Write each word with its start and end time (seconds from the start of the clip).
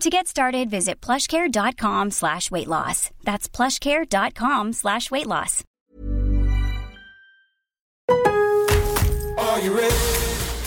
To 0.00 0.10
get 0.10 0.26
started, 0.26 0.70
visit 0.70 1.00
plushcare.com 1.00 2.10
slash 2.10 2.50
weight 2.50 2.68
loss. 2.68 3.10
That's 3.24 3.48
plushcare.com 3.48 4.72
slash 4.72 5.10
weight 5.10 5.26
loss. 5.26 5.64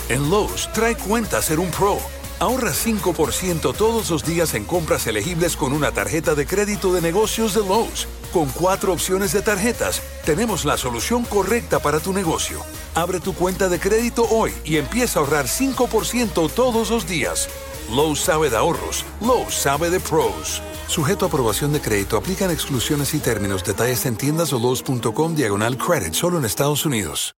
En 0.08 0.30
Lowe's, 0.30 0.68
trae 0.72 0.96
cuenta 0.96 1.42
ser 1.42 1.60
un 1.60 1.70
pro. 1.70 1.98
Ahorra 2.40 2.72
5% 2.72 3.74
todos 3.76 4.10
los 4.10 4.24
días 4.24 4.54
en 4.54 4.64
compras 4.64 5.06
elegibles 5.06 5.56
con 5.56 5.72
una 5.72 5.92
tarjeta 5.92 6.34
de 6.34 6.46
crédito 6.46 6.92
de 6.92 7.02
negocios 7.02 7.54
de 7.54 7.60
Lowe's. 7.60 8.08
Con 8.32 8.48
cuatro 8.48 8.92
opciones 8.92 9.32
de 9.32 9.42
tarjetas, 9.42 10.02
tenemos 10.24 10.64
la 10.64 10.76
solución 10.76 11.24
correcta 11.24 11.80
para 11.80 12.00
tu 12.00 12.12
negocio. 12.12 12.60
Abre 12.94 13.20
tu 13.20 13.34
cuenta 13.34 13.68
de 13.68 13.78
crédito 13.78 14.24
hoy 14.30 14.52
y 14.64 14.78
empieza 14.78 15.18
a 15.18 15.22
ahorrar 15.22 15.46
5% 15.46 16.50
todos 16.50 16.90
los 16.90 17.06
días. 17.06 17.48
Lowe's 17.90 18.20
sabe 18.20 18.50
de 18.50 18.56
ahorros. 18.56 19.04
Lowe's 19.20 19.54
sabe 19.54 19.90
de 19.90 20.00
pros. 20.00 20.62
Sujeto 20.88 21.24
a 21.24 21.28
aprobación 21.28 21.72
de 21.72 21.80
crédito, 21.80 22.16
aplican 22.16 22.50
exclusiones 22.50 23.14
y 23.14 23.18
términos. 23.18 23.64
Detalles 23.64 24.04
en 24.06 24.16
tiendas 24.16 24.52
o 24.52 24.58
Lowe's.com 24.58 25.34
diagonal 25.34 25.78
credit. 25.78 26.12
Solo 26.14 26.38
en 26.38 26.44
Estados 26.44 26.84
Unidos. 26.84 27.37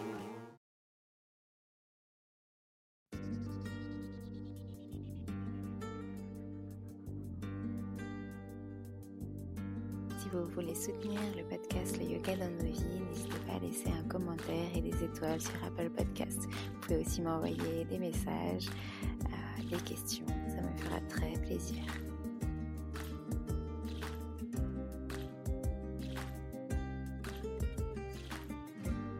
Vous 10.31 10.47
voulez 10.47 10.75
soutenir 10.75 11.19
le 11.35 11.43
podcast 11.43 11.97
Le 11.97 12.05
Yoga 12.05 12.37
dans 12.37 12.49
nos 12.49 12.71
vies, 12.71 13.01
n'hésitez 13.09 13.39
pas 13.45 13.55
à 13.55 13.59
laisser 13.59 13.89
un 13.89 14.07
commentaire 14.07 14.69
et 14.75 14.81
des 14.81 15.03
étoiles 15.03 15.41
sur 15.41 15.61
Apple 15.65 15.89
Podcast. 15.89 16.39
Vous 16.43 16.79
pouvez 16.81 16.97
aussi 16.99 17.21
m'envoyer 17.21 17.85
des 17.85 17.97
messages, 17.99 18.67
euh, 19.03 19.69
des 19.69 19.83
questions, 19.83 20.25
ça 20.47 20.61
me 20.61 20.77
fera 20.77 21.01
très 21.09 21.33
plaisir. 21.41 21.83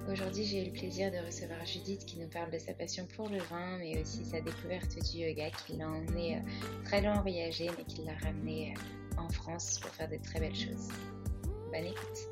Aujourd'hui, 0.09 0.43
j'ai 0.45 0.61
eu 0.63 0.65
le 0.65 0.73
plaisir 0.73 1.11
de 1.11 1.25
recevoir 1.25 1.65
Judith 1.65 2.05
qui 2.05 2.19
nous 2.19 2.27
parle 2.27 2.51
de 2.51 2.57
sa 2.57 2.73
passion 2.73 3.05
pour 3.15 3.29
le 3.29 3.39
vin, 3.39 3.77
mais 3.79 4.01
aussi 4.01 4.23
sa 4.25 4.39
découverte 4.39 4.95
du 5.11 5.19
yoga 5.19 5.49
qui 5.65 5.77
l'a 5.77 5.89
emmené 5.89 6.37
euh, 6.37 6.39
très 6.85 7.01
loin 7.01 7.21
voyager, 7.21 7.69
mais 7.77 7.83
qui 7.83 8.03
l'a 8.03 8.15
ramené 8.21 8.73
euh, 8.73 9.00
en 9.21 9.29
France 9.29 9.79
pour 9.79 9.91
faire 9.91 10.09
de 10.09 10.17
très 10.17 10.39
belles 10.39 10.55
choses. 10.55 10.89
Bonne 11.71 11.85
écoute. 11.85 12.30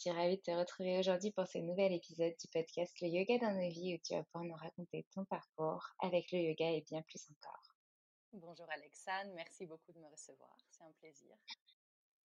Suis 0.00 0.10
ravie 0.10 0.38
de 0.38 0.40
te 0.40 0.50
retrouver 0.50 0.98
aujourd'hui 0.98 1.30
pour 1.30 1.46
ce 1.46 1.58
nouvel 1.58 1.92
épisode 1.92 2.32
du 2.40 2.48
podcast 2.48 2.98
Le 3.02 3.08
Yoga 3.08 3.36
dans 3.36 3.52
nos 3.52 3.68
vies 3.68 3.96
où 3.96 3.98
tu 4.02 4.14
vas 4.14 4.22
pouvoir 4.24 4.44
nous 4.44 4.56
raconter 4.56 5.06
ton 5.14 5.26
parcours 5.26 5.84
avec 5.98 6.32
le 6.32 6.38
yoga 6.38 6.70
et 6.70 6.80
bien 6.88 7.02
plus 7.02 7.28
encore. 7.30 7.76
Bonjour 8.32 8.64
Alexandre, 8.70 9.30
merci 9.34 9.66
beaucoup 9.66 9.92
de 9.92 9.98
me 9.98 10.06
recevoir, 10.06 10.56
c'est 10.70 10.84
un 10.84 10.92
plaisir. 11.00 11.36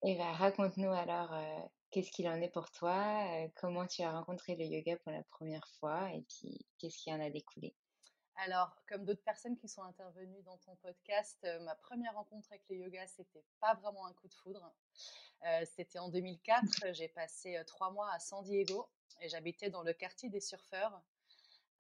Et 0.04 0.16
bah, 0.16 0.32
raconte-nous 0.32 0.90
alors 0.90 1.34
euh, 1.34 1.60
qu'est-ce 1.92 2.12
qu'il 2.12 2.30
en 2.30 2.42
est 2.42 2.48
pour 2.48 2.72
toi, 2.72 3.44
euh, 3.44 3.50
comment 3.56 3.86
tu 3.86 4.04
as 4.04 4.12
rencontré 4.14 4.56
le 4.56 4.64
yoga 4.64 4.96
pour 5.04 5.12
la 5.12 5.24
première 5.24 5.68
fois 5.78 6.10
et 6.14 6.24
puis 6.30 6.66
qu'est-ce 6.80 6.98
qui 7.00 7.12
en 7.12 7.20
a 7.20 7.30
découlé? 7.30 7.76
Alors, 8.38 8.76
comme 8.88 9.06
d'autres 9.06 9.24
personnes 9.24 9.56
qui 9.56 9.70
sont 9.70 9.84
intervenues 9.84 10.42
dans 10.44 10.58
ton 10.58 10.76
podcast, 10.78 11.40
euh, 11.46 11.60
ma 11.62 11.76
première 11.76 12.16
rencontre 12.16 12.48
avec 12.52 12.64
le 12.70 12.76
yoga, 12.76 13.08
c'était 13.08 13.46
pas 13.62 13.76
vraiment 13.76 14.06
un 14.06 14.14
coup 14.14 14.28
de 14.28 14.34
foudre. 14.34 14.74
Euh, 15.44 15.66
c'était 15.76 16.00
en 16.00 16.10
2004. 16.10 16.64
J'ai 16.94 17.08
passé 17.08 17.58
euh, 17.58 17.64
trois 17.64 17.92
mois 17.92 18.12
à 18.12 18.20
San 18.20 18.44
Diego 18.44 18.90
et 19.22 19.30
j'habitais 19.30 19.70
dans 19.70 19.84
le 19.84 19.94
quartier 19.94 20.30
des 20.30 20.40
surfeurs. 20.40 21.02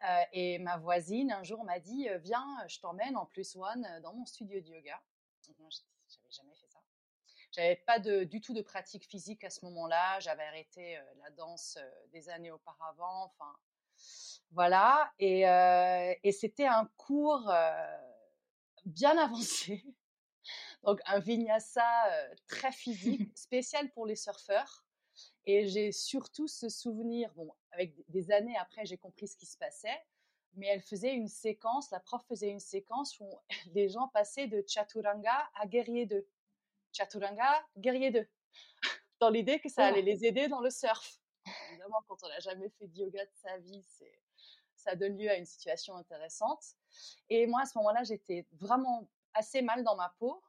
Euh, 0.03 0.23
et 0.33 0.59
ma 0.59 0.77
voisine, 0.77 1.31
un 1.31 1.43
jour, 1.43 1.63
m'a 1.63 1.79
dit 1.79 2.07
Viens, 2.19 2.45
je 2.67 2.79
t'emmène 2.79 3.15
en 3.15 3.25
plus 3.25 3.55
one 3.55 3.87
dans 4.03 4.13
mon 4.13 4.25
studio 4.25 4.59
de 4.59 4.67
yoga. 4.67 5.01
Moi, 5.59 5.69
j'avais 5.71 6.31
jamais 6.31 6.55
fait 6.55 6.67
ça. 6.67 6.79
J'avais 7.51 7.75
pas 7.77 7.99
de, 7.99 8.23
du 8.23 8.41
tout 8.41 8.53
de 8.53 8.61
pratique 8.61 9.05
physique 9.05 9.43
à 9.43 9.49
ce 9.49 9.63
moment-là. 9.65 10.19
J'avais 10.19 10.43
arrêté 10.43 10.99
la 11.23 11.29
danse 11.31 11.79
des 12.11 12.27
années 12.29 12.51
auparavant. 12.51 13.23
Enfin, 13.23 13.55
voilà. 14.51 15.11
Et, 15.19 15.41
et 16.23 16.31
c'était 16.31 16.67
un 16.67 16.89
cours 16.97 17.51
bien 18.85 19.17
avancé 19.17 19.83
donc 20.85 20.99
un 21.07 21.19
vinyasa 21.19 21.83
très 22.47 22.71
physique, 22.71 23.31
spécial 23.37 23.91
pour 23.91 24.05
les 24.05 24.15
surfeurs. 24.15 24.85
Et 25.45 25.67
j'ai 25.67 25.91
surtout 25.91 26.47
ce 26.47 26.69
souvenir, 26.69 27.31
bon, 27.35 27.51
avec 27.71 27.93
des 28.09 28.31
années 28.31 28.57
après, 28.57 28.85
j'ai 28.85 28.97
compris 28.97 29.27
ce 29.27 29.37
qui 29.37 29.45
se 29.45 29.57
passait, 29.57 30.03
mais 30.53 30.67
elle 30.67 30.81
faisait 30.81 31.13
une 31.13 31.27
séquence, 31.27 31.91
la 31.91 31.99
prof 31.99 32.23
faisait 32.27 32.49
une 32.49 32.59
séquence 32.59 33.19
où 33.19 33.29
les 33.73 33.89
gens 33.89 34.07
passaient 34.09 34.47
de 34.47 34.63
Chaturanga 34.67 35.49
à 35.55 35.65
Guerrier 35.65 36.05
2. 36.05 36.27
Chaturanga, 36.93 37.65
Guerrier 37.77 38.11
2. 38.11 38.27
Dans 39.19 39.29
l'idée 39.29 39.59
que 39.59 39.69
ça 39.69 39.85
allait 39.85 40.01
les 40.01 40.25
aider 40.25 40.47
dans 40.47 40.61
le 40.61 40.69
surf. 40.69 41.19
Évidemment, 41.69 42.01
quand 42.07 42.23
on 42.23 42.27
n'a 42.27 42.39
jamais 42.39 42.69
fait 42.69 42.87
de 42.87 42.97
yoga 42.97 43.25
de 43.25 43.31
sa 43.33 43.57
vie, 43.57 43.85
ça 44.75 44.95
donne 44.95 45.17
lieu 45.17 45.29
à 45.29 45.35
une 45.35 45.45
situation 45.45 45.95
intéressante. 45.95 46.63
Et 47.29 47.47
moi, 47.47 47.61
à 47.61 47.65
ce 47.65 47.77
moment-là, 47.77 48.03
j'étais 48.03 48.47
vraiment 48.53 49.07
assez 49.33 49.61
mal 49.61 49.83
dans 49.83 49.95
ma 49.95 50.13
peau, 50.17 50.41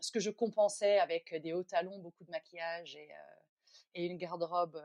ce 0.00 0.10
que 0.12 0.20
je 0.20 0.30
compensais 0.30 0.98
avec 0.98 1.34
des 1.34 1.52
hauts 1.52 1.64
talons, 1.64 1.98
beaucoup 1.98 2.24
de 2.24 2.30
maquillage 2.30 2.96
et, 2.96 3.10
et 3.94 4.06
une 4.06 4.16
garde-robe 4.16 4.82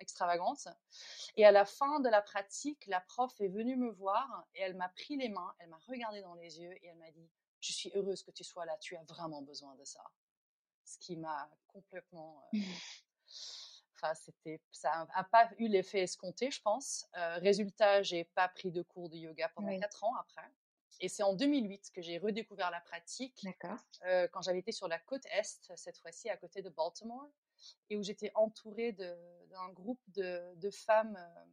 extravagante. 0.00 0.68
Et 1.36 1.44
à 1.44 1.52
la 1.52 1.64
fin 1.64 2.00
de 2.00 2.08
la 2.08 2.22
pratique, 2.22 2.86
la 2.86 3.00
prof 3.00 3.32
est 3.40 3.48
venue 3.48 3.76
me 3.76 3.90
voir 3.90 4.46
et 4.54 4.60
elle 4.60 4.76
m'a 4.76 4.88
pris 4.88 5.16
les 5.16 5.28
mains, 5.28 5.54
elle 5.58 5.68
m'a 5.68 5.78
regardé 5.88 6.22
dans 6.22 6.34
les 6.34 6.60
yeux 6.60 6.72
et 6.72 6.86
elle 6.86 6.98
m'a 6.98 7.10
dit 7.10 7.28
Je 7.60 7.72
suis 7.72 7.90
heureuse 7.94 8.22
que 8.22 8.30
tu 8.30 8.44
sois 8.44 8.64
là, 8.64 8.76
tu 8.78 8.96
as 8.96 9.02
vraiment 9.04 9.42
besoin 9.42 9.74
de 9.76 9.84
ça. 9.84 10.02
Ce 10.84 10.98
qui 10.98 11.16
m'a 11.16 11.50
complètement. 11.66 12.48
Enfin, 14.00 14.14
c'était, 14.14 14.60
ça 14.70 15.08
n'a 15.14 15.24
pas 15.24 15.50
eu 15.58 15.66
l'effet 15.66 16.02
escompté, 16.02 16.50
je 16.50 16.62
pense. 16.62 17.06
Euh, 17.16 17.38
résultat, 17.38 18.02
j'ai 18.02 18.24
pas 18.24 18.48
pris 18.48 18.70
de 18.70 18.82
cours 18.82 19.08
de 19.08 19.16
yoga 19.16 19.48
pendant 19.54 19.76
quatre 19.78 20.04
ans 20.04 20.14
après. 20.16 20.48
Et 21.00 21.08
c'est 21.08 21.22
en 21.22 21.34
2008 21.34 21.90
que 21.92 22.02
j'ai 22.02 22.18
redécouvert 22.18 22.70
la 22.70 22.80
pratique. 22.80 23.46
Euh, 24.04 24.28
quand 24.28 24.42
j'avais 24.42 24.58
été 24.58 24.72
sur 24.72 24.88
la 24.88 24.98
côte 24.98 25.24
est, 25.26 25.60
cette 25.76 25.98
fois-ci 25.98 26.28
à 26.28 26.36
côté 26.36 26.62
de 26.62 26.68
Baltimore 26.68 27.28
et 27.90 27.96
où 27.96 28.02
j'étais 28.02 28.30
entourée 28.34 28.92
d'un 28.92 29.68
groupe 29.70 30.00
de, 30.08 30.70
femmes 30.70 31.16
euh, 31.16 31.44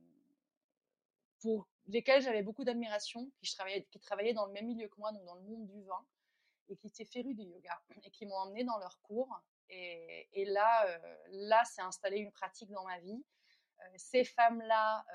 pour 1.39 1.67
lesquelles 1.87 2.21
j'avais 2.21 2.43
beaucoup 2.43 2.63
d'admiration, 2.63 3.31
qui, 3.41 3.55
qui 3.91 3.99
travaillaient 3.99 4.33
dans 4.33 4.45
le 4.45 4.53
même 4.53 4.65
milieu 4.65 4.87
que 4.87 4.99
moi, 4.99 5.11
donc 5.11 5.25
dans 5.25 5.35
le 5.35 5.41
monde 5.41 5.67
du 5.67 5.83
vin, 5.83 6.05
et 6.69 6.75
qui 6.75 6.87
étaient 6.87 7.05
férus 7.05 7.35
de 7.35 7.43
yoga, 7.43 7.79
et 8.03 8.09
qui 8.11 8.25
m'ont 8.25 8.35
emmenée 8.35 8.63
dans 8.63 8.77
leurs 8.77 8.99
cours. 9.01 9.41
Et, 9.69 10.45
là, 10.45 10.87
euh, 10.87 10.97
là, 11.29 11.63
c'est 11.65 11.81
installé 11.81 12.17
une 12.17 12.31
pratique 12.31 12.71
dans 12.71 12.85
ma 12.85 12.99
vie. 12.99 13.25
Euh, 13.79 13.83
ces 13.97 14.23
femmes-là, 14.23 15.05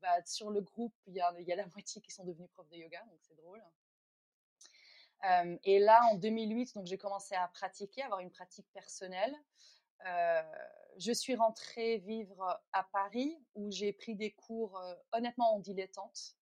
bah, 0.00 0.24
sur 0.24 0.50
le 0.50 0.60
groupe, 0.60 0.94
il 1.06 1.14
y, 1.14 1.20
a, 1.20 1.28
a 1.28 1.56
la 1.56 1.66
moitié 1.74 2.00
qui 2.00 2.10
sont 2.10 2.24
devenues 2.24 2.48
profs 2.48 2.68
de 2.68 2.76
yoga, 2.76 3.02
donc 3.04 3.18
c'est 3.22 3.36
drôle. 3.36 3.62
et 5.64 5.78
là, 5.78 6.00
en 6.10 6.14
2008, 6.14 6.74
donc 6.74 6.86
j'ai 6.86 6.98
commencé 6.98 7.34
à 7.34 7.48
pratiquer, 7.48 8.02
avoir 8.02 8.20
une 8.20 8.30
pratique 8.30 8.70
personnelle. 8.72 9.36
Euh, 10.06 10.42
je 10.98 11.12
suis 11.12 11.34
rentrée 11.34 11.98
vivre 11.98 12.60
à 12.72 12.84
Paris 12.84 13.36
où 13.54 13.70
j'ai 13.70 13.92
pris 13.92 14.14
des 14.14 14.32
cours 14.32 14.78
euh, 14.78 14.94
honnêtement 15.12 15.54
en 15.54 15.58
dilettante. 15.58 16.36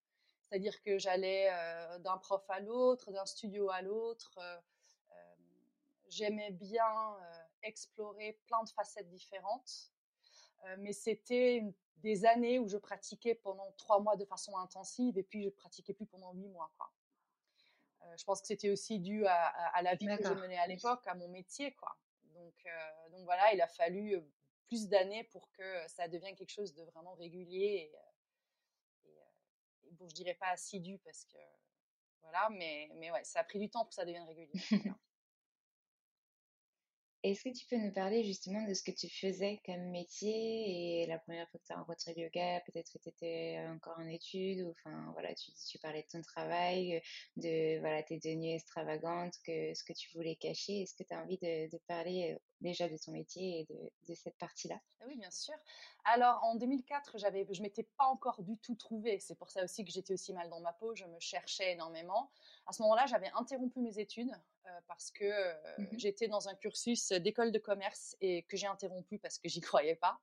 C'est-à-dire 0.49 0.81
que 0.83 0.99
j'allais 0.99 1.49
euh, 1.53 1.99
d'un 1.99 2.19
prof 2.19 2.45
à 2.49 2.61
l'autre, 2.61 3.13
d'un 3.13 3.27
studio 3.27 3.71
à 3.71 3.83
l'autre. 3.83 4.39
J'aimais 6.17 6.51
bien 6.51 7.17
explorer 7.63 8.39
plein 8.47 8.63
de 8.63 8.71
facettes 8.71 9.09
différentes. 9.09 9.91
mais 10.79 10.93
c'était 10.93 11.63
des 11.97 12.25
années 12.25 12.59
où 12.59 12.69
je 12.69 12.77
pratiquais 12.77 13.35
pendant 13.35 13.73
trois 13.73 14.01
mois 14.01 14.17
de 14.17 14.25
façon 14.25 14.57
intensive 14.57 15.19
et 15.19 15.23
puis 15.23 15.43
je 15.43 15.49
pratiquais 15.51 15.95
plus 15.95 16.07
pendant 16.07 16.33
huit 16.33 16.49
mois. 16.49 16.73
Quoi. 16.79 16.93
je 18.17 18.25
pense 18.25 18.41
que 18.41 18.47
c'était 18.47 18.71
aussi 18.71 18.99
dû 19.01 19.27
à, 19.27 19.47
à 19.47 19.83
la 19.83 19.95
vie 19.95 20.07
que 20.07 20.25
je 20.25 20.33
menais 20.35 20.59
à 20.59 20.67
l'époque, 20.67 21.07
à 21.07 21.15
mon 21.15 21.29
métier. 21.29 21.75
Quoi. 21.75 21.97
Donc, 22.35 22.67
donc 23.11 23.25
voilà, 23.25 23.53
il 23.53 23.61
a 23.61 23.69
fallu 23.69 24.23
plus 24.67 24.89
d'années 24.89 25.25
pour 25.25 25.51
que 25.53 25.89
ça 25.89 26.09
devienne 26.09 26.35
quelque 26.35 26.53
chose 26.53 26.75
de 26.75 26.83
vraiment 26.85 27.15
régulier 27.15 27.91
et, 27.91 27.97
euh, 27.97 29.91
bon, 29.93 30.09
je 30.09 30.15
dirais 30.15 30.35
pas 30.35 30.49
assidu 30.49 30.99
parce 30.99 31.25
que 31.25 31.39
voilà, 32.23 32.49
mais, 32.51 32.91
mais 32.95 33.11
ouais, 33.13 33.23
ça 33.25 33.41
a 33.41 33.45
pris 33.45 33.59
du 33.59 33.71
temps 33.71 33.81
pour 33.81 33.91
que 33.91 33.95
ça 33.95 34.05
devienne 34.05 34.25
régulier. 34.25 34.53
Est-ce 37.27 37.43
que 37.43 37.49
tu 37.49 37.67
peux 37.67 37.77
nous 37.77 37.91
parler 37.91 38.23
justement 38.23 38.65
de 38.69 38.73
ce 38.73 38.85
que 38.85 38.93
tu 38.93 39.09
faisais 39.09 39.61
comme 39.67 39.91
métier 39.91 41.03
et 41.03 41.07
la 41.07 41.19
première 41.19 41.49
fois 41.49 41.59
que 41.59 41.67
tu 41.67 41.73
as 41.73 41.77
rencontré 41.77 42.15
le 42.15 42.23
yoga, 42.23 42.61
peut-être 42.61 42.89
que 42.93 42.99
tu 42.99 43.09
étais 43.09 43.59
encore 43.69 43.99
en 43.99 44.07
études 44.07 44.63
ou 44.63 44.71
enfin 44.71 45.11
voilà, 45.13 45.35
tu, 45.35 45.51
tu 45.69 45.77
parlais 45.81 46.03
de 46.03 46.07
ton 46.07 46.23
travail, 46.23 47.03
de 47.35 47.81
voilà, 47.81 48.05
tes 48.05 48.21
tenues 48.21 48.55
extravagantes, 48.55 49.35
que 49.45 49.75
ce 49.75 49.83
que 49.83 49.93
tu 49.93 50.09
voulais 50.15 50.37
cacher. 50.37 50.83
Est-ce 50.83 50.95
que 50.95 51.03
tu 51.03 51.13
as 51.13 51.21
envie 51.21 51.39
de, 51.39 51.77
parler 51.89 52.39
déjà 52.61 52.89
de 52.89 52.97
ton 52.97 53.11
métier 53.11 53.59
et 53.59 53.75
de, 53.75 53.91
de 54.09 54.15
cette 54.15 54.39
partie-là? 54.39 54.81
Ah 55.01 55.07
Oui, 55.09 55.17
bien 55.17 55.33
sûr. 55.33 55.55
Alors 56.05 56.45
en 56.45 56.55
2004, 56.55 57.19
j'avais, 57.19 57.45
je 57.51 57.61
m'étais 57.61 57.89
pas 57.99 58.07
encore 58.07 58.41
du 58.45 58.57
tout 58.59 58.77
trouvée. 58.77 59.19
C'est 59.19 59.37
pour 59.37 59.51
ça 59.51 59.65
aussi 59.65 59.85
que 59.85 59.91
j'étais 59.91 60.15
aussi 60.15 60.33
mal 60.33 60.49
dans 60.49 60.61
ma 60.61 60.73
peau. 60.75 60.95
Je 60.95 61.05
me 61.07 61.19
cherchais 61.19 61.73
énormément. 61.73 62.31
À 62.67 62.73
ce 62.73 62.83
moment-là, 62.83 63.07
j'avais 63.07 63.31
interrompu 63.35 63.81
mes 63.81 63.99
études 63.99 64.33
euh, 64.67 64.81
parce 64.89 65.11
que 65.11 65.25
euh, 65.25 65.55
mmh 65.79 65.87
j'étais 65.99 66.29
dans 66.29 66.49
un 66.49 66.55
cursus 66.55 67.13
d'école 67.13 67.53
de 67.53 67.59
commerce 67.59 68.17
et 68.21 68.43
que 68.45 68.57
j'ai 68.57 68.67
interrompu 68.67 69.19
parce 69.19 69.39
que 69.39 69.49
j'y 69.49 69.61
croyais 69.61 69.95
pas. 69.95 70.19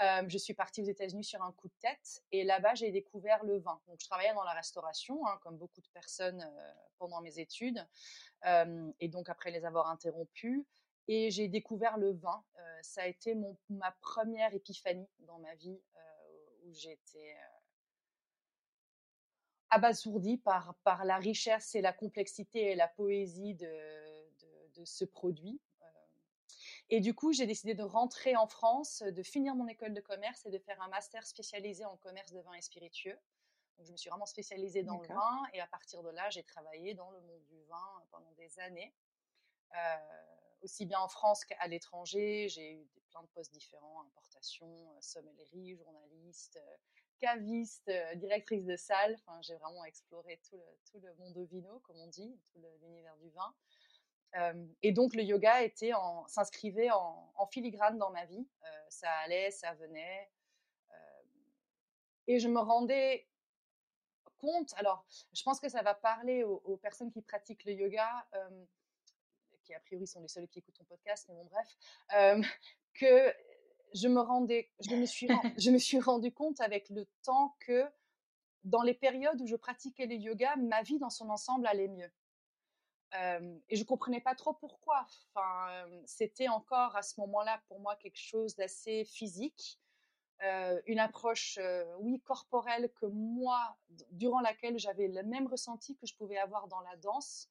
Euh, 0.00 0.24
je 0.28 0.38
suis 0.38 0.54
partie 0.54 0.80
aux 0.80 0.86
États-Unis 0.86 1.24
sur 1.24 1.42
un 1.42 1.52
coup 1.52 1.68
de 1.68 1.74
tête 1.80 2.22
et 2.30 2.44
là-bas 2.44 2.74
j'ai 2.74 2.90
découvert 2.90 3.44
le 3.44 3.58
vin. 3.58 3.80
Donc 3.86 4.00
je 4.00 4.06
travaillais 4.06 4.32
dans 4.34 4.44
la 4.44 4.52
restauration, 4.52 5.26
hein, 5.26 5.38
comme 5.42 5.58
beaucoup 5.58 5.80
de 5.80 5.88
personnes 5.88 6.48
pendant 6.98 7.20
mes 7.20 7.38
études, 7.38 7.86
et 8.44 9.08
donc 9.08 9.28
après 9.28 9.50
les 9.50 9.64
avoir 9.64 9.88
interrompus, 9.88 10.64
et 11.08 11.30
j'ai 11.30 11.46
découvert 11.46 11.98
le 11.98 12.12
vin. 12.12 12.42
ça 12.80 13.02
a 13.02 13.06
été 13.06 13.34
mon, 13.34 13.56
ma 13.68 13.92
première 14.00 14.54
épiphanie 14.54 15.08
dans 15.20 15.38
ma 15.38 15.54
vie 15.56 15.80
où 16.64 16.72
j'étais 16.72 17.36
abasourdi 19.72 20.36
par, 20.36 20.74
par 20.84 21.04
la 21.06 21.16
richesse 21.16 21.74
et 21.74 21.80
la 21.80 21.94
complexité 21.94 22.72
et 22.72 22.74
la 22.74 22.88
poésie 22.88 23.54
de, 23.54 24.28
de, 24.76 24.84
ce 24.84 25.04
produit. 25.06 25.60
Euh. 25.80 25.86
Et 26.90 27.00
du 27.00 27.14
coup, 27.14 27.32
j'ai 27.32 27.46
décidé 27.46 27.74
de 27.74 27.82
rentrer 27.82 28.36
en 28.36 28.46
France, 28.46 29.02
de 29.02 29.22
finir 29.22 29.54
mon 29.54 29.66
école 29.66 29.94
de 29.94 30.00
commerce 30.00 30.44
et 30.44 30.50
de 30.50 30.58
faire 30.58 30.80
un 30.82 30.88
master 30.88 31.26
spécialisé 31.26 31.86
en 31.86 31.96
commerce 31.96 32.32
de 32.32 32.40
vin 32.40 32.52
et 32.52 32.60
spiritueux. 32.60 33.18
Donc, 33.78 33.86
je 33.86 33.92
me 33.92 33.96
suis 33.96 34.10
vraiment 34.10 34.26
spécialisée 34.26 34.82
dans 34.82 35.00
le 35.00 35.08
vin 35.08 35.42
et 35.54 35.60
à 35.60 35.66
partir 35.66 36.02
de 36.02 36.10
là, 36.10 36.28
j'ai 36.28 36.42
travaillé 36.42 36.92
dans 36.92 37.10
le 37.10 37.20
monde 37.22 37.44
du 37.46 37.62
vin 37.64 38.04
pendant 38.10 38.32
des 38.32 38.60
années. 38.60 38.94
Euh, 39.74 39.96
aussi 40.60 40.84
bien 40.84 41.00
en 41.00 41.08
France 41.08 41.46
qu'à 41.46 41.66
l'étranger, 41.66 42.48
j'ai 42.50 42.74
eu 42.74 42.86
plein 43.08 43.22
de 43.22 43.28
postes 43.28 43.52
différents, 43.52 44.02
importation, 44.02 44.68
euh, 44.68 45.00
sommellerie, 45.00 45.76
journaliste, 45.76 46.60
euh, 47.24 48.14
directrice 48.16 48.64
de 48.64 48.76
salle. 48.76 49.16
J'ai 49.42 49.54
vraiment 49.56 49.84
exploré 49.84 50.40
tout 50.48 50.56
le, 50.56 50.62
tout 50.90 51.06
monde 51.18 51.38
vino, 51.50 51.80
comme 51.80 51.96
on 51.98 52.08
dit, 52.08 52.38
tout 52.52 52.58
l'univers 52.82 53.16
du 53.18 53.30
vin. 53.30 53.54
Euh, 54.36 54.66
et 54.82 54.92
donc 54.92 55.14
le 55.14 55.22
yoga 55.22 55.62
était 55.62 55.92
s'inscrivait 56.26 56.90
en, 56.90 57.46
filigrane 57.50 57.98
dans 57.98 58.10
ma 58.10 58.24
vie. 58.24 58.48
Euh, 58.64 58.84
ça 58.88 59.10
allait, 59.24 59.50
ça 59.50 59.74
venait. 59.74 60.30
et 62.26 62.38
je 62.38 62.48
me 62.48 62.60
rendais 62.60 63.28
compte, 64.38 64.72
alors 64.76 65.04
je 65.32 65.42
pense 65.42 65.60
que 65.60 65.68
ça 65.68 65.82
va 65.82 65.94
parler 65.94 66.44
aux, 66.44 66.60
aux 66.64 66.76
personnes 66.76 67.10
qui 67.10 67.22
pratiquent 67.22 67.64
le 67.64 67.72
yoga, 67.72 68.26
qui 69.62 69.74
a 69.74 69.80
priori 69.80 70.06
sont 70.06 70.20
les 70.20 70.28
seuls 70.28 70.48
qui 70.48 70.58
écoutent 70.58 70.74
ton 70.74 70.84
podcast, 70.84 71.26
mais 71.28 71.34
bon 71.34 71.46
bref, 71.46 71.68
que 72.94 73.32
je 73.94 74.08
me 74.08 74.20
rendais, 74.20 74.70
je 74.80 74.94
me 74.94 75.06
suis, 75.06 75.28
je 75.58 75.70
me 75.70 75.78
suis 75.78 76.00
rendu 76.00 76.32
compte 76.32 76.60
avec 76.60 76.88
le 76.90 77.06
temps 77.22 77.56
que 77.60 77.84
dans 78.64 78.82
les 78.82 78.94
périodes 78.94 79.40
où 79.40 79.46
je 79.46 79.56
pratiquais 79.56 80.06
le 80.06 80.14
yoga, 80.14 80.56
ma 80.56 80.82
vie 80.82 80.98
dans 80.98 81.10
son 81.10 81.30
ensemble 81.30 81.66
allait 81.66 81.88
mieux. 81.88 82.10
Euh, 83.14 83.58
et 83.68 83.76
je 83.76 83.84
comprenais 83.84 84.20
pas 84.20 84.34
trop 84.34 84.54
pourquoi. 84.54 85.06
Enfin, 85.34 85.86
c'était 86.06 86.48
encore 86.48 86.96
à 86.96 87.02
ce 87.02 87.20
moment-là 87.20 87.60
pour 87.68 87.80
moi 87.80 87.96
quelque 87.96 88.18
chose 88.18 88.54
d'assez 88.56 89.04
physique, 89.04 89.78
euh, 90.42 90.80
une 90.86 90.98
approche, 90.98 91.58
oui, 91.98 92.20
corporelle 92.20 92.90
que 92.94 93.06
moi, 93.06 93.76
durant 94.10 94.40
laquelle 94.40 94.78
j'avais 94.78 95.08
le 95.08 95.22
même 95.24 95.46
ressenti 95.46 95.96
que 95.96 96.06
je 96.06 96.14
pouvais 96.16 96.38
avoir 96.38 96.68
dans 96.68 96.80
la 96.80 96.96
danse, 96.96 97.50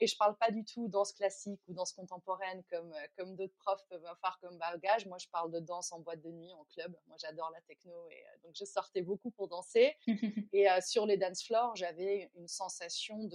et 0.00 0.06
je 0.06 0.16
parle 0.16 0.36
pas 0.36 0.50
du 0.50 0.64
tout 0.64 0.88
danse 0.88 1.12
classique 1.12 1.60
ou 1.68 1.74
danse 1.74 1.92
contemporaine 1.92 2.62
comme, 2.70 2.94
comme 3.16 3.36
d'autres 3.36 3.54
profs 3.54 3.84
peuvent 3.88 4.04
avoir 4.06 4.38
comme 4.40 4.56
bagage. 4.58 5.06
Moi, 5.06 5.18
je 5.18 5.28
parle 5.28 5.50
de 5.52 5.60
danse 5.60 5.92
en 5.92 6.00
boîte 6.00 6.20
de 6.22 6.30
nuit, 6.30 6.52
en 6.54 6.64
club. 6.64 6.96
Moi, 7.06 7.16
j'adore 7.20 7.50
la 7.50 7.60
techno 7.62 8.08
et 8.10 8.24
donc 8.42 8.54
je 8.54 8.64
sortais 8.64 9.02
beaucoup 9.02 9.30
pour 9.30 9.48
danser. 9.48 9.96
et 10.52 10.66
sur 10.80 11.06
les 11.06 11.16
dance 11.16 11.44
floors, 11.44 11.76
j'avais 11.76 12.30
une 12.34 12.48
sensation 12.48 13.28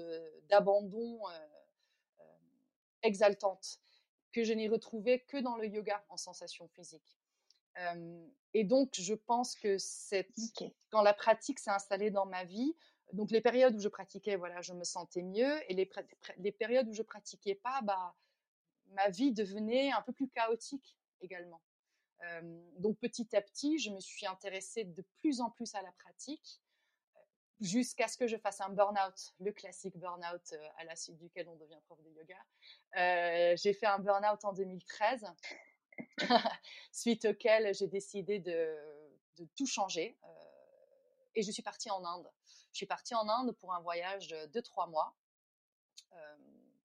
d'abandon 0.50 1.22
exaltante 3.04 3.80
que 4.32 4.44
je 4.44 4.52
n'ai 4.52 4.68
retrouvée 4.68 5.22
que 5.22 5.38
dans 5.38 5.56
le 5.56 5.68
yoga 5.68 6.04
en 6.10 6.18
sensation 6.18 6.68
physique. 6.68 7.18
et 8.54 8.64
donc, 8.64 8.94
je 8.94 9.14
pense 9.14 9.56
que 9.56 9.78
cette, 9.78 10.34
quand 10.90 11.04
la 11.04 11.14
pratique 11.14 11.60
s'est 11.60 11.72
installée 11.72 12.12
dans 12.12 12.26
ma 12.26 12.44
vie, 12.44 12.76
donc 13.14 13.32
les 13.32 13.42
périodes 13.42 13.76
où 13.76 13.80
je 13.80 13.90
pratiquais, 13.90 14.36
voilà, 14.36 14.62
je 14.62 14.74
me 14.74 14.84
sentais 14.84 15.22
mieux, 15.22 15.60
et 15.70 15.74
les, 15.74 16.52
périodes 16.52 16.88
où 16.88 16.94
je 16.94 17.04
pratiquais 17.04 17.56
pas, 17.56 17.82
bah, 17.82 18.16
ma 18.88 19.10
vie 19.10 19.32
devenait 19.32 19.92
un 19.92 20.02
peu 20.02 20.14
plus 20.14 20.30
chaotique 20.30 20.98
également. 21.22 21.62
donc 22.78 22.98
petit 23.00 23.36
à 23.36 23.42
petit, 23.42 23.78
je 23.80 23.90
me 23.92 24.00
suis 24.00 24.26
intéressée 24.26 24.84
de 24.84 25.04
plus 25.20 25.42
en 25.42 25.50
plus 25.50 25.74
à 25.76 25.82
la 25.82 25.92
pratique, 25.94 26.62
jusqu'à 27.62 28.08
ce 28.08 28.18
que 28.18 28.28
je 28.28 28.38
fasse 28.38 28.62
un 28.62 28.70
burn-out, 28.70 29.34
le 29.40 29.52
classique 29.52 29.98
burn-out 29.98 30.56
à 30.78 30.84
la 30.84 30.96
suite 30.96 31.18
duquel 31.18 31.48
on 31.48 31.56
devient 31.56 31.80
prof 31.86 32.00
de 32.02 32.10
yoga. 32.10 33.56
j'ai 33.56 33.74
fait 33.74 33.86
un 33.86 34.00
burn-out 34.00 34.44
en 34.44 34.54
2013, 34.54 35.26
suite 36.92 37.26
auquel 37.26 37.74
j'ai 37.74 37.88
décidé 37.88 38.40
de, 38.40 38.76
tout 39.56 39.66
changer 39.66 40.18
et 41.36 41.44
je 41.44 41.52
suis 41.52 41.64
partie 41.64 41.90
en 41.92 42.04
Inde. 42.06 42.30
Je 42.76 42.80
suis 42.80 42.86
partie 42.86 43.16
en 43.16 43.30
Inde 43.30 43.54
pour 43.54 43.74
un 43.74 43.80
voyage 43.80 44.28
de 44.28 44.60
trois 44.60 44.86
mois. 44.88 45.16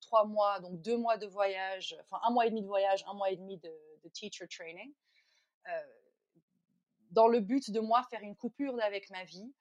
trois 0.01 0.25
mois, 0.25 0.61
donc 0.61 0.81
deux 0.81 0.97
mois 0.97 1.17
de 1.17 1.27
voyage, 1.27 1.97
enfin 2.03 2.21
un 2.23 2.31
mois 2.31 2.47
et 2.47 2.51
demi 2.51 2.63
de 2.63 2.69
voyage, 2.69 3.05
un 3.09 3.15
mois 3.15 3.29
et 3.31 3.37
demi 3.37 3.59
de, 3.59 4.09
teacher 4.13 4.47
training, 4.47 4.95
dans 7.11 7.27
le 7.27 7.41
but 7.41 7.73
de 7.73 7.81
moi 7.81 8.05
faire 8.05 8.23
une 8.23 8.37
coupure 8.37 8.81
avec 8.81 9.11
ma 9.11 9.25
vie, 9.25 9.53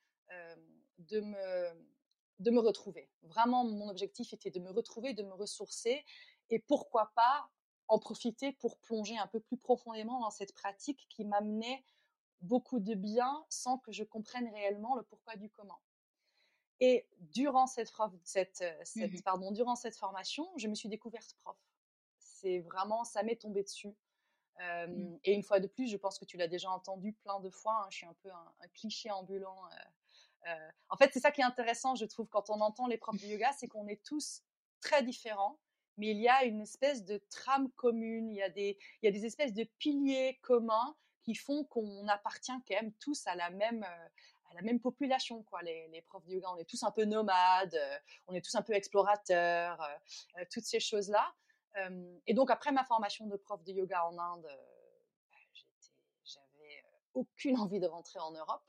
de 0.99 1.19
me 1.19 1.89
de 2.37 2.51
me 2.51 2.59
retrouver. 2.59 3.09
Vraiment, 3.23 3.65
mon 3.65 3.89
objectif 3.89 4.31
était 4.31 4.51
de 4.51 4.59
me 4.59 4.69
retrouver, 4.69 5.15
de 5.15 5.23
me 5.23 5.33
ressourcer, 5.33 6.05
et 6.51 6.59
pourquoi 6.59 7.11
pas 7.15 7.49
en 7.87 7.97
profiter 7.97 8.51
pour 8.53 8.77
plonger 8.77 9.17
un 9.17 9.27
peu 9.27 9.39
plus 9.39 9.57
profondément 9.57 10.19
dans 10.19 10.29
cette 10.29 10.53
pratique 10.53 11.07
qui 11.09 11.25
m'amenait 11.25 11.83
beaucoup 12.41 12.79
de 12.79 12.93
bien 12.93 13.43
sans 13.49 13.79
que 13.79 13.91
je 13.91 14.03
comprenne 14.03 14.47
réellement 14.53 14.95
le 14.95 15.01
pourquoi 15.01 15.35
du 15.35 15.49
comment. 15.49 15.81
Et 16.79 17.05
durant 17.33 17.67
cette, 17.67 17.91
cette, 18.23 18.61
euh, 18.61 19.05
mmh 19.07 19.21
pardon, 19.23 19.51
durant 19.51 19.75
cette 19.75 19.97
formation, 19.97 20.47
je 20.55 20.67
me 20.67 20.75
suis 20.75 20.89
découverte 20.89 21.35
prof. 21.43 21.57
C'est 22.19 22.59
vraiment, 22.59 23.03
ça 23.03 23.23
m'est 23.23 23.35
tombé 23.35 23.63
dessus. 23.63 23.93
Mmh. 24.59 25.17
Et 25.23 25.33
une 25.33 25.43
fois 25.43 25.59
de 25.59 25.67
plus, 25.67 25.87
je 25.87 25.97
pense 25.97 26.19
que 26.19 26.25
tu 26.25 26.37
l'as 26.37 26.47
déjà 26.47 26.69
entendu 26.69 27.13
plein 27.13 27.39
de 27.39 27.49
fois, 27.49 27.83
hein, 27.83 27.87
je 27.89 27.97
suis 27.97 28.05
un 28.05 28.15
peu 28.21 28.29
un, 28.29 28.67
cliché 28.73 29.09
ambulant. 29.09 29.57
Euh, 29.65 30.49
euh, 30.49 30.69
en 30.89 30.97
fait, 30.97 31.11
c'est 31.13 31.19
ça 31.19 31.31
qui 31.31 31.41
est 31.41 31.45
intéressant, 31.45 31.95
je 31.95 32.05
trouve, 32.05 32.27
quand 32.27 32.49
on 32.49 32.59
entend 32.59 32.87
les 32.87 32.97
profs 32.97 33.21
de 33.21 33.27
yoga, 33.27 33.51
c'est 33.53 33.67
qu'on 33.67 33.87
est 33.87 34.03
tous 34.03 34.41
très 34.81 35.01
différents, 35.03 35.59
mais 35.97 36.11
il 36.11 36.17
y 36.17 36.27
a 36.27 36.43
une 36.43 36.61
espèce 36.61 37.05
de 37.05 37.21
trame 37.29 37.71
commune, 37.71 38.29
il 38.29 38.35
y 38.35 38.41
a 38.41 38.49
des, 38.49 38.77
il 39.01 39.05
y 39.05 39.09
a 39.09 39.11
des 39.11 39.25
espèces 39.25 39.53
de 39.53 39.63
piliers 39.79 40.39
communs 40.41 40.95
qui 41.23 41.35
font 41.35 41.63
qu'on 41.65 42.07
appartient 42.07 42.51
quand 42.67 42.75
même 42.75 42.93
tous 42.93 43.27
à 43.27 43.35
la 43.35 43.49
même, 43.49 43.85
la 44.53 44.61
même 44.61 44.79
population, 44.79 45.43
quoi. 45.43 45.61
Les, 45.61 46.01
profs 46.07 46.25
de 46.25 46.33
yoga, 46.33 46.47
on 46.51 46.57
est 46.57 46.69
tous 46.69 46.83
un 46.83 46.91
peu 46.91 47.05
nomades, 47.05 47.75
euh, 47.75 47.97
on 48.27 48.33
est 48.33 48.41
tous 48.41 48.55
un 48.55 48.61
peu 48.61 48.73
explorateurs, 48.73 49.81
euh, 49.81 50.45
toutes 50.51 50.65
ces 50.65 50.79
choses-là. 50.79 51.33
et 52.27 52.33
donc 52.33 52.49
après 52.51 52.71
ma 52.71 52.83
formation 52.83 53.27
de 53.27 53.37
prof 53.37 53.63
de 53.63 53.71
yoga 53.71 54.05
en 54.05 54.17
Inde, 54.17 54.49
bah, 55.31 55.37
j'avais 56.23 56.83
aucune 57.13 57.57
envie 57.57 57.79
de 57.79 57.87
rentrer 57.87 58.19
en 58.19 58.31
Europe 58.31 58.63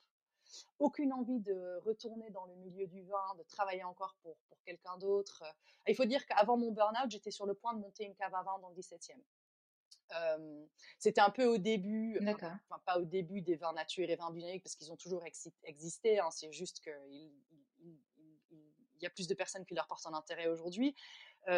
aucune 0.78 1.12
envie 1.12 1.40
de 1.40 1.80
retourner 1.84 2.30
dans 2.30 2.44
le 2.46 2.54
milieu 2.56 2.86
du 2.86 3.02
vin, 3.02 3.34
de 3.38 3.42
travailler 3.44 3.84
encore 3.84 4.16
pour, 4.22 4.36
pour 4.48 4.60
quelqu'un 4.62 4.96
d'autre. 4.98 5.44
Il 5.86 5.94
faut 5.94 6.04
dire 6.04 6.24
qu'avant 6.26 6.56
mon 6.56 6.72
burn-out, 6.72 7.10
j'étais 7.10 7.30
sur 7.30 7.46
le 7.46 7.54
point 7.54 7.74
de 7.74 7.80
monter 7.80 8.04
une 8.04 8.14
cave 8.14 8.34
à 8.34 8.42
vin 8.42 8.58
dans 8.58 8.70
le 8.70 8.74
17e. 8.74 9.20
C'était 10.98 11.20
un 11.20 11.30
peu 11.30 11.46
au 11.46 11.58
début, 11.58 12.18
enfin, 12.28 12.58
pas 12.84 12.98
au 12.98 13.04
début 13.04 13.42
des 13.42 13.56
vins 13.56 13.72
nature 13.72 14.08
et 14.08 14.16
vins 14.16 14.30
biologiques 14.30 14.62
parce 14.62 14.76
qu'ils 14.76 14.92
ont 14.92 14.96
toujours 14.96 15.24
existé. 15.64 16.18
Hein, 16.18 16.30
c'est 16.30 16.52
juste 16.52 16.80
qu'il 16.80 17.32
il, 17.80 19.02
y 19.02 19.06
a 19.06 19.10
plus 19.10 19.28
de 19.28 19.34
personnes 19.34 19.64
qui 19.64 19.74
leur 19.74 19.86
portent 19.86 20.06
un 20.06 20.14
intérêt 20.14 20.46
aujourd'hui. 20.46 20.94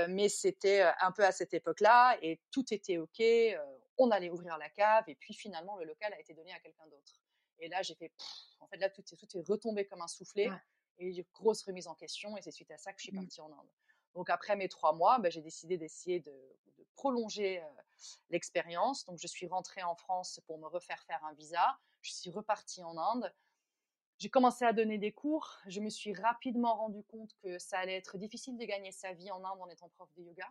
mais 0.09 0.29
c'était 0.29 0.83
un 1.01 1.13
peu 1.13 1.25
à 1.25 1.33
cette 1.33 1.55
époque-là 1.55 2.19
et 2.23 2.41
tout 2.51 2.73
était 2.73 2.99
ok. 2.99 3.23
on 3.99 4.11
allait 4.11 4.31
ouvrir 4.31 4.59
la 4.59 4.69
cave 4.71 5.05
et 5.09 5.15
puis 5.15 5.35
finalement 5.35 5.77
le 5.77 5.85
local 5.85 6.13
a 6.13 6.21
été 6.21 6.35
donné 6.35 6.53
à 6.53 6.61
quelqu'un 6.61 6.87
d'autre. 6.87 7.23
Et 7.63 7.69
là, 7.69 7.81
j'ai 7.83 7.95
fait, 7.95 8.13
en 8.61 8.67
fait, 8.67 8.77
là, 8.77 8.91
tout 8.91 9.03
est, 9.13 9.17
tout 9.17 9.39
est 9.39 9.49
retombé 9.49 9.87
comme 9.87 10.03
un 10.03 10.09
soufflet. 10.09 10.51
Et 10.99 11.07
une 11.07 11.25
grosse 11.33 11.63
remise 11.63 11.87
en 11.87 11.95
question. 11.95 12.37
Et 12.37 12.43
c'est 12.43 12.51
suite 12.51 12.71
à 12.71 12.77
ça 12.77 12.93
que 12.93 12.99
je 12.99 13.05
suis 13.05 13.13
mmh. 13.13 13.21
partie 13.21 13.41
en 13.41 13.51
Inde. 13.51 13.71
Donc, 14.14 14.31
après 14.31 14.57
mes 14.57 14.69
trois 14.69 14.92
mois, 14.92 15.19
bah, 15.19 15.31
j'ai 15.31 15.40
décidé 15.40 15.76
d'essayer 15.76 16.21
de, 16.21 16.33
prolonger 16.95 17.62
l'expérience. 18.28 19.04
Donc, 19.07 19.19
je 19.19 19.26
suis 19.26 19.47
rentrée 19.47 19.83
en 19.83 19.95
France 19.95 20.40
pour 20.47 20.59
me 20.59 20.66
refaire 20.66 21.02
faire 21.04 21.25
un 21.25 21.33
visa. 21.33 21.78
Je 22.02 22.12
suis 22.12 22.31
repartie 22.31 22.83
en 22.83 22.97
Inde. 22.99 23.33
J'ai 24.19 24.28
commencé 24.28 24.64
à 24.64 24.73
donner 24.73 24.99
des 24.99 25.11
cours. 25.11 25.59
Je 25.66 25.81
me 25.81 25.88
suis 25.88 26.12
rapidement 26.12 26.75
rendu 26.76 27.02
compte 27.04 27.35
que 27.42 27.59
ça 27.59 27.78
allait 27.78 27.97
être 27.97 28.19
difficile 28.19 28.57
de 28.59 28.64
gagner 28.64 28.92
sa 28.92 29.12
vie 29.14 29.31
en 29.31 29.42
Inde 29.45 29.61
en 29.61 29.69
étant 29.69 29.88
prof 29.88 30.09
de 30.16 30.23
yoga. 30.23 30.49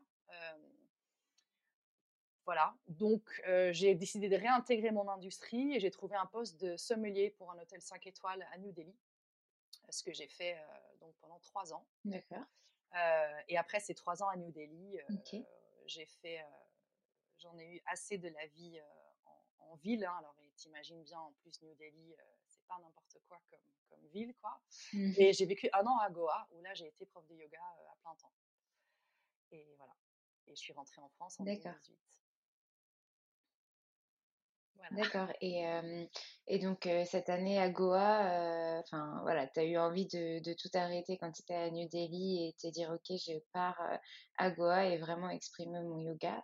Voilà, 2.45 2.75
donc 2.87 3.41
j'ai 3.71 3.93
décidé 3.93 4.27
de 4.27 4.35
réintégrer 4.35 4.91
mon 4.91 5.07
industrie 5.07 5.75
et 5.75 5.79
j'ai 5.79 5.91
trouvé 5.91 6.15
un 6.15 6.25
poste 6.25 6.59
de 6.59 6.75
sommelier 6.75 7.29
pour 7.37 7.51
un 7.51 7.59
hôtel 7.59 7.81
5 7.81 8.05
étoiles 8.07 8.45
à 8.51 8.57
New 8.57 8.71
Delhi, 8.71 8.95
ce 9.89 10.03
que 10.03 10.11
j'ai 10.11 10.27
fait 10.27 10.57
donc 10.99 11.13
pendant 11.21 11.39
trois 11.39 11.71
ans. 11.71 11.85
D'accord. 12.03 12.43
Et 13.47 13.57
après 13.57 13.79
ces 13.79 13.95
trois 13.95 14.21
ans 14.23 14.27
à 14.27 14.35
New 14.35 14.51
Delhi, 14.51 14.99
j'ai 15.85 16.05
fait, 16.05 16.43
j'en 17.37 17.57
ai 17.57 17.75
eu 17.75 17.81
assez 17.85 18.17
de 18.17 18.29
la 18.29 18.47
vie 18.47 18.79
en, 19.59 19.75
ville. 19.75 20.03
Hein. 20.05 20.15
alors 20.19 20.35
t'imagines 20.55 21.01
bien, 21.03 21.19
en 21.19 21.31
plus 21.41 21.61
New 21.61 21.73
Delhi, 21.75 22.15
c'est 22.47 22.63
pas 22.67 22.77
n'importe 22.79 23.17
quoi 23.27 23.41
comme, 23.49 23.59
comme, 23.89 24.07
ville, 24.09 24.33
quoi. 24.41 24.61
Mmh 24.93 25.13
et 25.17 25.33
j'ai 25.33 25.45
vécu 25.45 25.69
un 25.73 25.85
an 25.85 25.97
à 25.99 26.09
Goa 26.09 26.47
où 26.51 26.61
là 26.61 26.73
j'ai 26.73 26.87
été 26.87 27.05
prof 27.05 27.25
de 27.27 27.35
yoga 27.35 27.59
à 27.91 27.95
plein 28.01 28.15
temps. 28.15 28.33
Et 29.51 29.73
voilà. 29.77 29.95
Et 30.47 30.55
je 30.55 30.59
suis 30.59 30.73
rentrée 30.73 31.01
en 31.01 31.09
France 31.09 31.39
en 31.39 31.43
2018. 31.43 31.97
D'accord. 34.91 35.29
Et, 35.41 35.63
et 36.47 36.59
donc, 36.59 36.89
cette 37.05 37.29
année 37.29 37.59
à 37.59 37.69
Goa, 37.69 38.79
enfin 38.79 39.19
voilà, 39.21 39.47
tu 39.47 39.59
as 39.59 39.63
eu 39.63 39.77
envie 39.77 40.07
de, 40.07 40.43
de 40.43 40.53
tout 40.53 40.69
arrêter 40.73 41.17
quand 41.17 41.31
tu 41.31 41.43
étais 41.43 41.55
à 41.55 41.69
New 41.69 41.87
Delhi 41.89 42.47
et 42.47 42.53
te 42.53 42.67
dire, 42.67 42.91
OK, 42.91 43.05
je 43.09 43.39
pars 43.53 43.79
à 44.37 44.51
Goa 44.51 44.85
et 44.85 44.97
vraiment 44.97 45.29
exprimer 45.29 45.79
mon 45.81 45.99
yoga. 45.99 46.43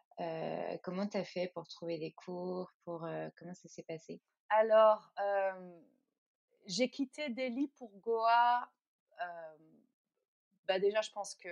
comment 0.83 1.07
tu 1.07 1.17
as 1.17 1.25
fait 1.25 1.51
pour 1.53 1.67
trouver 1.67 1.97
des 1.97 2.13
cours 2.13 2.71
pour, 2.85 3.07
Comment 3.37 3.53
ça 3.53 3.67
s'est 3.67 3.83
passé? 3.83 4.21
Alors, 4.49 5.11
j'ai 6.65 6.89
quitté 6.89 7.29
Delhi 7.29 7.67
pour 7.67 7.91
Goa. 7.99 8.69
bah 10.67 10.79
déjà, 10.79 11.01
je 11.01 11.11
pense 11.11 11.35
que 11.35 11.49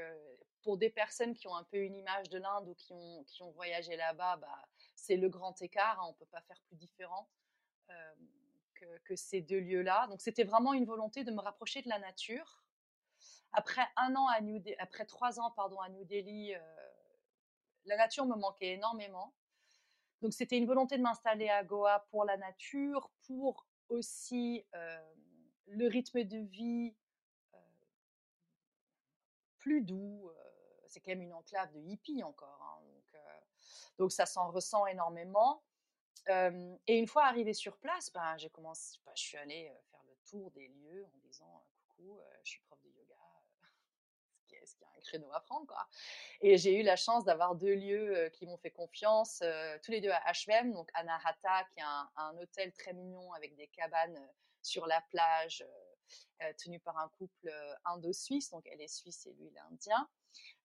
pour 0.65 0.77
des 0.77 0.89
personnes 0.89 1.35
qui 1.35 1.47
ont 1.47 1.55
un 1.55 1.63
peu 1.63 1.77
une 1.77 1.95
image 1.95 2.27
de 2.29 2.39
l'Inde 2.39 2.67
ou 2.67 2.73
qui 2.73 2.91
ont, 2.91 3.23
qui 3.25 3.43
ont 3.43 3.51
voyagé 3.51 3.95
là-bas, 3.95 4.37
bah, 4.37 4.67
c'est 5.05 5.17
le 5.17 5.29
grand 5.29 5.61
écart. 5.61 5.99
Hein, 5.99 6.05
on 6.07 6.11
ne 6.11 6.17
peut 6.17 6.25
pas 6.31 6.41
faire 6.41 6.59
plus 6.67 6.75
différent 6.75 7.29
que, 9.03 9.15
ces 9.15 9.41
deux 9.41 9.59
lieux-là. 9.59 10.07
Donc, 10.07 10.21
c'était 10.21 10.43
vraiment 10.43 10.73
une 10.73 10.85
volonté 10.85 11.23
de 11.23 11.31
me 11.31 11.39
rapprocher 11.39 11.81
de 11.81 11.89
la 11.89 11.99
nature. 11.99 12.63
Après 13.51 13.83
un 13.95 14.15
an 14.15 14.27
à 14.27 14.41
New 14.41 14.61
après 14.79 15.05
trois 15.05 15.39
ans 15.39 15.51
pardon 15.51 15.79
à 15.79 15.89
New 15.89 16.03
Delhi, 16.05 16.53
la 17.85 17.97
nature 17.97 18.25
me 18.25 18.35
manquait 18.35 18.73
énormément. 18.73 19.33
Donc, 20.21 20.33
c'était 20.33 20.57
une 20.57 20.65
volonté 20.65 20.97
de 20.97 21.03
m'installer 21.03 21.49
à 21.49 21.63
Goa 21.63 22.05
pour 22.09 22.25
la 22.25 22.37
nature, 22.37 23.09
pour 23.27 23.65
aussi 23.89 24.65
le 25.67 25.87
rythme 25.87 26.23
de 26.23 26.37
vie 26.37 26.95
plus 29.59 29.81
doux. 29.81 30.31
c'est 30.87 30.99
quand 30.99 31.11
même 31.11 31.23
une 31.23 31.33
enclave 31.33 31.71
de 31.73 31.79
hippies 31.79 32.23
encore. 32.23 32.61
Hein, 32.61 32.94
donc 33.97 34.11
ça 34.11 34.25
s'en 34.25 34.51
ressent 34.51 34.85
énormément. 34.85 35.63
et 36.27 36.97
une 36.97 37.07
fois 37.07 37.25
arrivée 37.25 37.53
sur 37.53 37.77
place, 37.77 38.11
ben, 38.11 38.37
j'ai 38.37 38.49
commencé, 38.49 38.99
ben, 39.05 39.11
je 39.15 39.21
suis 39.21 39.37
allée 39.37 39.71
faire 39.91 40.03
le 40.07 40.15
tour 40.29 40.51
des 40.51 40.67
lieux 40.67 41.05
en 41.05 41.17
disant 41.27 41.65
coucou, 41.87 42.19
je 42.43 42.51
suis 42.51 42.61
prof 42.61 42.79
de 42.81 42.89
yoga, 42.89 43.15
est-ce 44.65 44.75
qu'il 44.75 44.83
y 44.83 44.89
a 44.89 44.97
un 44.97 45.01
créneau 45.01 45.31
à 45.33 45.39
prendre 45.41 45.67
quoi 45.67 45.87
Et 46.41 46.57
j'ai 46.57 46.79
eu 46.79 46.83
la 46.83 46.95
chance 46.95 47.23
d'avoir 47.23 47.55
deux 47.55 47.75
lieux 47.75 48.29
qui 48.33 48.45
m'ont 48.45 48.57
fait 48.57 48.71
confiance, 48.71 49.43
tous 49.83 49.91
les 49.91 50.01
deux 50.01 50.09
à 50.11 50.31
HVM, 50.31 50.73
donc 50.73 50.89
Anahata, 50.93 51.65
qui 51.71 51.79
est 51.79 51.83
un, 51.83 52.37
hôtel 52.37 52.73
très 52.73 52.93
mignon 52.93 53.31
avec 53.33 53.55
des 53.55 53.67
cabanes 53.67 54.19
sur 54.61 54.87
la 54.87 55.01
plage, 55.11 55.63
tenu 56.57 56.79
par 56.79 56.97
un 56.97 57.09
couple 57.09 57.51
indo-suisse, 57.85 58.49
donc 58.49 58.67
elle 58.71 58.81
est 58.81 58.87
suisse 58.87 59.25
et 59.27 59.33
lui 59.33 59.47
il 59.47 59.55
est 59.55 59.59
indien. 59.71 60.09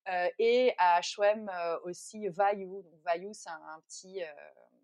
Euh, 0.09 0.29
et 0.39 0.75
à 0.79 1.01
HOM 1.01 1.49
euh, 1.49 1.79
aussi 1.85 2.29
Vayu. 2.29 2.83
Donc 2.83 3.01
Vayu, 3.05 3.33
c'est 3.33 3.51
un, 3.51 3.81
petit, 3.87 4.23
euh, 4.23 4.33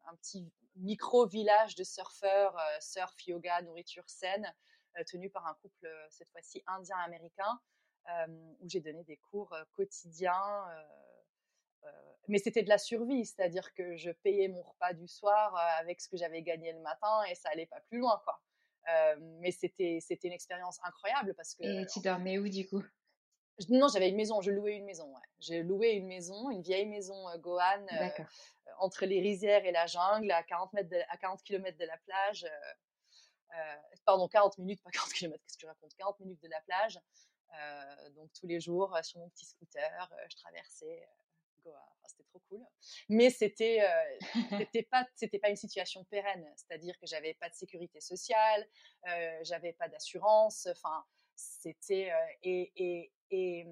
un 0.07 0.15
petit 0.17 0.51
micro-village 0.77 1.75
de 1.75 1.85
surfeurs, 1.85 2.57
surf, 2.81 3.15
yoga, 3.27 3.63
nourriture 3.63 4.09
saine, 4.09 4.53
tenu 5.07 5.31
par 5.31 5.47
un 5.47 5.55
couple, 5.55 5.89
cette 6.11 6.29
fois-ci 6.29 6.63
indien-américain, 6.67 7.59
où 8.61 8.69
j'ai 8.69 8.81
donné 8.81 9.03
des 9.05 9.17
cours 9.17 9.57
quotidiens. 9.73 10.67
mais 12.29 12.37
c'était 12.37 12.63
de 12.63 12.69
la 12.69 12.77
survie, 12.77 13.25
c'est-à-dire 13.25 13.73
que 13.73 13.97
je 13.97 14.11
payais 14.11 14.49
mon 14.49 14.63
repas 14.63 14.93
du 14.93 15.09
soir 15.09 15.57
avec 15.79 16.03
ce 16.03 16.11
que 16.11 16.19
j'avais 16.19 16.43
gagné 16.43 16.75
le 16.75 16.81
matin 16.81 17.23
et 17.31 17.35
ça 17.35 17.49
allait 17.49 17.65
pas 17.65 17.81
plus 17.89 17.99
loin, 17.99 18.21
quoi. 18.23 18.39
mais 19.41 19.53
c'était 19.53 19.99
c'était 20.03 20.29
une 20.29 20.35
expérience 20.35 20.79
incroyable 20.85 21.33
parce 21.35 21.55
que. 21.55 21.65
Et 21.65 21.87
tu 21.87 22.01
dormais 22.01 22.39
où 22.39 22.51
du 22.51 22.69
coup? 22.69 22.85
Non, 23.71 23.89
j'avais 23.89 24.11
une 24.11 24.17
maison, 24.17 24.41
je 24.41 24.51
louais 24.51 24.77
une 24.77 24.85
maison. 24.85 25.13
J'ai 25.41 25.63
loué 25.63 25.93
une 25.93 26.07
maison, 26.07 26.51
une 26.51 26.63
vieille 26.63 26.87
maison 26.87 27.29
euh, 27.29 27.39
Gohan, 27.39 27.87
euh, 27.93 28.09
entre 28.79 29.07
les 29.07 29.21
rizières 29.21 29.65
et 29.65 29.73
la 29.73 29.87
jungle, 29.87 30.31
à 30.31 30.43
40, 30.43 30.73
mètres 30.75 30.95
à 31.09 31.17
40 31.17 31.43
km 31.43 31.77
de 31.79 31.85
la 31.85 31.97
plage. 31.99 32.45
Euh, 32.45 33.77
pardon, 34.05 34.29
40 34.29 34.59
minutes, 34.59 34.83
pas 34.83 34.91
40 34.91 35.13
km, 35.13 35.43
qu'est-ce 35.43 35.57
que 35.57 35.63
je 35.63 35.67
raconte? 35.67 35.95
40 35.95 36.21
minutes 36.21 36.43
de 36.43 36.49
la 36.49 36.61
plage. 36.63 37.01
donc 38.15 38.31
tous 38.35 38.47
les 38.47 38.61
jours, 38.61 38.97
sur 39.03 39.21
mon 39.21 39.31
petit 39.31 39.47
scooter, 39.47 40.11
je 40.29 40.37
traversais 40.37 41.09
Goa. 41.65 41.81
c'était 42.07 42.25
trop 42.25 42.43
cool. 42.51 42.63
Mais 43.09 43.31
c'était 43.31 43.81
c'était 44.59 44.83
pas 44.83 45.07
c'était 45.15 45.39
pas 45.39 45.49
une 45.49 45.57
situation 45.57 46.05
pérenne, 46.05 46.47
c'est-à-dire 46.57 46.99
que 46.99 47.07
j'avais 47.07 47.35
pas 47.35 47.49
de 47.49 47.55
sécurité 47.55 48.01
sociale, 48.01 48.69
j'avais 49.43 49.73
pas 49.73 49.89
d'assurance. 49.89 50.67
Enfin, 50.71 51.07
c'était 51.35 52.13
et, 52.43 52.73
et, 52.77 53.13
et, 53.31 53.67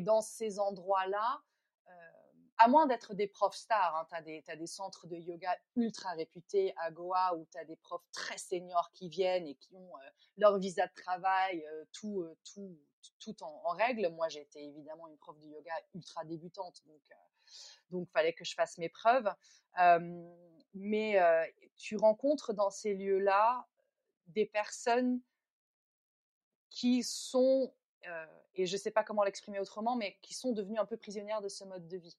dans 0.00 0.20
ces 0.20 0.58
endroits-là, 0.58 1.42
euh, 1.88 1.90
à 2.58 2.68
moins 2.68 2.86
d'être 2.86 3.14
des 3.14 3.26
profs 3.26 3.56
stars, 3.56 3.96
hein, 3.96 4.06
tu 4.24 4.50
as, 4.50 4.56
des 4.56 4.66
centres 4.66 5.06
de 5.06 5.16
yoga 5.16 5.56
ultra 5.76 6.12
réputés 6.12 6.72
à 6.76 6.90
Goa 6.90 7.34
où 7.36 7.46
tu 7.50 7.58
as 7.58 7.64
des 7.64 7.76
profs 7.76 8.08
très 8.12 8.38
seniors 8.38 8.90
qui 8.92 9.08
viennent 9.08 9.46
et 9.46 9.56
qui 9.56 9.74
ont 9.74 9.92
leur 10.36 10.58
visa 10.58 10.86
de 10.86 10.94
travail, 10.94 11.66
tout, 11.92 12.24
tout, 12.44 12.78
tout 13.18 13.42
en, 13.42 13.70
règle. 13.70 14.08
Moi, 14.10 14.28
j'étais 14.28 14.62
évidemment 14.62 15.08
une 15.08 15.18
prof 15.18 15.38
de 15.40 15.46
yoga 15.46 15.72
ultra 15.94 16.24
débutante, 16.24 16.80
donc 16.86 17.00
donc 17.90 18.08
fallait 18.10 18.32
que 18.32 18.44
je 18.44 18.54
fasse 18.54 18.78
mes 18.78 18.88
preuves. 18.88 19.32
mais 20.74 21.18
tu 21.76 21.96
rencontres 21.96 22.52
dans 22.52 22.70
ces 22.70 22.94
lieux-là 22.94 23.66
des 24.28 24.46
personnes 24.46 25.20
qui 26.70 27.02
sont, 27.02 27.74
et 28.54 28.66
je 28.66 28.72
ne 28.72 28.78
sais 28.78 28.90
pas 28.90 29.04
comment 29.04 29.22
l'exprimer 29.22 29.60
autrement, 29.60 29.96
mais 29.96 30.18
qui 30.22 30.34
sont 30.34 30.52
devenues 30.52 30.78
un 30.78 30.86
peu 30.86 30.96
prisonnières 30.96 31.40
de 31.40 31.48
ce 31.48 31.64
mode 31.64 31.86
de 31.88 31.96
vie. 31.96 32.16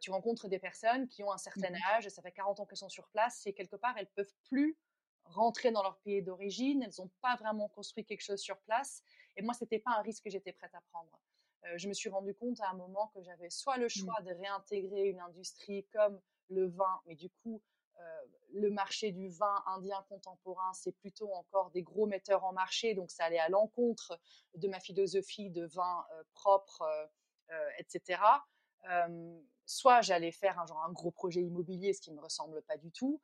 tu 0.00 0.10
rencontres 0.10 0.48
des 0.48 0.58
personnes 0.58 1.08
qui 1.08 1.22
ont 1.22 1.32
un 1.32 1.38
certain 1.38 1.70
mmh 1.70 1.96
âge, 1.96 2.08
ça 2.08 2.22
fait 2.22 2.32
40 2.32 2.60
ans 2.60 2.66
qu'elles 2.66 2.78
sont 2.78 2.88
sur 2.88 3.08
place, 3.08 3.46
et 3.46 3.52
quelque 3.52 3.76
part, 3.76 3.96
elles 3.98 4.10
peuvent 4.14 4.34
plus 4.44 4.76
rentrer 5.24 5.70
dans 5.70 5.82
leur 5.82 5.98
pays 5.98 6.22
d'origine, 6.22 6.82
elles 6.82 6.92
n'ont 6.98 7.10
pas 7.20 7.36
vraiment 7.36 7.68
construit 7.68 8.04
quelque 8.04 8.22
chose 8.22 8.40
sur 8.40 8.58
place. 8.60 9.02
Et 9.36 9.42
moi, 9.42 9.54
c'était 9.54 9.78
pas 9.78 9.92
un 9.92 10.02
risque 10.02 10.24
que 10.24 10.30
j'étais 10.30 10.52
prête 10.52 10.74
à 10.74 10.80
prendre. 10.92 11.18
je 11.76 11.88
me 11.88 11.94
suis 11.94 12.10
rendu 12.10 12.34
compte 12.34 12.60
à 12.60 12.68
un 12.70 12.74
moment 12.74 13.10
que 13.14 13.22
j'avais 13.22 13.50
soit 13.50 13.78
le 13.78 13.86
mmh. 13.86 13.90
choix 13.90 14.20
de 14.22 14.32
réintégrer 14.34 15.08
une 15.08 15.20
industrie 15.20 15.86
comme 15.92 16.20
le 16.50 16.66
vin, 16.66 17.00
mais 17.06 17.14
du 17.14 17.30
coup, 17.42 17.62
le 18.54 18.70
marché 18.70 19.10
du 19.10 19.28
vin 19.28 19.62
indien 19.66 20.04
contemporain, 20.08 20.72
c'est 20.74 20.92
plutôt 20.92 21.32
encore 21.34 21.70
des 21.70 21.82
gros 21.82 22.06
metteurs 22.06 22.44
en 22.44 22.52
marché, 22.52 22.94
donc 22.94 23.10
ça 23.10 23.24
allait 23.24 23.38
à 23.38 23.48
l'encontre 23.48 24.18
de 24.54 24.68
ma 24.68 24.80
philosophie 24.80 25.50
de 25.50 25.66
vin 25.66 26.04
propre, 26.34 26.84
etc. 27.78 28.20
soit 29.66 30.00
j'allais 30.02 30.30
faire 30.30 30.58
un, 30.60 30.66
genre, 30.66 30.84
un 30.84 30.92
gros 30.92 31.10
projet 31.10 31.42
immobilier, 31.42 31.92
ce 31.92 32.00
qui 32.00 32.10
ne 32.10 32.16
me 32.16 32.20
ressemble 32.22 32.62
pas 32.62 32.76
du 32.76 32.92
tout, 32.92 33.20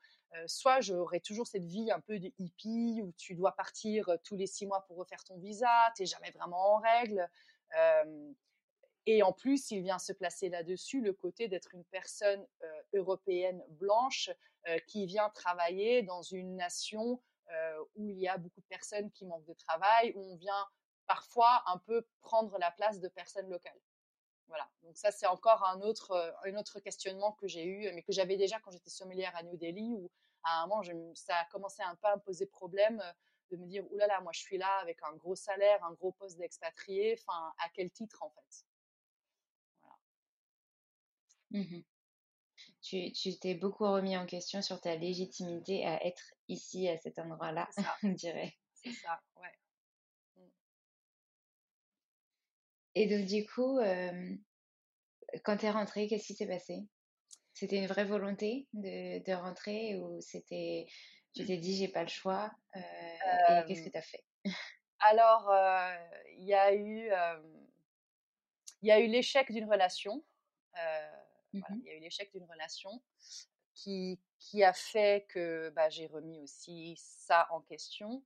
soit 0.47 0.81
j'aurais 0.81 1.21
toujours 1.21 1.47
cette 1.47 1.65
vie 1.65 1.91
un 1.93 2.01
peu 2.01 2.19
de 2.19 2.33
hippie 2.39 3.01
où 3.03 3.13
tu 3.13 3.35
dois 3.35 3.53
partir 3.53 4.09
tous 4.25 4.37
les 4.37 4.47
six 4.47 4.67
mois 4.67 4.85
pour 4.87 4.97
refaire 4.97 5.23
ton 5.25 5.39
visa, 5.39 5.69
tu 5.95 6.03
n'es 6.03 6.07
jamais 6.07 6.31
vraiment 6.31 6.75
en 6.75 6.79
règle. 6.79 7.29
et 9.07 9.23
en 9.23 9.33
plus, 9.33 9.71
il 9.71 9.83
vient 9.83 10.01
se 10.01 10.13
placer 10.13 10.49
là-dessus 10.49 11.01
le 11.01 11.13
côté 11.13 11.47
d'être 11.47 11.73
une 11.73 11.85
personne 11.85 12.45
européenne 12.93 13.65
blanche 13.69 14.31
qui 14.87 15.07
vient 15.07 15.31
travailler 15.31 16.03
dans 16.03 16.23
une 16.23 16.57
nation 16.57 17.23
où 17.97 18.09
il 18.09 18.19
y 18.19 18.29
a 18.29 18.39
beaucoup 18.39 18.61
de 18.61 18.67
personnes 18.67 19.11
qui 19.11 19.27
manquent 19.27 19.47
de 19.47 19.55
travail, 19.55 20.13
où 20.15 20.33
on 20.33 20.37
vient 20.37 20.67
parfois 21.07 21.63
un 21.67 21.79
peu 21.79 22.07
prendre 22.21 22.57
la 22.59 22.71
place 22.71 23.01
de 23.01 23.09
personnes 23.09 23.51
locales. 23.51 23.81
Voilà. 24.47 24.69
Donc 24.83 24.97
ça, 24.97 25.11
c'est 25.11 25.27
encore 25.27 25.65
un 25.65 25.81
autre, 25.81 26.35
un 26.45 26.57
autre 26.57 26.81
questionnement 26.81 27.33
que 27.33 27.47
j'ai 27.47 27.65
eu, 27.65 27.93
mais 27.93 28.03
que 28.03 28.13
j'avais 28.13 28.37
déjà 28.37 28.59
quand 28.61 28.71
j'étais 28.71 28.91
sommelière 28.91 29.35
à 29.37 29.43
New 29.43 29.57
Delhi, 29.57 29.95
où 29.95 30.11
à 30.43 30.63
un 30.63 30.67
moment, 30.67 30.83
ça 31.15 31.37
a 31.37 31.45
commencé 31.47 31.83
un 31.83 31.95
peu 31.97 32.09
à 32.09 32.17
me 32.17 32.21
poser 32.21 32.47
problème 32.47 33.03
de 33.51 33.57
me 33.57 33.67
dire, 33.67 33.85
oulala, 33.93 34.21
moi 34.21 34.33
je 34.33 34.41
suis 34.41 34.59
là 34.59 34.79
avec 34.79 35.03
un 35.03 35.13
gros 35.17 35.35
salaire, 35.35 35.83
un 35.85 35.93
gros 35.93 36.13
poste 36.13 36.39
d'expatrié, 36.39 37.19
enfin, 37.19 37.53
à 37.59 37.69
quel 37.75 37.91
titre 37.91 38.23
en 38.23 38.31
fait? 38.31 38.65
Voilà. 39.83 39.99
Mmh 41.51 41.83
tu, 42.91 43.39
t'es 43.39 43.55
beaucoup 43.55 43.85
remis 43.85 44.17
en 44.17 44.27
question 44.27 44.63
sur 44.63 44.81
ta 44.81 44.97
légitimité 44.97 45.87
à 45.87 46.05
être 46.05 46.35
ici, 46.49 46.89
à 46.89 46.97
cet 46.99 47.19
endroit-là, 47.19 47.69
on 48.03 48.09
dirait. 48.11 48.57
C'est 48.75 48.93
ça, 48.93 49.21
ouais. 49.37 49.55
Mmh. 50.37 50.49
Et 52.97 53.07
donc, 53.07 53.27
du 53.27 53.47
coup, 53.47 53.79
quand 55.45 55.57
tu 55.57 55.67
es 55.67 55.71
rentrée, 55.71 56.09
qu'est-ce 56.09 56.27
qui 56.27 56.35
s'est 56.35 56.47
passé? 56.47 56.85
C'était 57.55 57.79
une 57.79 57.87
vraie 57.87 58.05
volonté 58.05 58.67
de, 58.73 59.23
de 59.25 59.33
rentrer 59.33 59.97
ou 59.97 60.21
c'était. 60.21 60.87
Tu 61.35 61.45
t'es 61.45 61.59
dit, 61.59 61.77
j'ai 61.77 61.89
pas 61.89 62.03
le 62.03 62.09
choix 62.09 62.51
Et 62.75 62.81
qu'est-ce 63.69 63.83
que 63.85 63.91
tu 63.91 63.99
as 63.99 64.03
fait? 64.03 64.25
Alors, 65.01 65.51
il 66.39 66.45
y 66.45 66.55
a 66.55 66.75
eu. 66.75 67.11
Il 68.83 68.89
y 68.89 68.93
a 68.93 68.99
eu 68.99 69.07
l'échec 69.09 69.53
d'une 69.53 69.71
relation. 69.71 70.25
Mmh 71.53 71.63
il 71.71 71.85
y 71.85 71.91
a 71.91 71.95
eu 71.95 72.01
l'échec 72.01 72.31
d'une 72.33 72.45
relation 72.45 73.03
qui, 73.75 74.21
qui 74.39 74.63
a 74.63 74.73
fait 74.73 75.27
que 75.29 75.71
bah, 75.71 75.89
j'ai 75.89 76.07
remis 76.07 76.41
aussi 76.41 76.95
ça 76.97 77.49
en 77.51 77.61
question. 77.61 78.23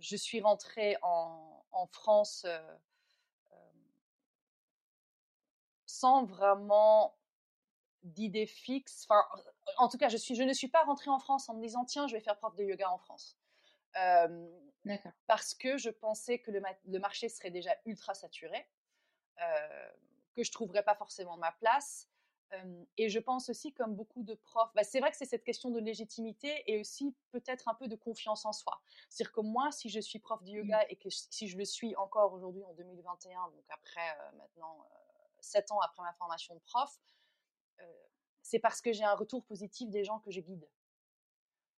je 0.00 0.16
suis 0.16 0.40
rentrée 0.40 0.96
en, 1.02 1.64
en 1.70 1.86
France 1.86 2.46
sans 5.88 6.24
vraiment 6.24 7.16
d'idée 8.02 8.46
fixe. 8.46 9.04
Enfin, 9.08 9.26
en 9.78 9.88
tout 9.88 9.98
cas, 9.98 10.08
je, 10.08 10.16
suis, 10.16 10.34
je 10.34 10.42
ne 10.42 10.52
suis 10.52 10.68
pas 10.68 10.84
rentrée 10.84 11.10
en 11.10 11.18
France 11.18 11.48
en 11.48 11.54
me 11.54 11.62
disant 11.62 11.84
tiens, 11.84 12.06
je 12.06 12.14
vais 12.14 12.20
faire 12.20 12.36
prof 12.36 12.54
de 12.54 12.64
yoga 12.64 12.90
en 12.90 12.98
France. 12.98 13.36
parce 15.26 15.54
que 15.54 15.76
je 15.76 15.90
pensais 15.90 16.38
que 16.38 16.50
le, 16.50 16.62
le, 16.86 16.98
marché 16.98 17.28
serait 17.28 17.50
déjà 17.50 17.74
ultra 17.84 18.14
saturé, 18.14 18.68
que 20.38 20.44
je 20.44 20.52
trouverais 20.52 20.84
pas 20.84 20.94
forcément 20.94 21.36
ma 21.36 21.50
place 21.50 22.08
et 22.96 23.10
je 23.10 23.18
pense 23.18 23.50
aussi, 23.50 23.72
comme 23.74 23.94
beaucoup 23.94 24.22
de 24.22 24.34
profs, 24.34 24.72
bah, 24.74 24.82
c'est 24.82 25.00
vrai 25.00 25.10
que 25.10 25.16
c'est 25.16 25.26
cette 25.26 25.44
question 25.44 25.70
de 25.70 25.80
légitimité 25.80 26.62
et 26.66 26.80
aussi 26.80 27.14
peut-être 27.30 27.68
un 27.68 27.74
peu 27.74 27.88
de 27.88 27.96
confiance 27.96 28.46
en 28.46 28.52
soi. 28.52 28.80
C'est-à-dire 29.10 29.32
que 29.32 29.40
moi, 29.42 29.70
si 29.70 29.90
je 29.90 30.00
suis 30.00 30.18
prof 30.18 30.42
de 30.42 30.50
yoga 30.50 30.78
mmh. 30.78 30.86
et 30.88 30.96
que 30.96 31.10
si 31.10 31.48
je 31.48 31.58
le 31.58 31.64
suis 31.64 31.94
encore 31.96 32.32
aujourd'hui 32.32 32.64
en 32.64 32.72
2021, 32.72 33.50
donc 33.50 33.64
après 33.68 34.16
maintenant 34.38 34.86
sept 35.40 35.70
ans 35.72 35.80
après 35.80 36.02
ma 36.02 36.12
formation 36.14 36.54
de 36.54 36.60
prof, 36.60 36.98
c'est 38.40 38.58
parce 38.58 38.80
que 38.80 38.92
j'ai 38.92 39.04
un 39.04 39.14
retour 39.14 39.44
positif 39.44 39.90
des 39.90 40.04
gens 40.04 40.18
que 40.20 40.30
je 40.30 40.40
guide. 40.40 40.66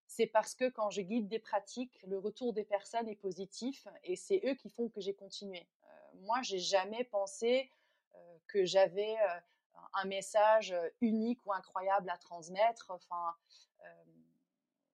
C'est 0.06 0.26
parce 0.26 0.54
que 0.54 0.68
quand 0.68 0.90
je 0.90 1.02
guide 1.02 1.26
des 1.26 1.40
pratiques, 1.40 1.98
le 2.04 2.18
retour 2.18 2.52
des 2.52 2.64
personnes 2.64 3.08
est 3.08 3.16
positif 3.16 3.88
et 4.04 4.14
c'est 4.14 4.40
eux 4.44 4.54
qui 4.54 4.70
font 4.70 4.88
que 4.88 5.00
j'ai 5.00 5.14
continué. 5.14 5.68
moi, 6.14 6.42
j'ai 6.42 6.58
jamais 6.58 7.04
pensé 7.04 7.70
que 8.48 8.64
j'avais 8.64 9.16
un 9.94 10.04
message 10.04 10.74
unique 11.00 11.44
ou 11.46 11.52
incroyable 11.52 12.10
à 12.10 12.18
transmettre. 12.18 12.90
Enfin, 12.90 13.34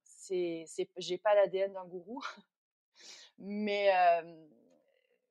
c'est, 0.04 0.64
c'est, 0.66 0.88
j'ai 0.96 1.18
pas 1.18 1.34
l'ADN 1.34 1.72
d'un 1.72 1.84
gourou, 1.84 2.22
mais 3.38 3.92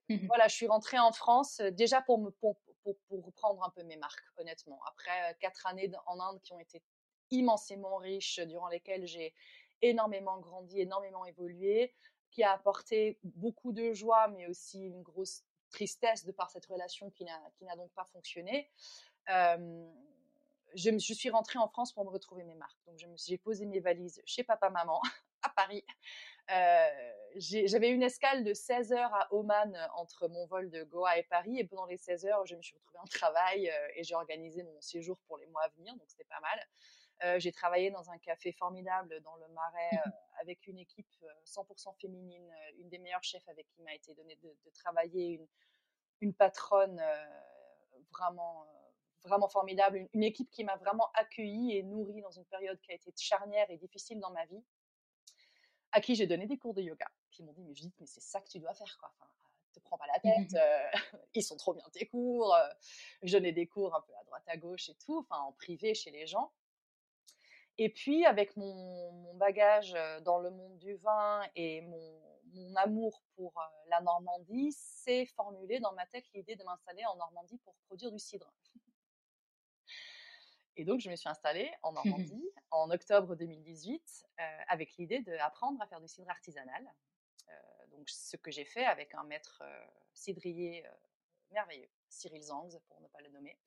mmh 0.09 0.27
voilà, 0.27 0.47
je 0.47 0.55
suis 0.55 0.67
rentrée 0.67 0.99
en 0.99 1.11
France 1.11 1.61
déjà 1.71 2.01
pour 2.01 2.19
me 2.19 2.29
pour, 2.29 2.57
pour, 2.83 2.95
pour, 3.07 3.25
reprendre 3.25 3.63
un 3.63 3.69
peu 3.71 3.83
mes 3.83 3.97
marques, 3.97 4.23
honnêtement. 4.37 4.79
Après 4.85 5.35
quatre 5.39 5.65
années 5.67 5.91
en 6.05 6.19
Inde 6.19 6.39
qui 6.41 6.53
ont 6.53 6.59
été 6.59 6.83
immensément 7.31 7.97
riches, 7.97 8.39
durant 8.39 8.67
lesquelles 8.67 9.07
j'ai 9.07 9.33
énormément 9.81 10.39
grandi, 10.39 10.79
énormément 10.79 11.25
évolué, 11.25 11.93
qui 12.31 12.43
a 12.43 12.51
apporté 12.51 13.19
beaucoup 13.23 13.71
de 13.71 13.93
joie, 13.93 14.27
mais 14.29 14.47
aussi 14.47 14.85
une 14.85 15.01
grosse 15.01 15.43
tristesse 15.75 16.25
de 16.25 16.31
par 16.31 16.49
cette 16.49 16.65
relation 16.65 17.09
qui 17.11 17.25
n'a, 17.25 17.75
donc 17.75 17.91
pas 17.93 18.05
fonctionné 18.13 18.71
je, 20.75 21.13
suis 21.13 21.29
rentrée 21.29 21.59
en 21.59 21.67
France 21.67 21.93
pour 21.93 22.05
me 22.05 22.09
retrouver 22.09 22.43
mes 22.43 22.55
marques. 22.55 22.77
Donc, 22.85 22.97
j'ai 23.15 23.37
posé 23.37 23.65
mes 23.65 23.79
valises 23.79 24.21
chez 24.25 24.43
papa-maman 24.43 25.01
à 25.41 25.49
Paris. 25.49 25.85
J'avais 27.35 27.89
une 27.89 28.03
escale 28.03 28.43
de 28.43 28.53
16 28.53 28.91
heures 28.93 29.13
à 29.13 29.33
Oman 29.33 29.75
entre 29.95 30.27
mon 30.27 30.45
vol 30.45 30.69
de 30.69 30.83
Goa 30.83 31.17
et 31.17 31.23
Paris. 31.23 31.59
Et 31.59 31.63
pendant 31.63 31.85
les 31.85 31.97
16 31.97 32.25
heures, 32.25 32.45
je 32.45 32.55
me 32.55 32.61
suis 32.61 32.75
retrouvée 32.75 32.99
en 32.99 33.07
travail 33.07 33.71
et 33.95 34.03
j'ai 34.03 34.15
organisé 34.15 34.63
mon 34.63 34.81
séjour 34.81 35.17
pour 35.27 35.37
les 35.37 35.47
mois 35.47 35.63
à 35.63 35.69
venir. 35.69 35.93
Donc, 35.95 36.05
c'était 36.07 36.25
pas 36.25 36.41
mal. 36.41 36.59
J'ai 37.37 37.51
travaillé 37.51 37.91
dans 37.91 38.09
un 38.11 38.17
café 38.17 38.51
formidable 38.51 39.21
dans 39.21 39.35
le 39.35 39.47
Marais 39.49 39.89
mmh 40.05 40.11
avec 40.41 40.67
une 40.67 40.77
équipe 40.77 41.07
100% 41.45 41.95
féminine, 41.97 42.53
une 42.77 42.89
des 42.89 42.97
meilleures 42.97 43.23
chefs 43.23 43.47
avec 43.47 43.69
qui 43.69 43.81
m'a 43.83 43.95
été 43.95 44.13
donné 44.15 44.35
de, 44.43 44.49
de, 44.49 44.69
travailler, 44.71 45.29
une, 45.29 45.47
une 46.19 46.33
patronne 46.33 47.01
vraiment 48.11 48.67
vraiment 49.25 49.47
formidable, 49.47 50.07
une, 50.13 50.23
équipe 50.23 50.49
qui 50.51 50.63
m'a 50.63 50.75
vraiment 50.77 51.09
accueillie 51.13 51.75
et 51.75 51.83
nourrie 51.83 52.21
dans 52.21 52.31
une 52.31 52.45
période 52.45 52.79
qui 52.81 52.91
a 52.91 52.95
été 52.95 53.11
charnière 53.17 53.69
et 53.69 53.77
difficile 53.77 54.19
dans 54.19 54.31
ma 54.31 54.45
vie, 54.45 54.63
à 55.91 56.01
qui 56.01 56.15
j'ai 56.15 56.27
donné 56.27 56.47
des 56.47 56.57
cours 56.57 56.73
de 56.73 56.81
yoga, 56.81 57.07
qui 57.31 57.43
m'ont 57.43 57.53
dit 57.53 57.63
mais 57.63 57.73
Judith, 57.73 57.95
mais 57.99 58.07
c'est 58.07 58.21
ça 58.21 58.39
que 58.41 58.47
tu 58.47 58.59
dois 58.59 58.73
faire 58.73 58.97
quoi. 58.99 59.11
Enfin, 59.19 59.29
te 59.73 59.79
prends 59.79 59.97
pas 59.97 60.07
la 60.07 60.19
tête, 60.19 60.53
mmh 60.53 60.57
euh, 60.57 60.91
ils 61.33 61.43
sont 61.43 61.57
trop 61.57 61.73
bien 61.73 61.83
tes 61.91 62.05
cours. 62.07 62.53
Euh, 62.55 62.67
je 63.23 63.33
donnais 63.33 63.51
des 63.51 63.67
cours 63.67 63.93
un 63.95 64.01
peu 64.01 64.13
à 64.15 64.23
droite 64.23 64.43
à 64.47 64.57
gauche 64.57 64.89
et 64.89 64.95
tout, 64.95 65.19
enfin 65.19 65.41
en 65.41 65.51
privé 65.53 65.93
chez 65.93 66.11
les 66.11 66.27
gens. 66.27 66.51
Et 67.77 67.89
puis 67.89 68.25
avec 68.25 68.55
mon, 68.55 69.11
mon 69.11 69.33
bagage 69.35 69.95
dans 70.23 70.39
le 70.39 70.49
monde 70.49 70.77
du 70.77 70.95
vin 70.95 71.41
et 71.55 71.81
mon, 71.81 72.21
mon 72.53 72.75
amour 72.75 73.21
pour 73.35 73.53
la 73.87 74.01
Normandie, 74.01 74.71
c'est 74.71 75.25
formulé 75.25 75.79
dans 75.79 75.93
ma 75.93 76.05
tête 76.05 76.25
l'idée 76.33 76.55
de 76.55 76.63
m'installer 76.63 77.05
en 77.05 77.15
Normandie 77.15 77.57
pour 77.59 77.75
produire 77.87 78.11
du 78.11 78.19
cidre. 78.19 78.51
Et 80.77 80.83
donc, 80.83 80.99
je 80.99 81.09
me 81.09 81.15
suis 81.15 81.29
installée 81.29 81.71
en 81.83 81.91
Normandie 81.93 82.49
en 82.71 82.89
octobre 82.91 83.35
2018 83.35 84.25
euh, 84.39 84.43
avec 84.67 84.95
l'idée 84.97 85.21
d'apprendre 85.21 85.81
à 85.81 85.87
faire 85.87 86.01
du 86.01 86.07
cidre 86.07 86.29
artisanal. 86.29 86.85
Euh, 87.47 87.87
donc, 87.91 88.09
ce 88.09 88.35
que 88.37 88.51
j'ai 88.51 88.65
fait 88.65 88.85
avec 88.85 89.13
un 89.15 89.23
maître 89.23 89.61
euh, 89.63 89.85
cidrier 90.13 90.85
merveilleux, 91.51 91.89
Cyril 92.15 92.41
Zangs 92.43 92.79
pour 92.87 93.01
ne 93.01 93.07
pas 93.07 93.19
le 93.21 93.29
nommer, 93.29 93.57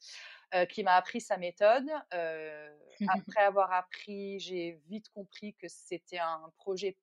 qui 0.70 0.82
m'a 0.82 0.94
appris 0.94 1.20
sa 1.20 1.36
méthode. 1.36 1.88
après 3.08 3.42
avoir 3.42 3.72
appris, 3.72 4.40
j'ai 4.40 4.80
vite 4.88 5.08
compris 5.10 5.54
que 5.54 5.68
c'était 5.68 6.18
un 6.18 6.52
projet 6.56 6.96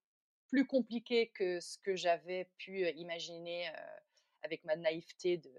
plus 0.47 0.67
compliqué 0.67 1.29
que 1.29 1.59
ce 1.59 1.77
que 1.77 1.95
j'avais 1.95 2.49
pu 2.57 2.87
imaginer 2.91 3.71
avec 4.43 4.63
ma 4.65 4.75
naïveté 4.75 5.37
de, 5.37 5.51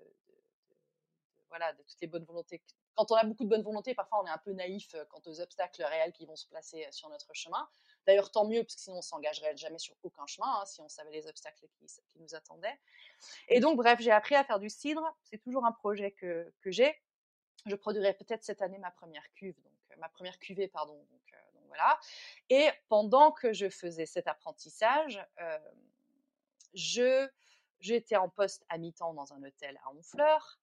voilà, 1.48 1.72
de 1.72 1.82
toutes 1.82 2.00
les 2.00 2.06
bonnes 2.06 2.24
volontés 2.24 2.62
quand 2.96 3.12
on 3.12 3.14
a 3.14 3.24
beaucoup 3.24 3.44
de 3.44 3.48
bonne 3.48 3.62
volonté, 3.62 3.94
parfois 3.94 4.22
on 4.22 4.26
est 4.26 4.30
un 4.30 4.38
peu 4.38 4.52
naïf 4.52 4.94
euh, 4.94 5.04
quant 5.04 5.20
aux 5.26 5.40
obstacles 5.40 5.84
réels 5.84 6.12
qui 6.12 6.24
vont 6.24 6.34
se 6.34 6.46
placer 6.48 6.84
euh, 6.84 6.88
sur 6.90 7.08
notre 7.10 7.32
chemin. 7.34 7.68
D'ailleurs, 8.06 8.30
tant 8.30 8.46
mieux, 8.46 8.62
parce 8.62 8.76
que 8.76 8.80
sinon 8.80 8.98
on 8.98 9.02
s'engagerait 9.02 9.56
jamais 9.56 9.78
sur 9.78 9.96
aucun 10.02 10.26
chemin, 10.26 10.60
hein, 10.60 10.64
si 10.64 10.80
on 10.80 10.88
savait 10.88 11.10
les 11.10 11.26
obstacles 11.26 11.66
qui, 11.78 11.86
nous 12.18 12.34
attendaient. 12.34 12.78
Et 13.48 13.60
donc, 13.60 13.76
bref, 13.76 14.00
j'ai 14.00 14.12
appris 14.12 14.34
à 14.34 14.44
faire 14.44 14.58
du 14.58 14.70
cidre. 14.70 15.02
C'est 15.22 15.38
toujours 15.38 15.64
un 15.64 15.72
projet 15.72 16.12
que, 16.12 16.52
j'ai. 16.66 16.94
Je 17.66 17.74
produirai 17.74 18.14
peut-être 18.14 18.44
cette 18.44 18.62
année 18.62 18.78
ma 18.78 18.92
première 18.92 19.28
cuve, 19.34 19.60
donc 19.62 19.72
euh, 19.90 19.96
ma 19.98 20.08
première 20.08 20.38
cuvée, 20.38 20.68
pardon. 20.68 20.94
Donc, 20.94 21.20
voilà. 21.66 21.98
Et 22.48 22.68
pendant 22.88 23.32
que 23.32 23.52
je 23.52 23.68
faisais 23.68 24.06
cet 24.06 24.28
apprentissage, 24.28 25.20
je 26.74 27.28
j'étais 27.80 28.16
en 28.16 28.28
poste 28.28 28.64
à 28.68 28.78
mi-temps 28.78 29.14
dans 29.14 29.32
un 29.32 29.42
hôtel 29.42 29.78
à 29.84 29.90
Honfleur. 29.90 30.58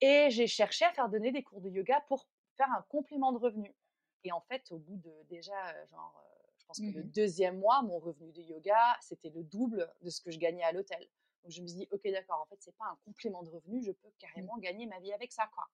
Et 0.00 0.30
j'ai 0.30 0.46
cherché 0.46 0.84
à 0.84 0.92
faire 0.92 1.08
donner 1.08 1.30
des 1.30 1.42
cours 1.42 1.60
de 1.60 1.68
yoga 1.68 2.00
pour 2.08 2.26
faire 2.56 2.70
un 2.72 2.82
complément 2.88 3.32
de 3.32 3.38
revenu. 3.38 3.74
Et 4.24 4.32
en 4.32 4.40
fait, 4.40 4.70
au 4.72 4.78
bout 4.78 4.96
de 4.96 5.12
déjà, 5.28 5.86
genre, 5.86 6.14
je 6.58 6.64
pense 6.66 6.78
que 6.78 6.98
le 6.98 7.02
mmh 7.02 7.10
deuxième 7.10 7.58
mois, 7.58 7.82
mon 7.82 7.98
revenu 7.98 8.32
de 8.32 8.42
yoga, 8.42 8.96
c'était 9.00 9.30
le 9.30 9.42
double 9.42 9.92
de 10.02 10.10
ce 10.10 10.20
que 10.20 10.30
je 10.30 10.38
gagnais 10.38 10.62
à 10.62 10.72
l'hôtel. 10.72 11.00
Donc 11.42 11.52
je 11.52 11.62
me 11.62 11.66
suis 11.66 11.78
dit, 11.78 11.88
ok, 11.90 12.02
d'accord, 12.10 12.40
en 12.40 12.46
fait, 12.46 12.56
c'est 12.60 12.76
pas 12.76 12.84
un 12.84 12.98
complément 13.04 13.42
de 13.42 13.50
revenu, 13.50 13.82
je 13.82 13.92
peux 13.92 14.08
mmh. 14.08 14.18
carrément 14.18 14.58
gagner 14.58 14.86
ma 14.86 15.00
vie 15.00 15.12
avec 15.12 15.32
ça, 15.32 15.48
quoi. 15.54 15.68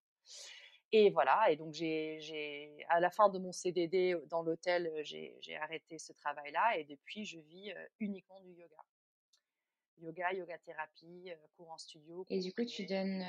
Et 0.92 1.10
voilà, 1.10 1.50
et 1.50 1.56
donc 1.56 1.72
j'ai, 1.72 2.86
à 2.88 3.00
la 3.00 3.10
fin 3.10 3.28
de 3.28 3.38
mon 3.38 3.50
CDD 3.50 4.16
dans 4.28 4.42
l'hôtel, 4.42 4.92
j'ai, 5.02 5.56
arrêté 5.60 5.98
ce 5.98 6.12
travail-là 6.12 6.78
et 6.78 6.84
depuis, 6.84 7.24
je 7.24 7.40
vis 7.40 7.74
uniquement 7.98 8.40
du 8.40 8.52
yoga. 8.52 8.76
Yoga, 9.98 10.32
yoga 10.34 10.58
thérapie, 10.58 11.32
cours 11.56 11.70
en 11.70 11.78
studio. 11.78 12.24
Et 12.28 12.38
du 12.38 12.52
coup, 12.52 12.64
tu 12.64 12.86
donnes, 12.86 13.24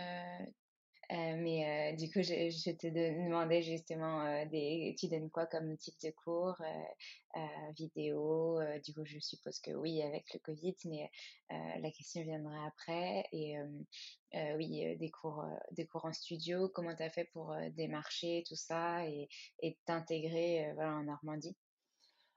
euh, 1.09 1.35
mais 1.37 1.93
euh, 1.93 1.95
du 1.95 2.11
coup, 2.11 2.21
je, 2.21 2.71
te 2.71 2.87
demandais 2.87 3.61
justement, 3.61 4.25
euh, 4.25 4.43
tu 4.97 5.07
donnes 5.07 5.29
quoi 5.29 5.45
comme 5.45 5.77
type 5.77 5.95
de 6.03 6.11
cours, 6.11 6.57
vidéo 7.77 8.59
Du 8.83 8.93
coup, 8.93 9.05
je 9.05 9.19
suppose 9.19 9.59
que 9.59 9.71
oui, 9.71 10.01
avec 10.01 10.33
le 10.33 10.39
Covid, 10.39 10.75
mais 10.85 11.09
la 11.49 11.91
question 11.91 12.23
viendra 12.23 12.67
après. 12.67 13.25
Et 13.31 13.55
oui, 14.55 14.97
des 14.97 15.09
cours, 15.09 15.45
des 15.71 15.85
cours 15.85 16.05
en 16.05 16.13
studio. 16.13 16.67
Comment 16.69 16.95
tu 16.95 17.03
as 17.03 17.09
fait 17.09 17.25
pour 17.25 17.55
démarcher 17.75 18.43
tout 18.47 18.55
ça 18.55 19.05
et, 19.05 19.29
et 19.61 19.77
t'intégrer 19.85 20.73
voilà, 20.73 20.95
en 20.95 21.03
Normandie? 21.03 21.55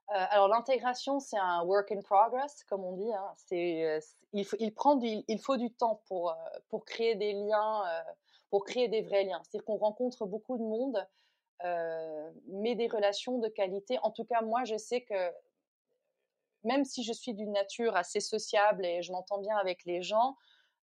Alors 0.09 0.48
l'intégration, 0.48 1.20
c'est 1.20 1.38
un 1.38 1.62
work 1.62 1.92
in 1.92 2.02
progress, 2.02 2.64
comme 2.64 2.85
on 2.85 2.96
dit. 2.96 3.12
Hein. 3.12 3.33
C'est, 3.37 4.00
il, 4.33 4.46
il, 4.59 4.74
prend 4.74 4.96
du, 4.96 5.22
il 5.28 5.38
faut 5.40 5.56
du 5.56 5.72
temps 5.72 6.02
pour, 6.09 6.37
pour 6.68 6.85
créer 6.85 7.14
des 7.14 7.33
liens 7.33 7.85
pour 8.50 8.64
créer 8.64 8.88
des 8.88 9.02
vrais 9.02 9.24
liens. 9.24 9.40
C'est-à-dire 9.44 9.64
qu'on 9.64 9.76
rencontre 9.76 10.26
beaucoup 10.26 10.58
de 10.58 10.62
monde, 10.62 11.06
euh, 11.64 12.30
mais 12.48 12.74
des 12.74 12.88
relations 12.88 13.38
de 13.38 13.48
qualité. 13.48 13.98
En 14.02 14.10
tout 14.10 14.24
cas, 14.24 14.42
moi, 14.42 14.64
je 14.64 14.76
sais 14.76 15.02
que 15.02 15.32
même 16.64 16.84
si 16.84 17.04
je 17.04 17.12
suis 17.12 17.32
d'une 17.32 17.52
nature 17.52 17.96
assez 17.96 18.20
sociable 18.20 18.84
et 18.84 19.02
je 19.02 19.12
m'entends 19.12 19.38
bien 19.38 19.56
avec 19.56 19.84
les 19.84 20.02
gens, 20.02 20.36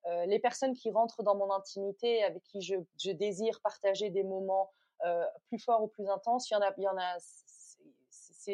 euh, 0.06 0.26
les 0.26 0.40
personnes 0.40 0.74
qui 0.74 0.90
rentrent 0.90 1.24
dans 1.24 1.36
mon 1.36 1.52
intimité, 1.52 2.24
avec 2.24 2.42
qui 2.44 2.62
je, 2.62 3.12
désire 3.12 3.60
partager 3.62 4.10
des 4.10 4.24
moments 4.24 4.72
euh, 5.06 5.26
plus 5.48 5.60
forts 5.60 5.84
ou 5.84 5.88
plus 5.88 6.10
intenses, 6.10 6.50
il 6.50 6.54
y 6.54 6.58
en 6.58 6.62
a, 6.62 6.74
il 6.78 6.84
y 6.84 6.88
en 6.88 6.98
a 6.98 7.18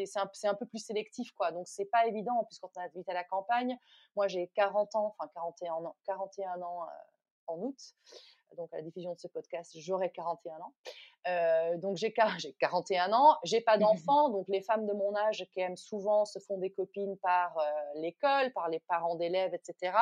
c'est 0.06 0.47
un, 0.47 0.56
peu 0.56 0.65
plus 0.65 0.84
sélectif, 0.84 1.32
quoi. 1.34 1.52
Donc, 1.52 1.67
c'est 1.67 1.86
pas 1.86 2.08
évident. 2.08 2.39
En 2.39 2.45
plus, 2.45 2.58
quand 2.58 2.71
on 2.76 2.82
habite 2.82 3.08
à 3.08 3.13
la 3.13 3.23
campagne, 3.23 3.78
moi, 4.15 4.28
j'ai 4.28 4.47
40 4.56 4.95
ans, 4.95 5.15
enfin 5.15 5.30
41 5.36 5.71
ans, 5.86 5.95
41 6.08 6.62
ans 6.63 6.88
en 7.45 7.60
août 7.60 7.78
donc 8.56 8.74
à 8.74 8.78
la 8.78 8.84
diffusion 8.84 9.13
de 9.13 9.20
ce 9.20 9.28
podcast, 9.28 9.72
j'aurai 9.76 10.12
41 10.12 10.56
ans. 10.56 10.74
Euh, 11.28 11.78
donc 11.78 11.98
j'ai 11.98 12.13
41 12.13 13.13
ans, 13.13 13.38
j'ai 13.44 13.62
pas 13.62 13.78
d'enfants, 13.78 14.30
donc 14.30 14.48
les 14.48 14.62
femmes 14.62 14.86
de 14.86 14.94
mon 14.94 15.16
âge 15.16 15.46
qui 15.54 15.60
aiment 15.60 15.78
souvent 15.78 16.26
se 16.26 16.39
font 16.39 16.58
des 16.58 16.72
copines 16.72 17.18
par 17.18 17.58
euh, 17.58 17.63
l'école, 17.96 18.52
par 18.54 18.70
les 18.70 18.80
parents 18.82 19.16
d'élèves, 19.16 19.54
etc. 19.54 19.96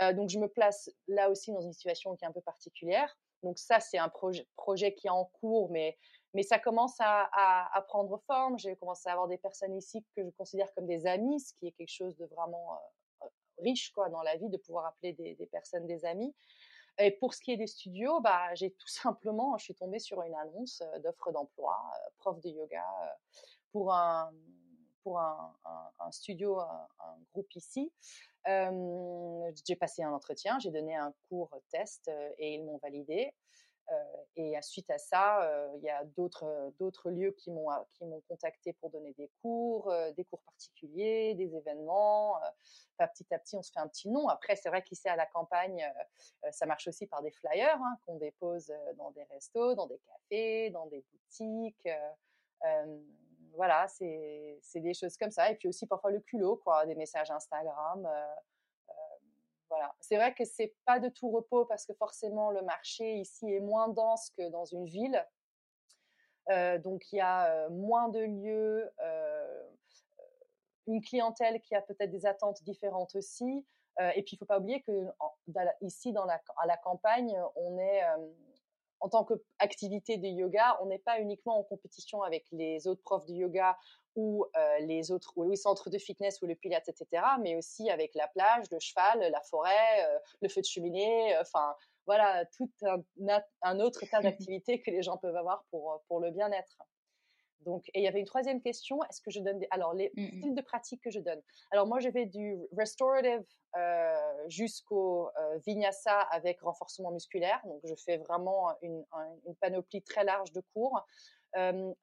Euh, 0.00 0.12
donc 0.12 0.28
je 0.28 0.38
me 0.38 0.48
place 0.48 0.90
là 1.08 1.30
aussi 1.30 1.52
dans 1.52 1.60
une 1.60 1.72
situation 1.72 2.14
qui 2.16 2.24
est 2.24 2.28
un 2.28 2.32
peu 2.32 2.40
particulière. 2.40 3.16
Donc 3.42 3.58
ça 3.58 3.80
c'est 3.80 3.98
un 3.98 4.08
projet, 4.08 4.46
projet 4.56 4.94
qui 4.94 5.08
est 5.08 5.10
en 5.10 5.24
cours, 5.24 5.70
mais 5.70 5.98
mais 6.34 6.42
ça 6.42 6.58
commence 6.58 6.94
à, 6.98 7.28
à, 7.74 7.82
prendre 7.82 8.18
forme. 8.26 8.58
J'ai 8.58 8.74
commencé 8.76 9.06
à 9.06 9.12
avoir 9.12 9.28
des 9.28 9.36
personnes 9.36 9.76
ici 9.76 10.02
que 10.16 10.24
je 10.24 10.30
considère 10.30 10.72
comme 10.72 10.86
des 10.86 11.06
amis, 11.06 11.38
ce 11.40 11.52
qui 11.52 11.66
est 11.66 11.72
quelque 11.72 11.92
chose 11.92 12.16
de 12.16 12.24
vraiment 12.24 12.80
riche 13.58 13.92
quoi 13.92 14.08
dans 14.08 14.22
la 14.22 14.36
vie 14.36 14.48
de 14.48 14.56
pouvoir 14.56 14.86
appeler 14.86 15.12
des, 15.12 15.34
des 15.34 15.46
personnes 15.46 15.86
des 15.86 16.06
amis. 16.06 16.34
Et 16.98 17.10
pour 17.10 17.34
ce 17.34 17.40
qui 17.40 17.52
est 17.52 17.56
des 17.56 17.66
studios, 17.66 18.20
bah, 18.20 18.54
j'ai 18.54 18.70
tout 18.72 18.88
simplement, 18.88 19.56
je 19.58 19.64
suis 19.64 19.74
tombée 19.74 19.98
sur 19.98 20.22
une 20.22 20.34
annonce 20.34 20.82
d'offre 21.02 21.32
d'emploi, 21.32 21.78
prof 22.18 22.40
de 22.40 22.48
yoga, 22.48 22.84
pour 23.70 23.92
un, 23.92 24.30
pour 25.02 25.18
un, 25.18 25.54
studio, 26.10 26.60
un, 26.60 26.88
groupe 27.32 27.54
ici. 27.56 27.92
j'ai 28.46 29.76
passé 29.76 30.02
un 30.02 30.12
entretien, 30.12 30.58
j'ai 30.58 30.70
donné 30.70 30.94
un 30.94 31.12
cours 31.28 31.50
test 31.70 32.10
et 32.38 32.54
ils 32.54 32.64
m'ont 32.64 32.78
validé. 32.78 33.32
Euh, 33.90 33.94
et 34.36 34.54
suite 34.62 34.90
à 34.90 34.98
ça, 34.98 35.42
euh, 35.42 35.68
il 35.76 35.82
y 35.82 35.90
a 35.90 36.04
d'autres 36.04 36.72
d'autres 36.78 37.10
lieux 37.10 37.32
qui 37.32 37.50
m'ont 37.50 37.68
qui 37.92 38.04
m'ont 38.04 38.20
contacté 38.28 38.72
pour 38.74 38.90
donner 38.90 39.12
des 39.14 39.30
cours, 39.42 39.90
euh, 39.90 40.12
des 40.12 40.24
cours 40.24 40.40
particuliers, 40.42 41.34
des 41.34 41.54
événements. 41.54 42.36
petit 42.98 43.34
à 43.34 43.38
petit, 43.38 43.56
on 43.56 43.62
se 43.62 43.72
fait 43.72 43.80
un 43.80 43.88
petit 43.88 44.08
nom. 44.08 44.28
Après, 44.28 44.56
c'est 44.56 44.68
vrai 44.68 44.82
qu'ici 44.82 45.08
à 45.08 45.16
la 45.16 45.26
campagne, 45.26 45.84
ça 46.52 46.66
marche 46.66 46.86
aussi 46.86 47.06
par 47.06 47.20
des 47.22 47.32
flyers 47.32 47.80
hein, 47.82 47.96
qu'on 48.06 48.16
dépose 48.16 48.72
dans 48.96 49.10
des 49.10 49.24
restos, 49.24 49.74
dans 49.74 49.86
des 49.86 49.98
cafés, 49.98 50.70
dans 50.70 50.86
des 50.86 51.04
boutiques. 51.12 51.88
voilà, 53.54 53.88
c'est 53.88 54.60
des 54.76 54.94
choses 54.94 55.16
comme 55.16 55.32
ça. 55.32 55.50
Et 55.50 55.56
puis 55.56 55.68
aussi 55.68 55.86
parfois 55.86 56.12
le 56.12 56.20
culot, 56.20 56.56
quoi, 56.56 56.86
des 56.86 56.94
messages 56.94 57.30
Instagram. 57.30 58.08
C'est 60.00 60.16
vrai 60.16 60.34
que 60.34 60.44
c'est 60.44 60.74
pas 60.84 60.98
de 60.98 61.08
tout 61.08 61.30
repos 61.30 61.64
parce 61.64 61.86
que 61.86 61.94
forcément 61.94 62.50
le 62.50 62.62
marché 62.62 63.14
ici 63.14 63.50
est 63.52 63.60
moins 63.60 63.88
dense 63.88 64.30
que 64.36 64.48
dans 64.50 64.64
une 64.64 64.84
ville. 64.84 65.24
Euh, 66.50 66.78
donc 66.78 67.12
il 67.12 67.16
y 67.16 67.20
a 67.20 67.46
euh, 67.46 67.70
moins 67.70 68.08
de 68.08 68.18
lieux, 68.18 68.90
euh, 69.00 69.68
une 70.86 71.00
clientèle 71.00 71.60
qui 71.60 71.74
a 71.74 71.82
peut-être 71.82 72.10
des 72.10 72.26
attentes 72.26 72.62
différentes 72.64 73.14
aussi. 73.14 73.64
et 74.16 74.22
puis 74.22 74.34
il 74.34 74.38
faut 74.38 74.46
pas 74.46 74.58
oublier 74.58 74.82
que 74.82 75.06
ici 75.80 76.12
dans 76.12 76.24
la, 76.24 76.40
à 76.56 76.66
la 76.66 76.76
campagne, 76.76 77.38
on 77.54 77.78
est 77.78 78.02
en 79.02 79.08
tant 79.08 79.24
qu'activité 79.24 80.16
de 80.16 80.26
yoga, 80.26 80.78
on 80.80 80.86
n'est 80.86 80.98
pas 80.98 81.20
uniquement 81.20 81.58
en 81.58 81.62
compétition 81.62 82.22
avec 82.22 82.44
les 82.52 82.86
autres 82.86 83.02
profs 83.02 83.26
de 83.26 83.34
yoga 83.34 83.76
ou 84.14 84.46
les 84.80 85.10
autres 85.10 85.32
ou 85.36 85.48
les 85.48 85.56
centres 85.56 85.90
de 85.90 85.98
fitness 85.98 86.40
ou 86.42 86.46
le 86.46 86.54
pilates, 86.54 86.88
etc., 86.88 87.22
mais 87.40 87.56
aussi 87.56 87.90
avec 87.90 88.14
la 88.14 88.28
plage, 88.28 88.66
le 88.70 88.78
cheval, 88.78 89.18
la 89.30 89.40
forêt, 89.42 90.20
le 90.40 90.48
feu 90.48 90.60
de 90.60 90.66
cheminée, 90.66 91.34
enfin 91.40 91.74
voilà, 92.06 92.44
tout 92.56 92.70
un, 93.62 93.80
autre 93.80 94.04
tas 94.10 94.20
d'activités 94.22 94.80
que 94.80 94.90
les 94.90 95.02
gens 95.02 95.16
peuvent 95.16 95.36
avoir 95.36 95.64
pour, 95.70 96.02
pour 96.08 96.20
le 96.20 96.30
bien-être. 96.30 96.76
Donc, 97.64 97.88
et 97.94 98.00
il 98.00 98.02
y 98.02 98.08
avait 98.08 98.20
une 98.20 98.26
troisième 98.26 98.60
question. 98.60 99.02
Est-ce 99.04 99.20
que 99.20 99.30
je 99.30 99.40
donne 99.40 99.58
des... 99.58 99.68
Alors, 99.70 99.94
les 99.94 100.12
mmh 100.16 100.38
styles 100.38 100.54
de 100.54 100.62
pratique 100.62 101.02
que 101.02 101.10
je 101.10 101.20
donne. 101.20 101.40
Alors, 101.70 101.86
moi, 101.86 102.00
je 102.00 102.08
vais 102.08 102.26
du 102.26 102.58
restorative 102.76 103.44
jusqu'au 104.48 105.30
vinyasa 105.66 106.20
avec 106.20 106.60
renforcement 106.60 107.10
musculaire. 107.10 107.60
Donc, 107.64 107.80
je 107.84 107.94
fais 107.94 108.18
vraiment 108.18 108.72
une, 108.82 109.04
une 109.46 109.54
panoplie 109.56 110.02
très 110.02 110.24
large 110.24 110.52
de 110.52 110.62
cours 110.74 111.04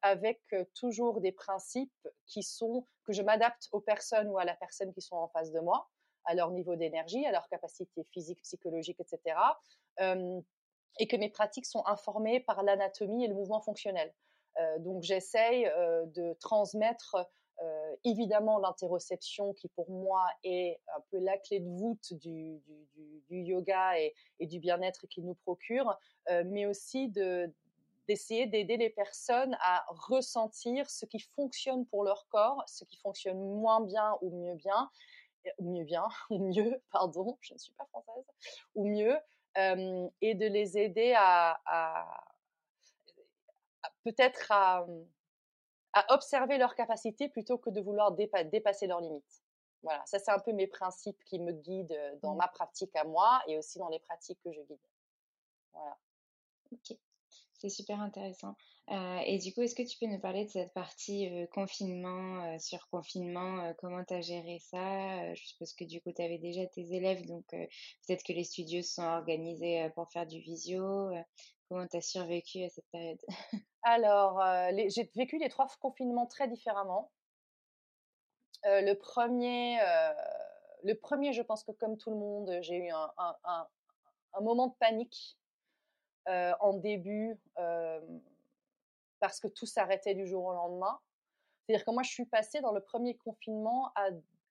avec 0.02 0.40
toujours 0.74 1.20
des 1.20 1.32
principes 1.32 2.08
qui 2.26 2.42
sont 2.42 2.84
que 3.04 3.12
je 3.12 3.22
m'adapte 3.22 3.68
aux 3.72 3.80
personnes 3.80 4.28
ou 4.28 4.38
à 4.38 4.44
la 4.44 4.54
personne 4.54 4.92
qui 4.92 5.00
sont 5.00 5.16
en 5.16 5.28
face 5.28 5.50
de 5.52 5.60
moi, 5.60 5.88
à 6.24 6.34
leur 6.34 6.50
niveau 6.50 6.76
d'énergie, 6.76 7.26
à 7.26 7.32
leur 7.32 7.48
capacité 7.48 8.04
physique, 8.12 8.40
psychologique, 8.42 9.00
etc. 9.00 9.36
et 10.98 11.06
que 11.06 11.16
mes 11.16 11.30
pratiques 11.30 11.66
sont 11.66 11.84
informées 11.86 12.40
par 12.40 12.62
l'anatomie 12.62 13.24
et 13.24 13.28
le 13.28 13.34
mouvement 13.34 13.60
fonctionnel. 13.60 14.12
Donc 14.80 15.02
j'essaye 15.02 15.64
de 15.64 16.34
transmettre 16.40 17.16
évidemment 18.04 18.58
l'interoception 18.58 19.52
qui 19.52 19.68
pour 19.68 19.90
moi 19.90 20.26
est 20.44 20.80
un 20.96 21.00
peu 21.10 21.18
la 21.18 21.36
clé 21.38 21.60
de 21.60 21.68
voûte 21.68 22.14
du, 22.14 22.60
yoga 23.30 23.98
et, 23.98 24.14
et 24.38 24.46
du 24.46 24.58
bien-être 24.58 25.06
qu'il 25.06 25.24
nous 25.24 25.34
procure, 25.34 25.98
mais 26.44 26.66
aussi 26.66 27.08
de, 27.08 27.52
d'essayer 28.10 28.46
d'aider 28.46 28.76
les 28.76 28.90
personnes 28.90 29.56
à 29.60 29.84
ressentir 29.88 30.90
ce 30.90 31.06
qui 31.06 31.20
fonctionne 31.20 31.86
pour 31.86 32.02
leur 32.02 32.26
corps, 32.28 32.60
ce 32.66 32.84
qui 32.84 32.96
fonctionne 32.96 33.38
moins 33.38 33.80
bien 33.82 34.16
ou 34.20 34.30
mieux 34.36 34.56
bien, 34.56 34.90
ou 35.58 35.72
mieux 35.72 35.84
bien, 35.84 36.08
ou 36.30 36.38
mieux, 36.52 36.82
pardon, 36.90 37.38
je 37.40 37.54
ne 37.54 37.58
suis 37.58 37.72
pas 37.74 37.86
française, 37.86 38.24
ou 38.74 38.88
mieux, 38.88 39.16
et 40.20 40.34
de 40.34 40.46
les 40.46 40.76
aider 40.76 41.14
à, 41.16 41.60
peut-être 44.04 44.50
à, 44.50 44.86
observer 46.08 46.58
leurs 46.58 46.74
capacités 46.74 47.28
plutôt 47.28 47.58
que 47.58 47.70
de 47.70 47.80
vouloir 47.80 48.12
dépasser 48.12 48.86
leurs 48.86 49.00
limites. 49.00 49.42
Voilà, 49.82 50.02
ça 50.06 50.18
c'est 50.18 50.30
un 50.30 50.38
peu 50.38 50.52
mes 50.52 50.66
principes 50.66 51.22
qui 51.24 51.38
me 51.38 51.52
guident 51.52 52.18
dans 52.22 52.34
mmh. 52.34 52.38
ma 52.38 52.48
pratique 52.48 52.94
à 52.96 53.04
moi 53.04 53.40
et 53.48 53.58
aussi 53.58 53.78
dans 53.78 53.88
les 53.88 53.98
pratiques 53.98 54.38
que 54.44 54.52
je 54.52 54.60
guide. 54.60 54.78
Voilà. 55.72 55.96
Ok, 56.72 56.96
c'est 57.54 57.68
super 57.68 58.00
intéressant. 58.00 58.56
Euh, 58.90 59.18
et 59.26 59.38
du 59.38 59.52
coup, 59.52 59.62
est-ce 59.62 59.74
que 59.74 59.82
tu 59.82 59.98
peux 59.98 60.06
nous 60.06 60.18
parler 60.18 60.44
de 60.44 60.50
cette 60.50 60.72
partie 60.72 61.28
euh, 61.28 61.46
confinement, 61.46 62.44
euh, 62.44 62.58
sur 62.58 62.88
confinement, 62.88 63.72
comment 63.78 64.04
tu 64.04 64.14
as 64.14 64.20
géré 64.20 64.58
ça? 64.60 65.34
Je 65.34 65.44
suppose 65.44 65.74
que 65.74 65.84
du 65.84 66.00
coup, 66.00 66.12
tu 66.12 66.22
avais 66.22 66.38
déjà 66.38 66.66
tes 66.66 66.92
élèves, 66.92 67.24
donc 67.26 67.46
peut-être 67.48 68.24
que 68.24 68.32
les 68.32 68.44
studios 68.44 68.82
se 68.82 68.94
sont 68.94 69.02
organisés 69.02 69.88
pour 69.94 70.10
faire 70.10 70.26
du 70.26 70.40
visio. 70.40 71.10
comment 71.68 71.86
tu 71.86 71.96
as 71.96 72.02
survécu 72.02 72.64
à 72.64 72.68
cette 72.68 72.88
période? 72.90 73.20
Alors, 73.82 74.42
j'ai 74.88 75.10
vécu 75.14 75.38
les 75.38 75.48
trois 75.48 75.66
confinements 75.80 76.26
très 76.26 76.48
différemment. 76.48 77.10
le 78.64 78.92
premier, 78.94 79.78
le 80.82 80.94
premier, 80.94 81.32
je 81.32 81.42
pense 81.42 81.64
que 81.64 81.72
comme 81.72 81.96
tout 81.96 82.10
le 82.10 82.16
monde, 82.16 82.58
j'ai 82.60 82.76
eu 82.76 82.90
un, 82.90 84.40
moment 84.40 84.68
de 84.68 84.74
panique 84.74 85.38
en 86.26 86.74
début 86.74 87.38
parce 89.20 89.40
que 89.40 89.48
tout 89.48 89.66
s'arrêtait 89.66 90.14
du 90.14 90.26
jour 90.26 90.44
au 90.44 90.52
lendemain. 90.52 90.98
C'est-à-dire 91.70 91.84
que 91.84 91.90
moi, 91.92 92.02
je 92.02 92.10
suis 92.10 92.26
passée 92.26 92.60
dans 92.60 92.72
le 92.72 92.80
premier 92.80 93.16
confinement 93.16 93.92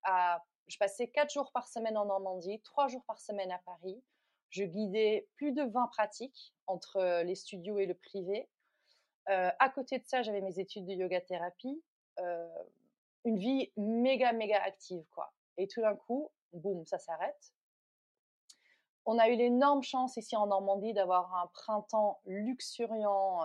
à, 0.03 0.41
je 0.67 0.77
passais 0.77 1.07
quatre 1.07 1.33
jours 1.33 1.51
par 1.51 1.67
semaine 1.67 1.97
en 1.97 2.05
Normandie, 2.05 2.61
trois 2.61 2.87
jours 2.87 3.03
par 3.05 3.19
semaine 3.19 3.51
à 3.51 3.57
Paris. 3.59 4.01
Je 4.49 4.63
guidais 4.63 5.27
plus 5.35 5.51
de 5.51 5.63
20 5.63 5.87
pratiques 5.87 6.53
entre 6.67 6.97
euh, 6.97 7.23
les 7.23 7.35
studios 7.35 7.77
et 7.79 7.85
le 7.85 7.93
privé. 7.93 8.47
Euh, 9.29 9.51
à 9.59 9.69
côté 9.69 9.99
de 9.99 10.05
ça, 10.05 10.21
j'avais 10.21 10.41
mes 10.41 10.59
études 10.59 10.85
de 10.85 10.93
yoga 10.93 11.21
thérapie, 11.21 11.81
euh, 12.19 12.47
une 13.25 13.37
vie 13.37 13.71
méga 13.77 14.33
méga 14.33 14.61
active 14.63 15.05
quoi. 15.11 15.31
Et 15.57 15.67
tout 15.67 15.81
d'un 15.81 15.95
coup, 15.95 16.31
boum, 16.53 16.85
ça 16.85 16.97
s'arrête. 16.97 17.53
On 19.05 19.17
a 19.17 19.29
eu 19.29 19.35
l'énorme 19.35 19.83
chance 19.83 20.17
ici 20.17 20.35
en 20.35 20.47
Normandie 20.47 20.93
d'avoir 20.93 21.33
un 21.35 21.47
printemps 21.47 22.21
luxuriant, 22.25 23.41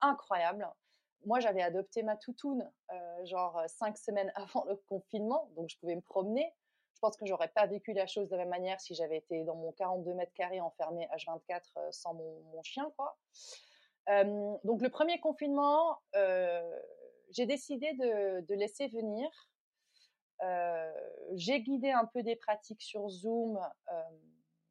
incroyable. 0.00 0.68
Moi, 1.24 1.38
j'avais 1.38 1.62
adopté 1.62 2.02
ma 2.02 2.16
toutoune, 2.16 2.68
euh, 2.90 3.24
genre 3.24 3.58
euh, 3.58 3.68
cinq 3.68 3.96
semaines 3.96 4.32
avant 4.34 4.64
le 4.64 4.76
confinement, 4.88 5.48
donc 5.56 5.68
je 5.68 5.78
pouvais 5.78 5.94
me 5.94 6.00
promener. 6.00 6.52
Je 6.94 7.00
pense 7.00 7.16
que 7.16 7.26
j'aurais 7.26 7.48
pas 7.48 7.66
vécu 7.66 7.92
la 7.92 8.06
chose 8.06 8.28
de 8.28 8.36
la 8.36 8.42
même 8.42 8.50
manière 8.50 8.80
si 8.80 8.94
j'avais 8.94 9.16
été 9.16 9.42
dans 9.44 9.56
mon 9.56 9.72
42 9.72 10.14
mètres 10.14 10.32
carrés 10.34 10.60
enfermé 10.60 11.08
H24 11.16 11.62
euh, 11.76 11.88
sans 11.90 12.14
mon, 12.14 12.62
chien, 12.62 12.92
quoi. 12.96 13.16
Donc 14.08 14.82
le 14.82 14.88
premier 14.88 15.20
confinement, 15.20 15.98
j'ai 17.30 17.46
décidé 17.46 17.92
de, 17.94 18.54
laisser 18.54 18.88
venir. 18.88 19.28
j'ai 21.34 21.60
guidé 21.62 21.90
un 21.90 22.06
peu 22.06 22.22
des 22.22 22.36
pratiques 22.36 22.82
sur 22.82 23.08
Zoom. 23.08 23.58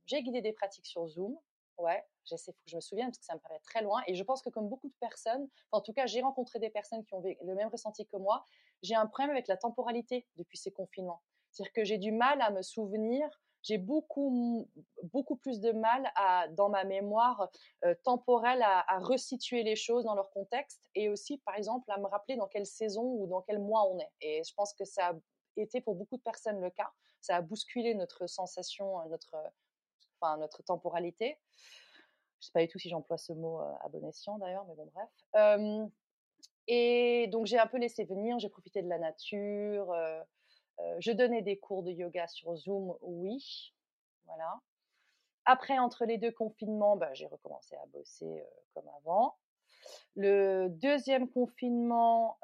j'ai 0.06 0.22
guidé 0.24 0.42
des 0.42 0.54
pratiques 0.54 0.88
sur 0.88 1.08
Zoom. 1.08 1.38
Ouais, 1.78 2.06
j'essaie, 2.26 2.52
faut 2.52 2.64
que 2.64 2.70
je 2.70 2.76
me 2.76 2.82
souvienne 2.82 3.08
parce 3.08 3.18
que 3.18 3.26
ça 3.26 3.34
me 3.34 3.40
paraît 3.40 3.60
très 3.64 3.82
loin. 3.82 4.04
Et 4.06 4.14
je 4.14 4.24
pense 4.24 4.42
que 4.42 4.50
comme 4.50 4.70
beaucoup 4.70 4.88
de 4.88 4.94
personnes, 5.00 5.50
en 5.72 5.82
tout 5.82 5.94
cas, 5.94 6.06
j'ai 6.06 6.22
rencontré 6.22 6.60
des 6.60 6.70
personnes 6.70 7.04
qui 7.06 7.14
ont 7.16 7.22
le 7.22 7.56
même 7.56 7.70
ressenti 7.70 8.06
que 8.06 8.18
moi. 8.18 8.46
J'ai 8.84 8.96
un 8.96 9.08
problème 9.08 9.32
avec 9.32 9.48
la 9.48 9.58
temporalité 9.58 10.28
depuis 10.36 10.58
ces 10.58 10.72
confinements. 10.72 11.22
C'est-à-dire 11.52 11.74
que 11.74 11.84
j'ai 11.84 11.98
du 11.98 12.12
mal 12.12 12.42
à 12.42 12.52
me 12.52 12.62
souvenir. 12.62 13.28
J'ai 13.64 13.78
beaucoup, 13.78 14.68
beaucoup 15.04 15.36
plus 15.36 15.60
de 15.60 15.72
mal 15.72 16.12
dans 16.56 16.70
ma 16.70 16.84
mémoire 16.84 17.50
temporelle 18.04 18.62
à, 18.64 19.00
resituer 19.00 19.64
les 19.64 19.76
choses 19.76 20.06
dans 20.06 20.16
leur 20.16 20.32
contexte 20.32 20.82
et 20.96 21.10
aussi, 21.10 21.38
par 21.40 21.56
exemple, 21.56 21.90
à 21.92 22.00
me 22.00 22.08
rappeler 22.08 22.38
dans 22.38 22.48
quelle 22.48 22.66
saison 22.66 23.04
ou 23.04 23.28
dans 23.28 23.42
quel 23.42 23.60
mois 23.60 23.88
on 23.90 24.00
est. 24.00 24.12
Et 24.22 24.44
je 24.44 24.54
pense 24.56 24.74
que 24.74 24.86
ça 24.86 25.10
a 25.10 25.14
été 25.58 25.82
pour 25.82 25.96
beaucoup 25.96 26.18
de 26.18 26.22
personnes 26.22 26.60
le 26.60 26.70
cas. 26.70 26.92
Ça 27.22 27.36
a 27.36 27.42
bousculé 27.42 27.94
notre 27.94 28.26
sensation, 28.28 29.08
notre, 29.10 29.36
enfin, 30.20 30.38
notre 30.38 30.64
temporalité. 30.64 31.38
Je 32.40 32.48
sais 32.48 32.52
pas 32.54 32.62
du 32.62 32.68
tout 32.68 32.80
si 32.80 32.90
j'emploie 32.90 33.18
ce 33.18 33.34
mot 33.34 33.60
à 33.60 33.88
bon 33.90 34.08
escient 34.08 34.40
d'ailleurs, 34.40 34.66
mais 34.66 34.74
bon 34.74 34.92
bref. 34.96 35.92
et 36.68 37.28
donc 37.28 37.46
j'ai 37.46 37.60
un 37.60 37.68
peu 37.68 37.78
laissé 37.78 38.04
venir, 38.06 38.40
j'ai 38.40 38.50
profité 38.50 38.82
de 38.82 38.90
la 38.90 38.98
nature. 38.98 39.94
Je 41.00 41.12
donnais 41.12 41.42
des 41.42 41.58
cours 41.58 41.84
de 41.84 41.92
yoga 41.92 42.28
sur 42.28 42.56
Zoom, 42.56 42.96
oui, 43.02 43.74
voilà. 44.26 44.60
Après, 45.46 45.80
entre 45.80 46.06
les 46.06 46.18
deux 46.18 46.32
confinements, 46.32 46.96
bah, 46.96 47.14
j'ai 47.14 47.28
recommencé 47.28 47.76
à 47.76 47.86
bosser 47.88 48.44
comme 48.74 48.88
avant. 48.98 49.38
Le 50.16 50.68
deuxième 50.70 51.30
confinement, 51.30 52.40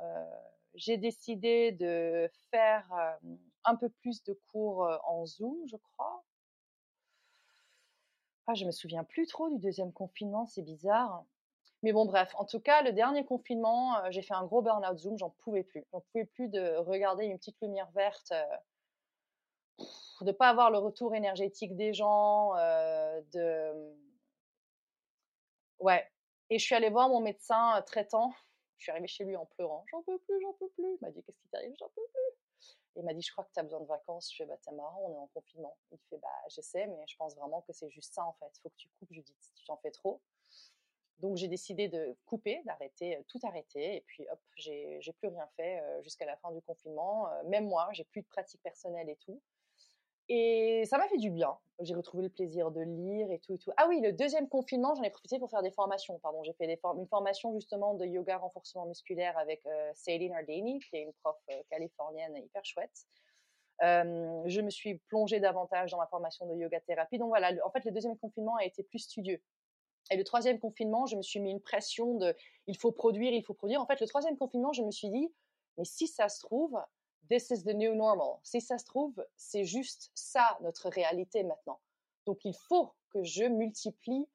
j'ai 0.74 0.98
décidé 0.98 1.72
de 1.72 2.30
faire 2.52 3.18
un 3.66 3.76
peu 3.76 3.90
plus 3.90 4.24
de 4.24 4.34
cours 4.52 4.88
en 5.06 5.26
Zoom, 5.26 5.68
je 5.68 5.78
crois. 5.78 6.24
Ah, 8.48 8.54
je 8.54 8.66
me 8.66 8.72
souviens 8.72 9.04
plus 9.04 9.28
trop 9.28 9.50
du 9.50 9.60
deuxième 9.60 9.92
confinement, 9.92 10.46
c'est 10.48 10.62
bizarre. 10.62 11.26
Mais 11.84 11.94
bon, 11.94 12.06
bref, 12.06 12.34
en 12.36 12.46
tout 12.46 12.60
cas, 12.60 12.82
le 12.82 12.92
dernier 12.92 13.24
confinement, 13.24 13.98
euh, 14.00 14.08
j'ai 14.10 14.22
fait 14.22 14.34
un 14.34 14.46
gros 14.46 14.62
burn-out 14.62 14.98
Zoom, 14.98 15.18
j'en 15.18 15.30
pouvais 15.30 15.64
plus. 15.64 15.86
J'en 15.92 16.02
pouvais 16.02 16.26
plus 16.26 16.48
de 16.50 16.78
regarder 16.78 17.26
une 17.26 17.38
petite 17.38 17.58
lumière 17.62 17.90
verte, 17.92 18.32
euh, 18.32 19.84
de 20.22 20.32
pas 20.32 20.50
avoir 20.50 20.72
le 20.72 20.80
retour 20.80 21.14
énergétique 21.14 21.76
des 21.76 21.94
gens, 21.94 22.56
euh, 22.58 23.22
de. 23.34 23.96
Ouais. 25.80 26.10
Et 26.50 26.58
je 26.58 26.66
suis 26.66 26.76
allée 26.76 26.90
voir 26.90 27.10
mon 27.10 27.20
médecin 27.22 27.82
traitant. 27.86 28.34
Je 28.78 28.84
suis 28.84 28.92
arrivée 28.92 29.08
chez 29.08 29.24
lui 29.26 29.36
en 29.36 29.46
pleurant. 29.46 29.86
J'en 29.92 30.02
peux 30.02 30.18
plus, 30.20 30.42
j'en 30.42 30.54
peux 30.54 30.70
plus. 30.70 30.96
Il 30.96 30.98
m'a 31.02 31.12
dit 31.12 31.22
Qu'est-ce 31.24 31.40
qui 31.40 31.48
t'arrive? 31.50 31.76
J'en 31.80 31.90
peux 31.90 32.08
plus. 32.12 32.38
Il 32.98 33.04
m'a 33.04 33.14
dit, 33.14 33.22
je 33.22 33.32
crois 33.32 33.44
que 33.44 33.52
tu 33.54 33.60
as 33.60 33.64
besoin 33.64 33.80
de 33.82 33.86
vacances. 33.86 34.32
Je 34.32 34.38
fais, 34.38 34.46
bah, 34.46 34.58
t'es 34.58 34.72
marrant, 34.72 35.00
on 35.04 35.14
est 35.14 35.18
en 35.18 35.28
confinement. 35.28 35.78
Il 35.92 36.00
fait, 36.10 36.18
bah, 36.18 36.28
j'essaie, 36.50 36.88
mais 36.88 37.06
je 37.08 37.16
pense 37.16 37.36
vraiment 37.36 37.62
que 37.62 37.72
c'est 37.72 37.90
juste 37.92 38.14
ça, 38.16 38.26
en 38.26 38.34
fait. 38.34 38.52
Faut 38.64 38.70
que 38.70 38.76
tu 38.76 38.90
coupes, 38.98 39.12
Judith, 39.12 39.38
tu 39.56 39.66
t'en 39.66 39.78
fais 39.78 39.92
trop. 39.92 40.20
Donc, 41.20 41.38
j'ai 41.38 41.48
décidé 41.48 41.88
de 41.88 42.16
couper, 42.26 42.62
d'arrêter, 42.66 43.20
tout 43.28 43.40
arrêter. 43.44 43.96
Et 43.96 44.02
puis, 44.02 44.28
hop, 44.32 44.40
j'ai 44.56 45.00
plus 45.20 45.30
rien 45.30 45.48
fait 45.56 45.82
jusqu'à 46.04 46.26
la 46.26 46.38
fin 46.38 46.52
du 46.52 46.62
confinement. 46.62 47.28
Même 47.46 47.68
moi, 47.68 47.88
j'ai 47.92 48.04
plus 48.04 48.22
de 48.22 48.28
pratique 48.28 48.62
personnelle 48.62 49.10
et 49.10 49.16
tout. 49.18 49.42
Et 50.30 50.84
ça 50.86 50.98
m'a 50.98 51.08
fait 51.08 51.18
du 51.18 51.30
bien. 51.30 51.58
J'ai 51.80 51.96
retrouvé 51.96 52.24
le 52.24 52.30
plaisir 52.30 52.70
de 52.72 52.82
lire 52.82 53.32
et 53.32 53.40
tout 53.40 53.54
et 53.54 53.58
tout. 53.58 53.72
Ah 53.78 53.86
oui, 53.88 54.02
le 54.02 54.12
deuxième 54.12 54.50
confinement, 54.50 54.94
j'en 54.96 55.04
ai 55.04 55.10
profité 55.10 55.40
pour 55.40 55.50
faire 55.50 55.62
des 55.62 55.72
formations. 55.72 56.20
Pardon, 56.20 56.44
j'ai 56.44 56.54
fait 56.54 56.80
une 56.84 57.08
formation 57.08 57.54
justement 57.54 57.94
de 57.94 58.06
yoga 58.06 58.38
renforcement 58.38 58.86
musculaire 58.86 59.38
avec 59.38 59.66
euh, 59.66 59.92
Céline 59.94 60.36
qui 60.46 60.98
est 60.98 61.04
une 61.04 61.14
prof 61.24 61.38
californienne 61.70 62.36
hyper 62.36 62.66
chouette. 62.66 63.08
Je 63.80 64.62
me 64.62 64.70
suis 64.70 64.96
plongée 65.08 65.40
davantage 65.40 65.92
dans 65.92 65.98
ma 65.98 66.08
formation 66.08 66.46
de 66.48 66.56
yoga 66.56 66.82
thérapie. 66.82 67.18
Donc 67.18 67.30
voilà, 67.30 67.52
en 67.64 67.72
fait, 67.72 67.86
le 67.86 67.92
deuxième 67.92 68.18
confinement 68.18 68.56
a 68.58 68.66
été 68.66 68.84
plus 68.84 69.00
studieux. 69.00 69.42
Et 70.12 70.18
le 70.18 70.24
troisième 70.24 70.60
confinement, 70.60 71.06
je 71.06 71.16
me 71.16 71.22
suis 71.22 71.40
mis 71.40 71.52
une 71.52 71.62
pression 71.62 72.16
de 72.16 72.36
il 72.68 72.78
faut 72.78 72.92
produire, 72.92 73.34
il 73.34 73.44
faut 73.44 73.54
produire. 73.54 73.82
En 73.82 73.86
fait, 73.86 74.00
le 74.00 74.08
troisième 74.08 74.38
confinement, 74.38 74.74
je 74.74 74.84
me 74.84 74.92
suis 74.92 75.10
dit, 75.10 75.32
mais 75.78 75.86
si 75.86 76.08
ça 76.08 76.30
se 76.30 76.42
trouve, 76.42 76.78
this 77.30 77.50
is 77.50 77.64
the 77.64 77.74
new 77.74 77.94
normal. 77.96 78.40
Si 78.44 78.62
ça 78.62 78.78
se 78.78 78.86
trouve, 78.86 79.26
c'est 79.36 79.64
juste 79.64 80.12
ça 80.16 80.58
notre 80.62 80.90
réalité 80.90 81.44
maintenant. 81.44 81.80
Donc 82.26 82.44
il 82.46 82.56
faut 82.56 82.94
que 83.10 83.24
je 83.24 83.46
multiplie 83.46 84.28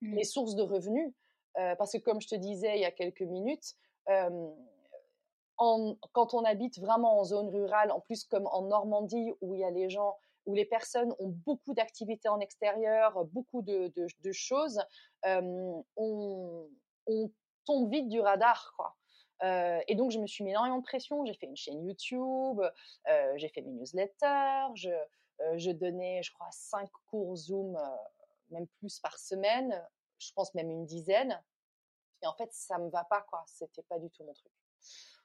mmh. 0.00 0.14
les 0.14 0.24
sources 0.24 0.54
de 0.54 0.62
revenus 0.62 1.12
euh, 1.58 1.74
parce 1.76 1.92
que 1.92 1.98
comme 1.98 2.20
je 2.20 2.28
te 2.28 2.34
disais 2.34 2.76
il 2.76 2.82
y 2.82 2.84
a 2.84 2.90
quelques 2.90 3.22
minutes, 3.22 3.74
euh, 4.08 4.50
quand 5.56 6.32
on 6.32 6.44
habite 6.44 6.78
vraiment 6.78 7.20
en 7.20 7.24
zone 7.24 7.48
rurale, 7.50 7.90
en 7.90 8.00
plus 8.00 8.24
comme 8.24 8.46
en 8.46 8.62
Normandie 8.62 9.32
où 9.42 9.54
il 9.54 9.60
y 9.60 9.64
a 9.64 9.70
les 9.70 9.90
gens, 9.90 10.16
où 10.46 10.54
les 10.54 10.64
personnes 10.64 11.14
ont 11.18 11.28
beaucoup 11.28 11.74
d'activités 11.74 12.28
en 12.28 12.40
extérieur, 12.40 13.24
beaucoup 13.26 13.62
de, 13.62 13.92
choses, 14.32 14.80
on, 15.24 16.66
tombe 17.66 17.90
vite 17.90 18.08
du 18.08 18.20
radar, 18.20 18.72
quoi. 18.76 18.96
Et 19.86 19.94
donc, 19.94 20.10
je 20.10 20.18
me 20.18 20.26
suis 20.26 20.44
mis 20.44 20.50
énormément 20.50 20.78
de 20.78 20.82
pression. 20.82 21.24
J'ai 21.24 21.34
fait 21.34 21.46
une 21.46 21.56
chaîne 21.56 21.84
YouTube, 21.84 22.60
j'ai 23.36 23.48
fait 23.48 23.62
mes 23.62 23.72
newsletters, 23.72 24.74
je, 24.74 25.70
donnais, 25.70 26.22
je 26.22 26.32
crois, 26.32 26.48
cinq 26.50 26.90
cours 27.10 27.36
Zoom, 27.36 27.78
même 28.50 28.66
plus 28.78 28.98
par 28.98 29.18
semaine, 29.18 29.82
je 30.18 30.32
pense 30.32 30.54
même 30.54 30.70
une 30.70 30.84
dizaine. 30.84 31.42
Et 32.22 32.26
en 32.26 32.34
fait, 32.34 32.52
ça 32.52 32.78
me 32.78 32.90
va 32.90 33.04
pas, 33.04 33.22
quoi. 33.22 33.42
C'était 33.46 33.82
pas 33.82 33.98
du 33.98 34.10
tout 34.10 34.24
mon 34.24 34.34
truc. 34.34 34.52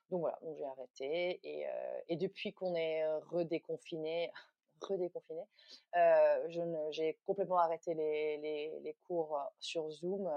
Donc 0.09 0.21
voilà, 0.21 0.37
donc 0.41 0.55
j'ai 0.57 0.65
arrêté. 0.65 1.39
Et 2.07 2.15
depuis 2.15 2.53
qu'on 2.53 2.75
est 2.75 3.05
redéconfiné, 3.31 4.31
redéconfiné, 4.85 5.43
j'ai 6.91 7.17
complètement 7.25 7.57
arrêté 7.57 7.93
les, 7.93 8.95
cours 9.07 9.39
sur 9.59 9.89
Zoom 9.89 10.29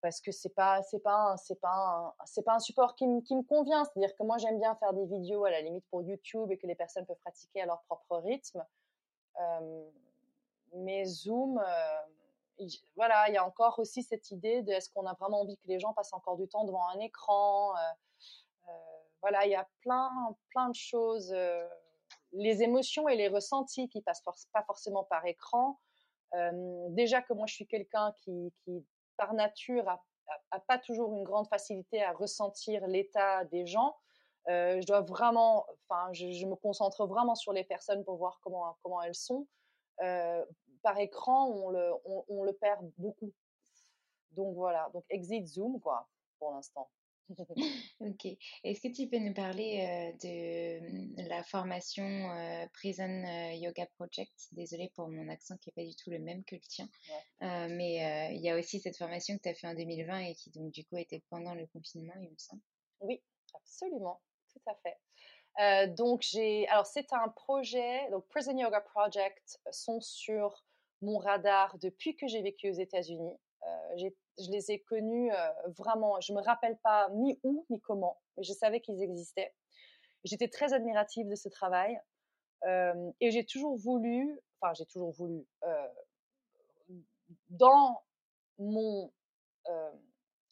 parce 0.00 0.20
que 0.20 0.32
c'est 0.32 0.54
pas 0.54 0.82
c'est 0.82 0.98
pas 0.98 1.36
c'est 1.38 1.60
pas 1.60 2.14
c'est 2.26 2.42
pas 2.42 2.56
un 2.56 2.58
support 2.58 2.94
qui, 2.94 3.06
qui 3.22 3.34
me 3.34 3.42
convient 3.42 3.84
c'est 3.84 3.98
à 3.98 4.06
dire 4.06 4.14
que 4.16 4.22
moi 4.22 4.36
j'aime 4.36 4.58
bien 4.58 4.74
faire 4.74 4.92
des 4.92 5.06
vidéos 5.06 5.46
à 5.46 5.50
la 5.50 5.62
limite 5.62 5.84
pour 5.90 6.02
YouTube 6.02 6.50
et 6.50 6.58
que 6.58 6.66
les 6.66 6.74
personnes 6.74 7.06
peuvent 7.06 7.20
pratiquer 7.20 7.62
à 7.62 7.66
leur 7.66 7.82
propre 7.84 8.18
rythme 8.18 8.62
mais 10.74 11.04
Zoom, 11.04 11.62
voilà, 12.96 13.28
il 13.28 13.34
y 13.34 13.36
a 13.36 13.46
encore 13.46 13.78
aussi 13.78 14.02
cette 14.02 14.30
idée 14.30 14.62
de 14.62 14.72
est-ce 14.72 14.90
qu'on 14.90 15.06
a 15.06 15.14
vraiment 15.14 15.42
envie 15.42 15.56
que 15.56 15.66
les 15.66 15.78
gens 15.78 15.92
passent 15.92 16.12
encore 16.12 16.36
du 16.36 16.48
temps 16.48 16.64
devant 16.64 16.86
un 16.88 16.98
écran 17.00 17.72
Voilà, 19.22 19.46
il 19.46 19.52
y 19.52 19.56
a 19.56 19.66
plein, 19.80 20.10
plein 20.50 20.68
de 20.68 20.74
choses. 20.74 21.34
Les 22.34 22.62
émotions 22.62 23.08
et 23.08 23.16
les 23.16 23.28
ressentis 23.28 23.88
qui 23.88 24.02
passent 24.02 24.22
pas 24.52 24.64
forcément 24.64 25.04
par 25.04 25.24
écran. 25.26 25.78
déjà 26.90 27.22
que 27.22 27.32
moi, 27.32 27.46
je 27.46 27.54
suis 27.54 27.66
quelqu'un 27.66 28.12
qui, 28.22 28.52
par 29.16 29.34
nature, 29.34 29.88
a, 29.88 30.60
pas 30.66 30.78
toujours 30.78 31.12
une 31.14 31.24
grande 31.24 31.48
facilité 31.48 32.02
à 32.02 32.12
ressentir 32.12 32.86
l'état 32.86 33.44
des 33.44 33.66
gens. 33.66 33.96
je 34.48 34.84
dois 34.86 35.02
vraiment, 35.02 35.66
enfin, 35.88 36.12
je, 36.12 36.46
me 36.46 36.56
concentre 36.56 37.06
vraiment 37.06 37.34
sur 37.34 37.52
les 37.52 37.64
personnes 37.64 38.04
pour 38.04 38.16
voir 38.16 38.40
comment, 38.42 38.76
comment 38.82 39.02
elles 39.02 39.14
sont 39.14 39.46
par 40.84 40.98
écran, 40.98 41.48
on 41.48 41.70
le, 41.70 41.92
on, 42.04 42.44
le 42.44 42.52
perd 42.52 42.88
beaucoup. 42.98 43.32
Donc 44.32 44.54
voilà, 44.54 44.90
donc 44.92 45.04
exit 45.08 45.46
Zoom, 45.46 45.80
quoi, 45.80 46.06
pour 46.38 46.52
l'instant. 46.52 46.90
Ok. 48.00 48.26
Est-ce 48.64 48.80
que 48.80 48.92
tu 48.92 49.08
peux 49.08 49.18
nous 49.18 49.34
parler 49.34 49.80
euh, 49.80 50.12
de 50.22 50.80
mmh, 50.80 51.28
la 51.28 51.42
formation 51.44 52.04
euh, 52.04 52.66
Prison 52.74 53.24
euh, 53.24 53.52
Yoga 53.54 53.86
Project? 53.96 54.32
Désolée 54.52 54.90
pour 54.94 55.08
mon 55.08 55.28
accent 55.28 55.56
qui 55.58 55.70
n'est 55.70 55.84
pas 55.84 55.88
du 55.88 55.96
tout 55.96 56.10
le 56.10 56.18
même 56.18 56.44
que 56.44 56.54
le 56.54 56.60
tien. 56.60 56.88
mais 57.40 58.34
il 58.34 58.40
y 58.40 58.50
a 58.50 58.56
aussi 58.56 58.80
cette 58.80 58.96
formation 58.96 59.36
que 59.36 59.42
tu 59.42 59.48
as 59.48 59.54
fait 59.54 59.66
en 59.66 59.74
2020 59.74 60.18
et 60.20 60.34
qui 60.34 60.50
donc 60.50 60.70
du 60.72 60.84
coup 60.84 60.96
était 60.96 61.22
pendant 61.30 61.54
le 61.54 61.66
confinement, 61.68 62.14
il 62.20 62.30
me 62.30 62.38
semble. 62.38 62.62
Oui, 63.00 63.22
absolument, 63.54 64.20
tout 64.52 64.62
à 64.66 64.74
fait. 64.82 65.88
Donc 65.94 66.22
j'ai, 66.22 66.66
alors 66.68 66.86
c'est 66.86 67.12
un 67.12 67.28
projet, 67.28 68.10
donc 68.10 68.26
Prison 68.28 68.56
Yoga 68.56 68.80
Project 68.80 69.60
sont 69.70 70.00
sur 70.00 70.64
mon 71.02 71.18
radar 71.18 71.78
depuis 71.78 72.16
que 72.16 72.26
j'ai 72.26 72.42
vécu 72.42 72.70
aux 72.70 72.74
États-Unis. 72.74 73.36
Euh, 73.66 74.08
je 74.38 74.50
les 74.50 74.70
ai 74.70 74.80
connus 74.80 75.32
euh, 75.32 75.52
vraiment, 75.78 76.20
je 76.20 76.32
me 76.32 76.42
rappelle 76.42 76.76
pas 76.78 77.08
ni 77.10 77.38
où 77.42 77.64
ni 77.70 77.80
comment, 77.80 78.20
mais 78.36 78.42
je 78.42 78.52
savais 78.52 78.80
qu'ils 78.80 79.02
existaient. 79.02 79.54
J'étais 80.24 80.48
très 80.48 80.72
admirative 80.72 81.28
de 81.28 81.34
ce 81.34 81.48
travail 81.48 82.00
et 83.20 83.30
j'ai 83.30 83.44
toujours 83.44 83.76
voulu, 83.76 84.40
enfin 84.58 84.72
j'ai 84.72 84.86
toujours 84.86 85.10
voulu, 85.10 85.46
dans 87.50 88.02
mon, 88.58 89.12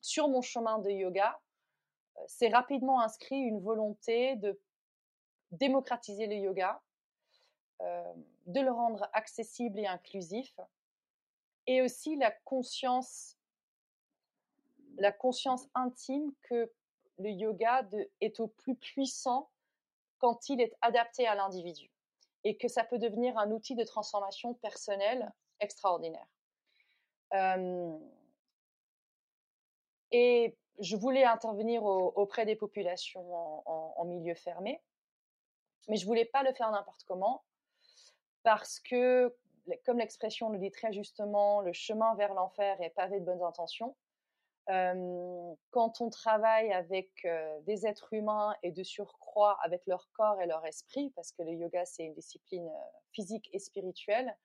sur 0.03 0.29
mon 0.29 0.42
chemin 0.42 0.79
de 0.79 0.90
yoga, 0.90 1.40
c'est 2.27 2.48
rapidement 2.48 3.01
inscrit 3.01 3.37
une 3.37 3.61
volonté 3.61 4.37
de 4.37 4.61
démocratiser 5.53 6.27
le 6.27 6.37
yoga, 6.37 6.83
euh, 7.81 8.12
de 8.46 8.61
le 8.61 8.70
rendre 8.70 9.09
accessible 9.12 9.79
et 9.79 9.87
inclusif, 9.87 10.59
et 11.66 11.83
aussi 11.83 12.16
la 12.16 12.31
conscience, 12.31 13.37
la 14.96 15.12
conscience 15.12 15.68
intime 15.75 16.33
que 16.42 16.72
le 17.18 17.31
yoga 17.31 17.88
est 18.20 18.40
au 18.40 18.48
plus 18.48 18.75
puissant 18.75 19.51
quand 20.18 20.48
il 20.48 20.61
est 20.61 20.75
adapté 20.81 21.27
à 21.27 21.35
l'individu 21.35 21.90
et 22.44 22.57
que 22.57 22.68
ça 22.68 22.85
peut 22.85 22.98
devenir 22.98 23.38
un 23.38 23.51
outil 23.51 23.75
de 23.75 23.85
transformation 23.85 24.55
personnelle 24.55 25.33
extraordinaire. 25.61 26.27
Et 30.11 30.57
je 30.79 30.96
voulais 30.96 31.25
intervenir 31.25 31.85
auprès 31.85 32.44
des 32.44 32.57
populations 32.57 33.68
en 33.68 34.05
milieu 34.05 34.35
fermé 34.35 34.83
mais 35.88 35.96
je 35.96 36.07
voulais 36.07 36.25
pas 36.25 36.42
le 36.42 36.53
faire 36.53 36.70
n'importe 36.70 37.05
comment 37.05 37.44
parce 38.42 38.81
que, 38.81 39.35
comme 39.85 39.98
l'expression 39.98 40.48
le 40.51 40.59
dit 40.59 40.70
très 40.70 40.92
justement, 40.92 41.61
le 41.61 41.72
chemin 41.72 42.14
vers 42.16 42.35
l'enfer 42.35 42.81
est 42.81 42.90
pavé 42.90 43.20
de 43.20 43.25
bonnes 43.25 43.42
intentions. 43.42 43.96
quand 44.66 46.01
on 46.01 46.11
travaille 46.11 46.72
avec 46.72 47.27
des 47.62 47.87
êtres 47.87 48.12
humains 48.12 48.55
et 48.62 48.70
de 48.72 48.83
surcroît 48.83 49.59
avec 49.62 49.83
leur 49.87 50.09
corps 50.12 50.40
et 50.40 50.46
leur 50.46 50.64
esprit, 50.66 51.11
parce 51.16 51.33
que 51.33 51.42
le 51.42 51.53
yoga 51.53 51.85
c'est 51.85 52.05
une 52.05 52.14
discipline 52.14 52.70
physique 53.12 53.48
et 53.53 53.59
spirituelle, 53.59 54.37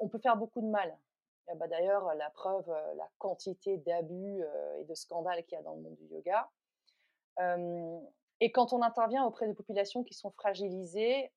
on 0.00 0.08
peut 0.08 0.18
faire 0.18 0.36
beaucoup 0.36 0.60
de 0.60 0.68
mal. 0.68 0.96
Bah, 1.54 1.68
d'ailleurs, 1.68 2.12
la 2.14 2.28
preuve, 2.30 2.68
la 2.96 3.08
quantité 3.18 3.76
d'abus 3.78 4.42
et 4.78 4.84
de 4.84 4.94
scandales 4.94 5.44
qu'il 5.44 5.56
y 5.56 5.60
a 5.60 5.62
dans 5.62 5.74
le 5.74 5.82
monde 5.82 5.96
du 5.96 6.06
yoga. 6.06 6.50
Et 8.40 8.52
quand 8.52 8.72
on 8.72 8.82
intervient 8.82 9.24
auprès 9.24 9.46
de 9.46 9.52
populations 9.52 10.02
qui 10.02 10.14
sont 10.14 10.30
fragilisées, 10.30 11.32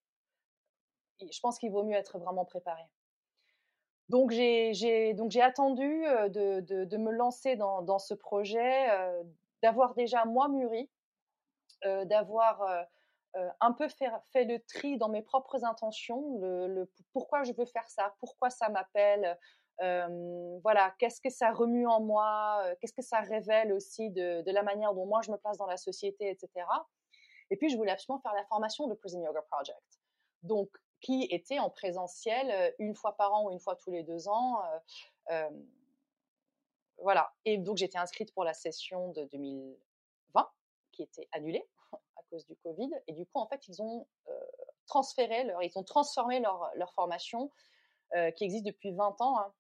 je 1.22 1.40
pense 1.42 1.60
qu'il 1.60 1.72
vaut 1.72 1.84
mieux 1.84 1.96
être 1.96 2.18
vraiment 2.18 2.46
préparé. 2.46 2.84
Donc 4.10 4.32
j'ai 4.32 5.42
attendu 5.42 6.04
de, 6.30 6.62
de, 6.62 6.86
de, 6.86 6.98
me 6.98 7.12
lancer 7.12 7.56
dans, 7.56 7.82
dans 7.82 8.00
ce 8.00 8.14
projet, 8.14 8.88
d'avoir 9.62 9.94
déjà 9.94 10.26
moi 10.26 10.48
mûri, 10.48 10.90
d'avoir 11.84 12.88
un 13.62 13.72
peu 13.74 13.88
fait, 13.88 14.46
le 14.46 14.58
tri 14.60 14.98
dans 14.98 15.10
mes 15.10 15.22
propres 15.22 15.64
intentions, 15.64 16.40
le, 16.40 16.90
pourquoi 17.14 17.44
je 17.44 17.54
veux 17.54 17.66
faire 17.66 17.88
ça, 17.88 18.16
pourquoi 18.20 18.50
ça 18.50 18.70
m'appelle, 18.70 19.38
voilà, 20.64 20.96
qu'est-ce 20.98 21.22
que 21.22 21.30
ça 21.30 21.52
remue 21.52 21.88
en 21.88 22.02
moi, 22.02 22.64
qu'est-ce 22.82 22.94
que 22.94 23.04
ça 23.04 23.20
révèle 23.20 23.72
aussi 23.72 24.10
de, 24.10 24.42
de, 24.42 24.52
la 24.52 24.64
manière 24.64 24.96
dont 24.96 25.06
moi 25.06 25.22
je 25.22 25.32
me 25.32 25.38
place 25.38 25.58
dans 25.58 25.68
la 25.68 25.78
société, 25.78 26.30
etc. 26.30 26.66
Et 27.50 27.58
puis, 27.58 27.70
je 27.70 27.78
voulais 27.78 27.92
absolument 27.92 28.22
faire 28.22 28.34
la 28.34 28.46
formation 28.46 28.88
de 28.88 28.94
Prison 28.94 29.24
Yoga 29.24 29.42
Project. 29.50 29.82
Donc, 30.44 30.70
qui 31.02 31.28
était 31.32 31.60
en 31.60 31.70
présentiel 31.70 32.74
une 32.80 32.96
fois 32.96 33.16
par 33.16 33.34
an 33.34 33.46
ou 33.46 33.52
une 33.52 33.60
fois 33.60 33.76
tous 33.76 33.92
les 33.92 34.04
deux 34.04 34.28
ans. 34.28 34.62
voilà. 36.98 37.34
Et 37.46 37.58
donc, 37.58 37.78
j'étais 37.78 37.98
inscrite 37.98 38.34
pour 38.34 38.44
la 38.44 38.54
session 38.54 39.10
de 39.12 39.24
2020, 39.26 40.50
qui 40.92 41.04
était 41.04 41.28
annulée 41.32 41.66
à 41.94 42.24
cause 42.30 42.46
du 42.46 42.56
Covid. 42.58 42.92
Et 43.08 43.14
du 43.14 43.26
coup, 43.26 43.40
en 43.40 43.48
fait, 43.48 43.68
ils 43.68 43.82
ont 43.82 44.08
transféré, 44.88 45.44
leur, 45.46 45.64
ils 45.64 45.78
ont 45.78 45.84
transformé 45.84 46.40
leur, 46.40 46.70
leur 46.76 46.94
formation 46.94 47.52
qui 48.36 48.44
existe 48.44 48.66
depuis 48.66 48.92
20 48.92 49.22
ans. 49.22 49.40
Hein. 49.40 49.54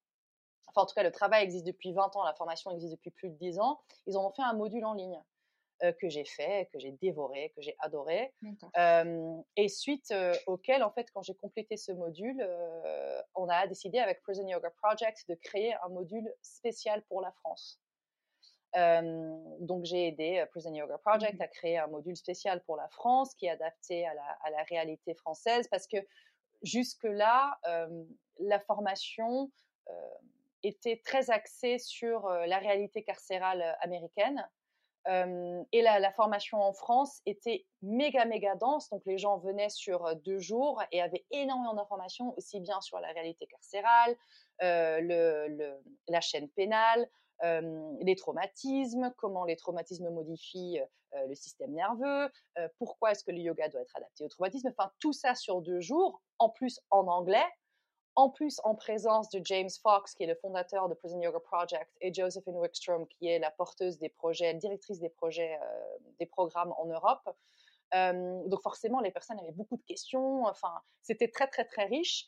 Enfin, 0.69 0.81
en 0.83 0.85
tout 0.85 0.93
cas, 0.93 1.03
le 1.03 1.11
travail 1.11 1.43
existe 1.43 1.65
depuis 1.65 1.93
20 1.93 2.15
ans, 2.15 2.23
la 2.23 2.33
formation 2.33 2.71
existe 2.71 2.93
depuis 2.93 3.11
plus 3.11 3.29
de 3.29 3.35
10 3.35 3.59
ans. 3.59 3.79
Ils 4.05 4.17
ont 4.17 4.29
fait 4.31 4.43
un 4.43 4.53
module 4.53 4.85
en 4.85 4.93
ligne. 4.93 5.21
Que 5.99 6.09
j'ai 6.09 6.25
fait, 6.25 6.69
que 6.71 6.79
j'ai 6.79 6.91
dévoré, 6.91 7.51
que 7.55 7.61
j'ai 7.61 7.75
adoré. 7.79 8.33
et 9.55 9.67
suite 9.67 10.13
auquel, 10.47 10.83
en 10.83 10.91
fait, 10.91 11.09
quand 11.11 11.21
j'ai 11.21 11.35
complété 11.35 11.77
ce 11.77 11.91
module, 11.91 12.45
on 13.35 13.47
a 13.47 13.67
décidé 13.67 13.99
avec 13.99 14.21
Prison 14.21 14.47
Yoga 14.47 14.69
Project 14.71 15.27
de 15.29 15.35
créer 15.35 15.73
un 15.83 15.89
module 15.89 16.33
spécial 16.41 17.01
pour 17.03 17.21
la 17.21 17.31
France. 17.31 17.79
donc 18.73 19.85
j'ai 19.85 20.07
aidé 20.07 20.45
Prison 20.51 20.73
Yoga 20.73 20.97
Project 20.97 21.39
mmh 21.39 21.41
à 21.41 21.47
créer 21.47 21.77
un 21.77 21.87
module 21.87 22.15
spécial 22.15 22.61
pour 22.65 22.75
la 22.75 22.87
France 22.89 23.33
qui 23.33 23.47
est 23.47 23.49
adapté 23.49 24.05
à 24.05 24.13
la, 24.13 24.37
à 24.43 24.49
la 24.51 24.63
réalité 24.63 25.15
française 25.15 25.67
parce 25.69 25.87
que 25.87 25.97
jusque-là, 26.61 27.59
la 28.39 28.59
formation 28.59 29.51
était 30.63 31.01
très 31.03 31.29
axée 31.29 31.77
sur 31.79 32.27
la 32.29 32.57
réalité 32.59 33.03
carcérale 33.03 33.77
américaine. 33.81 34.47
Et 35.07 35.81
la, 35.81 35.99
la, 35.99 36.11
formation 36.11 36.61
en 36.61 36.73
France 36.73 37.21
était 37.25 37.65
méga, 37.81 38.25
méga 38.25 38.55
dense. 38.55 38.89
Donc, 38.89 39.01
les 39.05 39.17
gens 39.17 39.37
venaient 39.37 39.69
sur 39.69 40.15
deux 40.17 40.39
jours 40.39 40.81
et 40.91 41.01
avaient 41.01 41.25
énormément 41.31 41.73
d'informations, 41.73 42.33
aussi 42.37 42.59
bien 42.59 42.79
sur 42.81 42.99
la 42.99 43.11
réalité 43.11 43.47
carcérale, 43.47 44.15
le, 44.61 45.47
le, 45.47 45.83
la 46.07 46.21
chaîne 46.21 46.49
pénale, 46.49 47.09
les 47.41 48.15
traumatismes, 48.15 49.13
comment 49.17 49.45
les 49.45 49.55
traumatismes 49.55 50.09
modifient 50.09 50.81
le 51.27 51.35
système 51.35 51.71
nerveux, 51.71 52.29
pourquoi 52.77 53.11
est-ce 53.11 53.23
que 53.23 53.31
le 53.31 53.39
yoga 53.39 53.69
doit 53.69 53.81
être 53.81 53.95
adapté 53.95 54.23
au 54.23 54.27
traumatisme, 54.27 54.69
enfin 54.77 54.91
tout 54.99 55.13
ça 55.13 55.33
sur 55.35 55.61
deux 55.61 55.79
jours, 55.79 56.21
en 56.37 56.49
plus 56.49 56.79
en 56.91 57.07
anglais, 57.07 57.45
en 58.19 58.29
plus 58.29 58.59
en 58.65 58.75
présence 58.75 59.29
de 59.29 59.39
James 59.45 59.69
Fox, 59.81 60.13
qui 60.13 60.23
est 60.23 60.27
le 60.27 60.35
fondateur 60.35 60.89
de 60.89 60.93
Prison 60.93 61.21
Yoga 61.21 61.39
Project, 61.39 61.89
et 62.01 62.13
Josephine 62.13 62.57
Wickstrom, 62.57 63.07
qui 63.07 63.29
est 63.29 63.39
la 63.39 63.49
porteuse 63.49 63.97
des 63.97 64.09
projets, 64.09 64.53
directrice 64.55 64.99
des 64.99 65.09
projets, 65.09 65.57
des 66.19 66.25
programmes 66.25 66.73
en 66.77 66.85
Europe. 66.85 67.29
donc 67.93 68.61
forcément, 68.61 68.99
les 68.99 69.11
personnes 69.11 69.39
avaient 69.39 69.53
beaucoup 69.53 69.77
de 69.77 69.83
questions. 69.83 70.45
Enfin, 70.45 70.73
c'était 71.01 71.29
très 71.29 71.47
très 71.47 71.63
très 71.63 71.85
riche. 71.85 72.27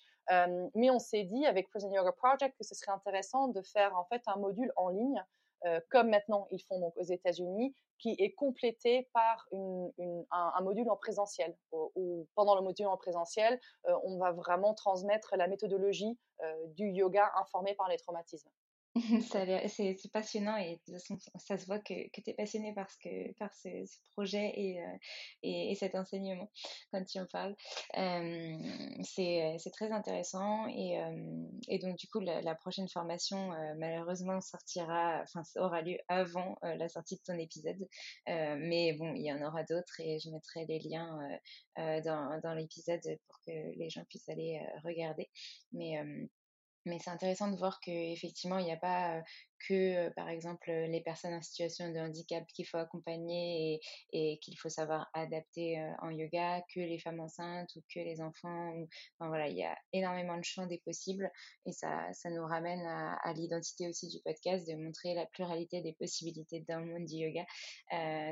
mais 0.76 0.90
on 0.90 1.00
s'est 1.00 1.24
dit 1.24 1.46
avec 1.46 1.70
Prison 1.70 1.92
Yoga 1.92 2.14
Project 2.14 2.58
que 2.58 2.64
ce 2.64 2.74
serait 2.74 2.94
intéressant 2.94 3.50
de 3.50 3.62
faire 3.62 3.96
en 3.98 4.06
fait 4.06 4.22
un 4.28 4.38
module 4.38 4.72
en 4.78 4.90
ligne, 4.90 5.22
comme 5.90 6.10
maintenant 6.10 6.48
ils 6.52 6.62
font 6.64 6.80
donc 6.80 6.96
aux 6.98 7.04
États-Unis, 7.04 7.76
qui 8.00 8.16
est 8.18 8.34
complété 8.34 9.10
par 9.14 9.46
une, 9.52 9.92
un, 10.32 10.62
module 10.62 10.90
en 10.90 10.98
présentiel. 10.98 11.56
Où, 11.72 12.28
pendant 12.36 12.56
le 12.56 12.62
module 12.62 12.88
en 12.88 12.98
présentiel, 12.98 13.60
on 14.04 14.18
va 14.18 14.32
vraiment 14.32 14.74
transmettre 14.74 15.36
la 15.38 15.48
méthodologie 15.48 16.18
du 16.76 16.88
yoga 16.88 17.32
informé 17.40 17.76
par 17.76 17.90
les 17.90 17.98
traumatismes. 17.98 18.50
c'est 19.70 20.12
passionnant 20.12 20.58
et 20.58 20.72
de 20.72 20.80
toute 20.86 20.94
façon, 20.96 21.18
ça 21.38 21.58
se 21.58 21.66
voit 21.66 21.80
que, 21.80 21.94
que 22.12 22.22
tu 22.22 22.30
es 22.30 22.34
passionné 22.34 22.74
par 22.74 22.90
ce, 22.92 23.98
projet 24.12 24.52
et, 24.56 24.82
euh, 24.82 24.98
et, 25.44 25.76
cet 25.76 25.96
enseignement 25.96 26.52
quand 26.92 27.04
tu 27.06 27.20
en 27.20 27.26
parles. 27.28 27.56
Euh, 27.98 28.58
c'est 29.04 29.72
très 29.72 29.92
intéressant 29.92 30.68
et, 30.68 31.02
euh, 31.02 31.48
et, 31.70 31.80
donc 31.80 31.98
du 31.98 32.08
coup 32.08 32.20
la, 32.20 32.56
prochaine 32.56 32.90
formation 32.90 33.52
malheureusement 33.78 34.42
sortira, 34.42 35.22
enfin 35.24 35.42
aura 35.56 35.82
lieu 35.82 35.98
avant 36.10 36.58
la 36.62 36.90
sortie 36.90 37.16
de 37.16 37.22
ton 37.26 37.40
épisode. 37.40 37.88
mais 38.28 38.94
bon, 39.00 39.14
il 39.16 39.24
y 39.24 39.32
en 39.32 39.42
aura 39.42 39.64
d'autres 39.64 40.00
et 40.00 40.20
je 40.20 40.30
mettrai 40.30 40.66
les 40.66 40.80
liens 40.80 41.18
dans, 41.78 42.40
dans 42.44 42.54
l'épisode 42.54 43.02
pour 43.28 43.40
que 43.48 43.52
les 43.52 43.90
gens 43.90 44.04
puissent 44.10 44.30
aller 44.30 44.60
regarder. 44.84 45.30
Mais 45.72 45.98
mais 46.86 47.00
c'est 47.00 47.10
intéressant 47.10 47.50
de 47.50 47.58
voir 47.58 47.80
qu'effectivement, 47.80 48.58
il 48.58 48.66
n'y 48.66 48.72
a 48.72 48.78
pas 48.78 49.22
que, 49.68 50.10
par 50.10 50.30
exemple, 50.30 50.72
les 50.72 51.02
personnes 51.02 51.34
en 51.34 51.42
situation 51.42 51.92
de 51.92 52.00
handicap 52.00 52.46
qu'il 52.54 52.68
faut 52.68 52.78
accompagner 52.78 53.80
et, 54.12 54.40
qu'il 54.40 54.58
faut 54.58 54.70
savoir 54.70 55.10
adapter 55.14 55.84
en 56.02 56.10
yoga, 56.10 56.62
que 56.74 56.80
les 56.80 57.00
femmes 57.00 57.20
enceintes 57.20 57.76
ou 57.76 57.82
que 57.94 58.00
les 58.00 58.22
enfants. 58.22 58.74
Enfin, 59.20 59.30
voilà, 59.30 59.48
il 59.48 59.58
y 59.58 59.64
a 59.64 59.78
énormément 59.94 60.38
de 60.38 60.44
champs 60.44 60.66
des 60.66 60.80
possibles 60.80 61.32
et 61.66 61.72
ça, 61.72 62.12
ça 62.14 62.30
nous 62.30 62.46
ramène 62.46 62.86
à, 62.86 63.34
l'identité 63.34 63.88
aussi 63.88 64.08
du 64.08 64.20
podcast, 64.22 64.68
de 64.68 64.76
montrer 64.76 65.14
la 65.14 65.26
pluralité 65.26 65.82
des 65.82 65.94
possibilités 65.94 66.64
dans 66.68 66.80
le 66.80 66.86
monde 66.86 67.06
du 67.06 67.16
yoga, 67.16 67.46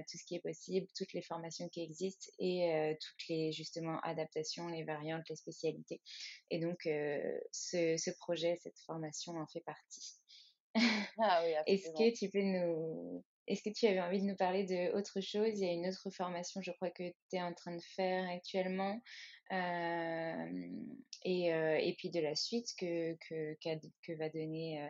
tout 0.10 0.18
ce 0.18 0.26
qui 0.26 0.36
est 0.36 0.42
possible, 0.42 0.88
toutes 0.96 1.14
les 1.14 1.22
formations 1.22 1.70
qui 1.70 1.82
existent 1.82 2.32
et 2.40 2.98
toutes 3.02 3.28
les, 3.30 3.52
justement, 3.52 4.00
adaptations, 4.02 4.68
les 4.68 4.84
variantes, 4.84 5.28
les 5.30 5.36
spécialités. 5.36 6.02
Et 6.50 6.60
donc, 6.60 6.80
ce 6.84 8.12
projet, 8.20 8.58
cette 8.62 8.80
formation 8.80 9.38
en 9.38 9.48
fait 9.48 9.62
partie. 9.62 10.20
Ah 11.20 11.44
Est-ce 11.68 11.90
que 11.92 12.18
tu 12.18 12.30
peux 12.30 12.42
nous. 12.42 13.24
Est-ce 13.48 13.64
que 13.64 13.74
tu 13.74 13.88
avais 13.88 14.00
envie 14.00 14.22
de 14.22 14.26
nous 14.26 14.36
parler 14.36 14.64
de 14.64 14.96
autre 14.96 15.22
chose? 15.22 15.60
Il 15.60 15.66
y 15.66 15.70
a 15.70 15.72
une 15.72 15.88
autre 15.88 16.10
formation, 16.12 16.62
je 16.62 16.72
crois, 16.72 16.92
que 16.92 17.10
tu 17.10 17.36
es 17.36 17.42
en 17.42 17.54
train 17.54 17.76
de 17.76 17.82
faire 17.96 18.30
actuellement. 18.30 19.02
et, 21.26 21.48
et, 21.48 21.96
puis 21.98 22.12
de 22.12 22.20
la 22.20 22.36
suite 22.36 22.68
que, 22.78 23.16
que, 23.28 23.58
que 24.04 24.14
va 24.14 24.30
donner, 24.30 24.88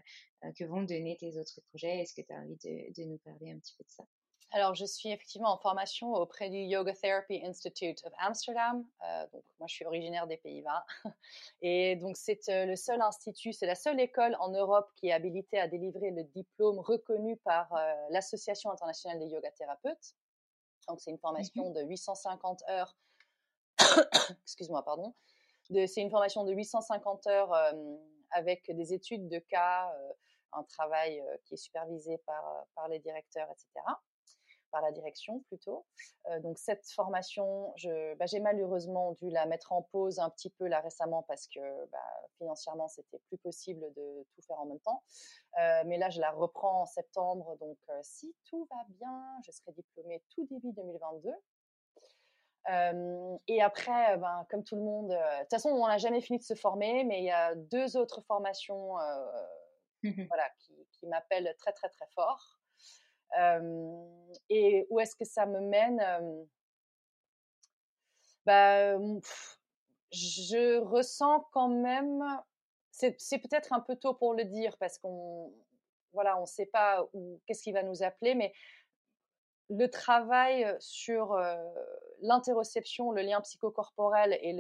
que 0.58 0.66
vont 0.66 0.84
donner 0.84 1.16
tes 1.18 1.38
autres 1.38 1.62
projets. 1.70 2.02
Est-ce 2.02 2.14
que 2.14 2.28
tu 2.28 2.34
as 2.34 2.38
envie 2.38 2.58
de, 2.58 3.02
de, 3.02 3.08
nous 3.08 3.18
parler 3.20 3.52
un 3.52 3.60
petit 3.60 3.76
peu 3.78 3.86
de 3.86 3.90
ça? 3.90 4.04
Alors, 4.52 4.74
je 4.74 4.86
suis 4.86 5.12
effectivement 5.12 5.52
en 5.54 5.58
formation 5.58 6.14
auprès 6.14 6.50
du 6.50 6.58
Yoga 6.58 6.94
Therapy 6.94 7.40
Institute 7.46 8.04
of 8.04 8.14
Amsterdam. 8.18 8.84
Euh, 9.06 9.28
donc, 9.32 9.44
moi, 9.60 9.68
je 9.68 9.76
suis 9.76 9.86
originaire 9.86 10.26
des 10.26 10.38
Pays-Bas. 10.38 10.86
Et 11.62 11.96
donc, 11.98 12.18
c'est 12.18 12.50
euh, 12.50 12.66
le 12.66 12.76
seul 12.76 13.00
institut, 13.00 13.54
c'est 13.54 13.68
la 13.68 13.76
seule 13.76 14.00
école 14.00 14.36
en 14.40 14.50
Europe 14.50 14.90
qui 14.96 15.10
est 15.10 15.12
habilitée 15.12 15.60
à 15.60 15.68
délivrer 15.68 16.10
le 16.10 16.24
diplôme 16.24 16.80
reconnu 16.80 17.38
par 17.38 17.72
euh, 17.76 17.94
l'Association 18.10 18.72
internationale 18.72 19.20
des 19.20 19.28
yoga 19.28 19.52
thérapeutes. 19.52 20.16
Donc, 20.88 21.00
c'est 21.00 21.12
une 21.12 21.20
formation 21.20 21.70
mmh 21.70 21.74
de 21.74 21.82
850 21.84 22.64
heures. 22.70 22.98
Excuse-moi, 24.44 24.84
pardon. 24.84 25.14
c'est 25.70 26.02
une 26.02 26.10
formation 26.10 26.44
de 26.44 26.54
850 26.54 27.28
heures 27.28 27.54
avec 28.32 28.72
des 28.72 28.94
études 28.94 29.30
de 29.30 29.38
cas, 29.38 29.94
un 30.54 30.64
travail 30.64 31.24
qui 31.46 31.54
est 31.54 31.58
supervisé 31.58 32.18
par, 32.26 32.66
par 32.74 32.88
les 32.88 32.98
directeurs, 32.98 33.48
etc 33.52 33.86
par 34.72 34.82
la 34.82 34.92
direction 34.92 35.40
plutôt. 35.48 35.86
Euh, 36.28 36.40
donc 36.40 36.58
cette 36.58 36.88
formation, 36.90 37.74
bah, 38.18 38.26
j'ai 38.26 38.40
malheureusement 38.40 39.14
dû 39.14 39.30
la 39.30 39.46
mettre 39.46 39.72
en 39.72 39.84
pause 39.84 40.20
un 40.20 40.30
petit 40.30 40.50
peu 40.50 40.68
là 40.68 40.80
récemment 40.82 41.24
parce 41.24 41.48
que 41.48 41.86
bah, 41.88 41.98
financièrement 42.38 42.88
c'était 42.88 43.20
plus 43.28 43.38
possible 43.38 43.82
de 43.96 44.26
tout 44.34 44.42
faire 44.42 44.60
en 44.60 44.66
même 44.66 44.80
temps. 44.80 45.04
Euh, 45.60 45.84
mais 45.86 45.98
là 45.98 46.10
je 46.10 46.20
la 46.20 46.32
reprends 46.32 46.82
en 46.82 46.86
septembre, 46.86 47.58
donc 47.60 47.78
euh, 47.90 48.00
si 48.02 48.36
tout 48.46 48.68
va 48.70 48.84
bien, 48.90 49.40
je 49.46 49.52
serai 49.52 49.72
diplômée 49.72 50.24
tout 50.30 50.46
début 50.46 50.72
2022. 50.74 51.32
et 53.48 53.62
après, 53.62 54.18
ben, 54.18 54.46
comme 54.50 54.64
tout 54.64 54.76
le 54.76 54.84
monde, 54.84 55.10
de 55.10 55.40
toute 55.42 55.50
façon, 55.50 55.70
on 55.70 55.88
n'a 55.88 55.98
jamais 55.98 56.22
fini 56.22 56.38
de 56.38 56.44
se 56.44 56.54
former, 56.54 57.04
mais 57.04 57.20
il 57.20 57.26
y 57.26 57.32
a 57.32 57.56
deux 57.56 57.98
autres 57.98 58.22
formations 58.22 58.96
mmh 60.04 60.24
voilà, 60.28 60.50
qui, 60.60 60.74
qui 60.92 61.08
m'appellent 61.08 61.54
très, 61.58 61.74
très, 61.74 61.90
très 61.90 62.08
fort 62.14 62.59
et 63.38 64.88
où 64.90 65.00
est-ce 65.00 65.16
que 65.16 65.26
ça 65.26 65.46
me 65.46 65.60
mène 65.62 66.48
bah, 68.46 68.98
Je 70.12 70.80
ressens 70.80 71.48
quand 71.52 71.70
même, 71.70 72.24
c'est 72.92 73.40
peut-être 73.40 73.74
un 73.74 73.80
peu 73.80 73.96
tôt 73.96 74.14
pour 74.14 74.34
le 74.34 74.46
dire 74.46 74.78
parce 74.78 74.98
qu'on 74.98 75.54
voilà, 76.12 76.38
on 76.38 76.42
ne 76.42 76.46
sait 76.48 76.66
pas 76.66 77.08
qu'est-ce 77.46 77.62
qui 77.62 77.72
va 77.72 77.84
nous 77.84 78.02
appeler, 78.02 78.34
mais 78.34 78.52
le 79.70 79.88
travail 79.88 80.76
sur 80.80 81.40
l'interoception, 82.22 83.12
le 83.12 83.22
lien 83.22 83.40
psychocorporel 83.42 84.38
et 84.42 84.54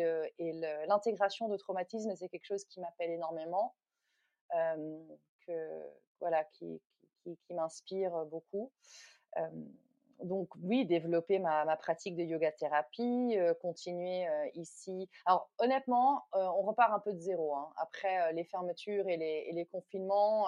l'intégration 0.88 1.48
de 1.48 1.58
traumatisme, 1.58 2.16
c'est 2.16 2.30
quelque 2.30 2.46
chose 2.46 2.64
qui 2.66 2.80
m'appelle 2.80 3.12
énormément, 3.12 3.76
que, 4.52 5.84
voilà, 6.20 6.44
qui, 6.44 6.80
qui, 7.24 7.38
m'inspire 7.54 8.26
beaucoup. 8.26 8.72
donc 10.24 10.50
oui, 10.62 10.86
développer 10.86 11.40
ma, 11.40 11.78
pratique 11.78 12.16
de 12.16 12.24
yoga 12.24 12.52
thérapie, 12.52 13.38
continuer 13.62 14.28
ici. 14.56 15.10
Alors 15.26 15.50
honnêtement, 15.60 16.26
on 16.34 16.62
repart 16.62 16.94
un 16.94 17.00
peu 17.00 17.14
de 17.14 17.20
zéro. 17.20 17.56
Hein. 17.56 17.72
Après 17.78 18.34
les 18.34 18.44
fermetures 18.44 19.08
et 19.08 19.18
les, 19.18 19.66
confinements, 19.72 20.48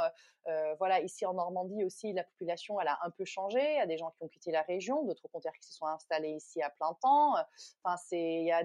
voilà, 0.77 0.99
ici 1.01 1.25
en 1.25 1.33
Normandie 1.33 1.83
aussi, 1.83 2.13
la 2.13 2.23
population 2.23 2.79
elle 2.81 2.89
a 2.89 2.99
un 3.03 3.11
peu 3.11 3.25
changé. 3.25 3.61
Il 3.61 3.77
y 3.77 3.81
a 3.81 3.87
des 3.87 3.97
gens 3.97 4.11
qui 4.11 4.23
ont 4.23 4.27
quitté 4.27 4.51
la 4.51 4.63
région, 4.63 5.03
d'autres 5.03 5.27
au 5.31 5.39
qui 5.39 5.67
se 5.67 5.73
sont 5.73 5.87
installés 5.87 6.31
ici 6.31 6.61
à 6.61 6.69
plein 6.69 6.93
temps. 7.01 7.35
Enfin, 7.83 7.95
il 8.11 8.45
y 8.45 8.51
a 8.51 8.63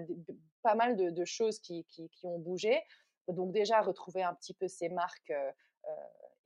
pas 0.63 0.75
mal 0.75 0.97
de, 0.97 1.25
choses 1.25 1.59
qui, 1.59 1.85
qui, 1.85 2.09
ont 2.23 2.39
bougé. 2.39 2.81
Donc 3.29 3.51
déjà 3.51 3.81
retrouver 3.81 4.23
un 4.23 4.33
petit 4.33 4.53
peu 4.53 4.67
ces 4.67 4.89
marques 4.89 5.33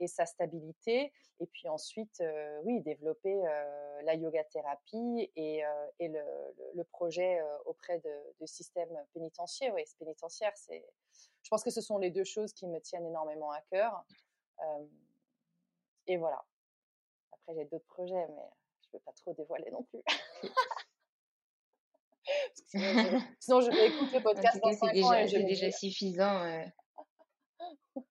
et 0.01 0.07
sa 0.07 0.25
stabilité. 0.25 1.13
Et 1.39 1.45
puis 1.47 1.69
ensuite, 1.69 2.21
oui, 2.63 2.81
développer 2.81 3.35
la 4.03 4.15
yoga 4.15 4.43
thérapie 4.43 5.31
et, 5.35 5.63
et 5.99 6.07
le, 6.07 6.21
le, 6.75 6.83
projet 6.83 7.39
auprès 7.65 7.99
de, 7.99 8.13
de 8.39 8.45
systèmes 8.45 8.95
pénitentiaires. 9.13 9.73
Oui, 9.73 9.83
pénitentiaire, 9.97 10.51
c'est. 10.55 10.85
Je 11.43 11.49
pense 11.49 11.63
que 11.63 11.69
ce 11.69 11.81
sont 11.81 11.97
les 11.97 12.11
deux 12.11 12.23
choses 12.23 12.53
qui 12.53 12.67
me 12.67 12.79
tiennent 12.79 13.05
énormément 13.05 13.51
à 13.51 13.61
cœur. 13.71 14.03
et 16.07 16.17
voilà. 16.17 16.43
Après, 17.31 17.55
j'ai 17.55 17.65
d'autres 17.65 17.87
projets, 17.87 18.27
mais 18.27 18.49
je 18.81 18.87
ne 18.87 18.91
peux 18.91 18.99
pas 18.99 19.13
trop 19.13 19.33
dévoiler 19.33 19.71
non 19.71 19.83
plus. 19.83 20.01
sinon, 23.39 23.61
je, 23.61 23.71
vais 23.71 23.87
écouter 23.87 24.17
le 24.17 24.23
podcast 24.23 24.59
dans 24.61 24.73
5 24.73 24.95
ans 25.03 25.13
et 25.13 25.27
C'est 25.27 25.43
déjà 25.43 25.71
suffisant. 25.71 26.61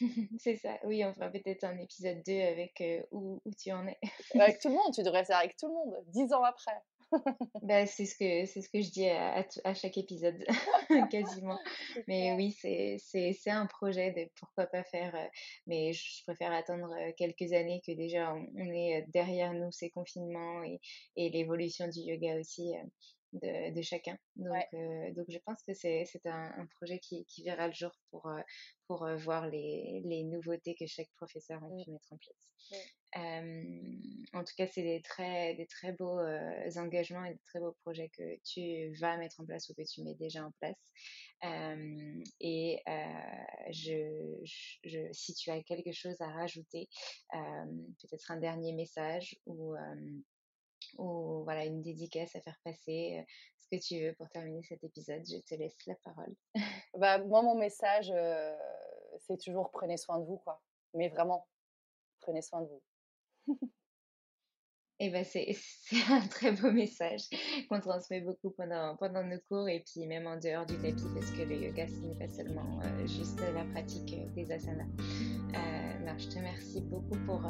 c'est 0.38 0.56
ça, 0.56 0.78
oui, 0.84 1.04
on 1.04 1.12
fera 1.12 1.28
peut-être 1.28 1.64
un 1.64 1.78
épisode 1.78 2.22
2 2.26 2.32
avec 2.32 2.80
euh, 2.80 3.02
où, 3.10 3.40
où, 3.44 3.50
tu 3.54 3.72
en 3.72 3.86
es. 3.86 3.98
avec 4.34 4.60
tout 4.60 4.68
le 4.68 4.74
monde, 4.74 4.94
tu 4.94 5.02
devrais 5.02 5.24
faire 5.24 5.38
avec 5.38 5.56
tout 5.56 5.66
le 5.66 5.74
monde, 5.74 5.94
dix 6.08 6.32
ans 6.32 6.44
après. 6.44 6.82
bah, 7.62 7.86
c'est 7.86 8.06
ce 8.06 8.14
que 8.14 8.46
c'est 8.46 8.62
ce 8.62 8.68
que 8.68 8.80
je 8.80 8.90
dis 8.90 9.08
à, 9.08 9.44
à, 9.64 9.74
chaque 9.74 9.98
épisode 9.98 10.44
quasiment 11.10 11.58
mais 12.06 12.34
oui 12.34 12.52
c'est 12.52 12.98
c'est 13.00 13.50
un 13.50 13.66
projet 13.66 14.12
de 14.12 14.30
pourquoi 14.38 14.66
pas 14.66 14.84
faire 14.84 15.12
euh, 15.16 15.26
mais 15.66 15.92
je 15.92 16.22
préfère 16.24 16.52
attendre 16.52 16.88
euh, 16.92 17.10
quelques 17.16 17.52
années 17.52 17.82
que 17.84 17.90
déjà 17.92 18.32
on, 18.32 18.70
est 18.70 19.04
derrière 19.08 19.52
nous 19.52 19.72
ces 19.72 19.90
confinements 19.90 20.62
et, 20.62 20.80
et 21.16 21.30
l'évolution 21.30 21.88
du 21.88 21.98
yoga 21.98 22.38
aussi 22.38 22.74
de, 23.32 23.82
chacun. 23.82 24.16
Donc, 24.36 24.54
euh, 24.74 25.12
donc 25.12 25.26
je 25.28 25.38
pense 25.38 25.62
que 25.62 25.74
c'est 25.74 26.04
un, 26.24 26.52
un, 26.58 26.66
projet 26.76 26.98
qui, 26.98 27.24
qui, 27.26 27.44
verra 27.44 27.68
le 27.68 27.72
jour 27.72 27.92
pour, 28.10 28.26
euh, 28.26 28.40
pour 28.86 29.04
euh, 29.04 29.16
voir 29.16 29.48
les, 29.48 30.02
les, 30.04 30.24
nouveautés 30.24 30.74
que 30.74 30.86
chaque 30.86 31.10
professeur 31.16 31.62
a 31.62 31.68
mmh. 31.68 31.84
pu 31.84 31.90
mettre 31.90 32.12
en 32.12 32.18
place. 32.18 32.50
en 34.32 34.44
tout 34.44 34.54
cas, 34.56 34.66
c'est 34.66 34.82
des 34.82 35.02
très, 35.02 35.54
des 35.54 35.66
très 35.66 35.92
beaux 35.92 36.20
engagements 36.76 37.24
et 37.24 37.34
des 37.34 37.40
très 37.46 37.60
beaux 37.60 37.76
projets 37.82 38.10
que 38.16 38.38
tu 38.44 38.92
vas 39.00 39.16
mettre 39.16 39.40
en 39.40 39.44
place 39.44 39.68
ou 39.68 39.74
que 39.74 39.82
tu 39.82 40.02
mets 40.02 40.14
déjà 40.14 40.44
en 40.44 40.52
place. 40.60 40.78
et 42.40 42.82
je, 43.70 44.40
je, 44.84 45.12
si 45.12 45.34
tu 45.34 45.50
as 45.50 45.62
quelque 45.62 45.92
chose 45.92 46.20
à 46.20 46.28
rajouter, 46.28 46.88
peut-être 47.32 48.30
un 48.30 48.38
dernier 48.38 48.72
message 48.72 49.36
ou 49.46 49.74
ou 50.98 51.42
voilà 51.44 51.64
une 51.64 51.82
dédicace 51.82 52.34
à 52.36 52.40
faire 52.40 52.58
passer, 52.64 53.18
euh, 53.18 53.32
ce 53.60 53.76
que 53.76 53.82
tu 53.82 54.02
veux 54.02 54.14
pour 54.14 54.28
terminer 54.30 54.62
cet 54.62 54.82
épisode. 54.84 55.22
Je 55.26 55.38
te 55.38 55.54
laisse 55.54 55.76
la 55.86 55.94
parole. 56.04 56.34
bah, 56.98 57.18
moi, 57.18 57.42
mon 57.42 57.56
message, 57.56 58.10
euh, 58.14 58.56
c'est 59.18 59.40
toujours 59.40 59.70
prenez 59.70 59.96
soin 59.96 60.18
de 60.18 60.24
vous, 60.24 60.38
quoi. 60.38 60.60
Mais 60.94 61.08
vraiment, 61.08 61.46
prenez 62.20 62.42
soin 62.42 62.62
de 62.62 62.68
vous. 62.68 62.82
Et 64.98 65.06
eh 65.06 65.10
ben 65.10 65.24
c'est 65.24 65.56
un 66.10 66.26
très 66.28 66.52
beau 66.52 66.70
message 66.70 67.22
qu'on 67.68 67.80
transmet 67.80 68.20
beaucoup 68.20 68.50
pendant, 68.50 68.96
pendant 68.96 69.24
nos 69.24 69.38
cours 69.48 69.68
et 69.68 69.80
puis 69.80 70.06
même 70.06 70.26
en 70.26 70.36
dehors 70.36 70.66
du 70.66 70.76
tapis 70.76 71.08
parce 71.14 71.30
que 71.30 71.42
le 71.42 71.56
yoga 71.56 71.88
ce 71.88 71.94
n'est 71.94 72.14
pas 72.14 72.28
seulement 72.28 72.80
euh, 72.82 73.06
juste 73.06 73.40
la 73.40 73.64
pratique 73.72 74.14
des 74.34 74.52
asanas. 74.52 74.84
Euh, 75.54 75.90
je 76.18 76.28
te 76.28 76.36
remercie 76.36 76.74
merci 76.74 76.80
beaucoup 76.82 77.18
pour 77.24 77.42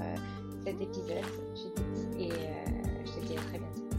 cet 0.64 0.80
épisode, 0.80 1.24
Judith, 1.57 2.20
et 2.20 2.89
très 3.25 3.59
bientôt. 3.59 3.91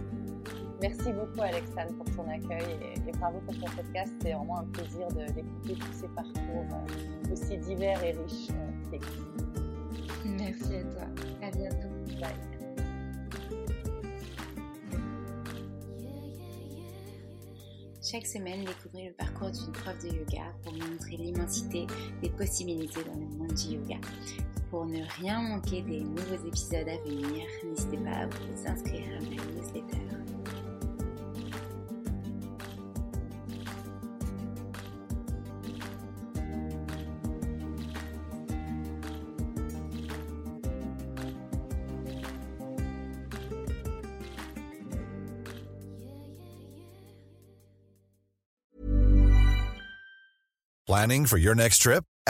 Merci 0.81 1.13
beaucoup 1.13 1.41
Alexandre 1.41 1.93
pour 1.97 2.15
ton 2.15 2.29
accueil 2.29 2.65
et, 3.07 3.11
bravo 3.17 3.39
pour 3.45 3.53
ton 3.53 3.67
podcast. 3.75 4.11
C'est 4.21 4.33
vraiment 4.33 4.59
un 4.59 4.65
plaisir 4.65 5.07
d'écouter 5.09 5.75
tous 5.75 5.93
ces 5.93 6.07
parcours 6.09 6.65
aussi 7.31 7.57
divers 7.57 8.03
et 8.03 8.11
riches. 8.11 8.49
Merci 10.25 10.75
à 10.75 10.83
toi. 10.83 11.03
À 11.41 11.51
bientôt. 11.51 11.87
Bye. 12.19 12.51
Chaque 18.03 18.25
semaine, 18.25 18.65
découvrez 18.65 19.07
le 19.09 19.13
parcours 19.13 19.51
d'une 19.51 19.71
prof 19.71 19.97
de 20.03 20.07
yoga 20.07 20.41
pour 20.63 20.73
vous 20.73 20.79
montrer 20.79 21.17
l'immensité 21.17 21.85
des 22.21 22.29
possibilités 22.29 23.03
dans 23.03 23.13
le 23.13 23.27
monde 23.37 23.53
du 23.53 23.75
yoga. 23.75 23.97
Pour 24.71 24.85
ne 24.85 25.03
rien 25.19 25.41
manquer 25.41 25.81
des 25.81 25.99
nouveaux 25.99 26.47
épisodes 26.47 26.87
à 26.87 26.97
venir, 27.03 27.45
n'hésitez 27.61 27.97
pas 27.97 28.11
à 28.11 28.25
vous 28.25 28.67
inscrire 28.67 29.03
à 29.09 29.21
ma 29.21 29.29
newsletter. 29.29 29.97
Planning 50.87 51.25
for 51.25 51.37
your 51.37 51.55
next 51.55 51.81
trip? 51.81 52.05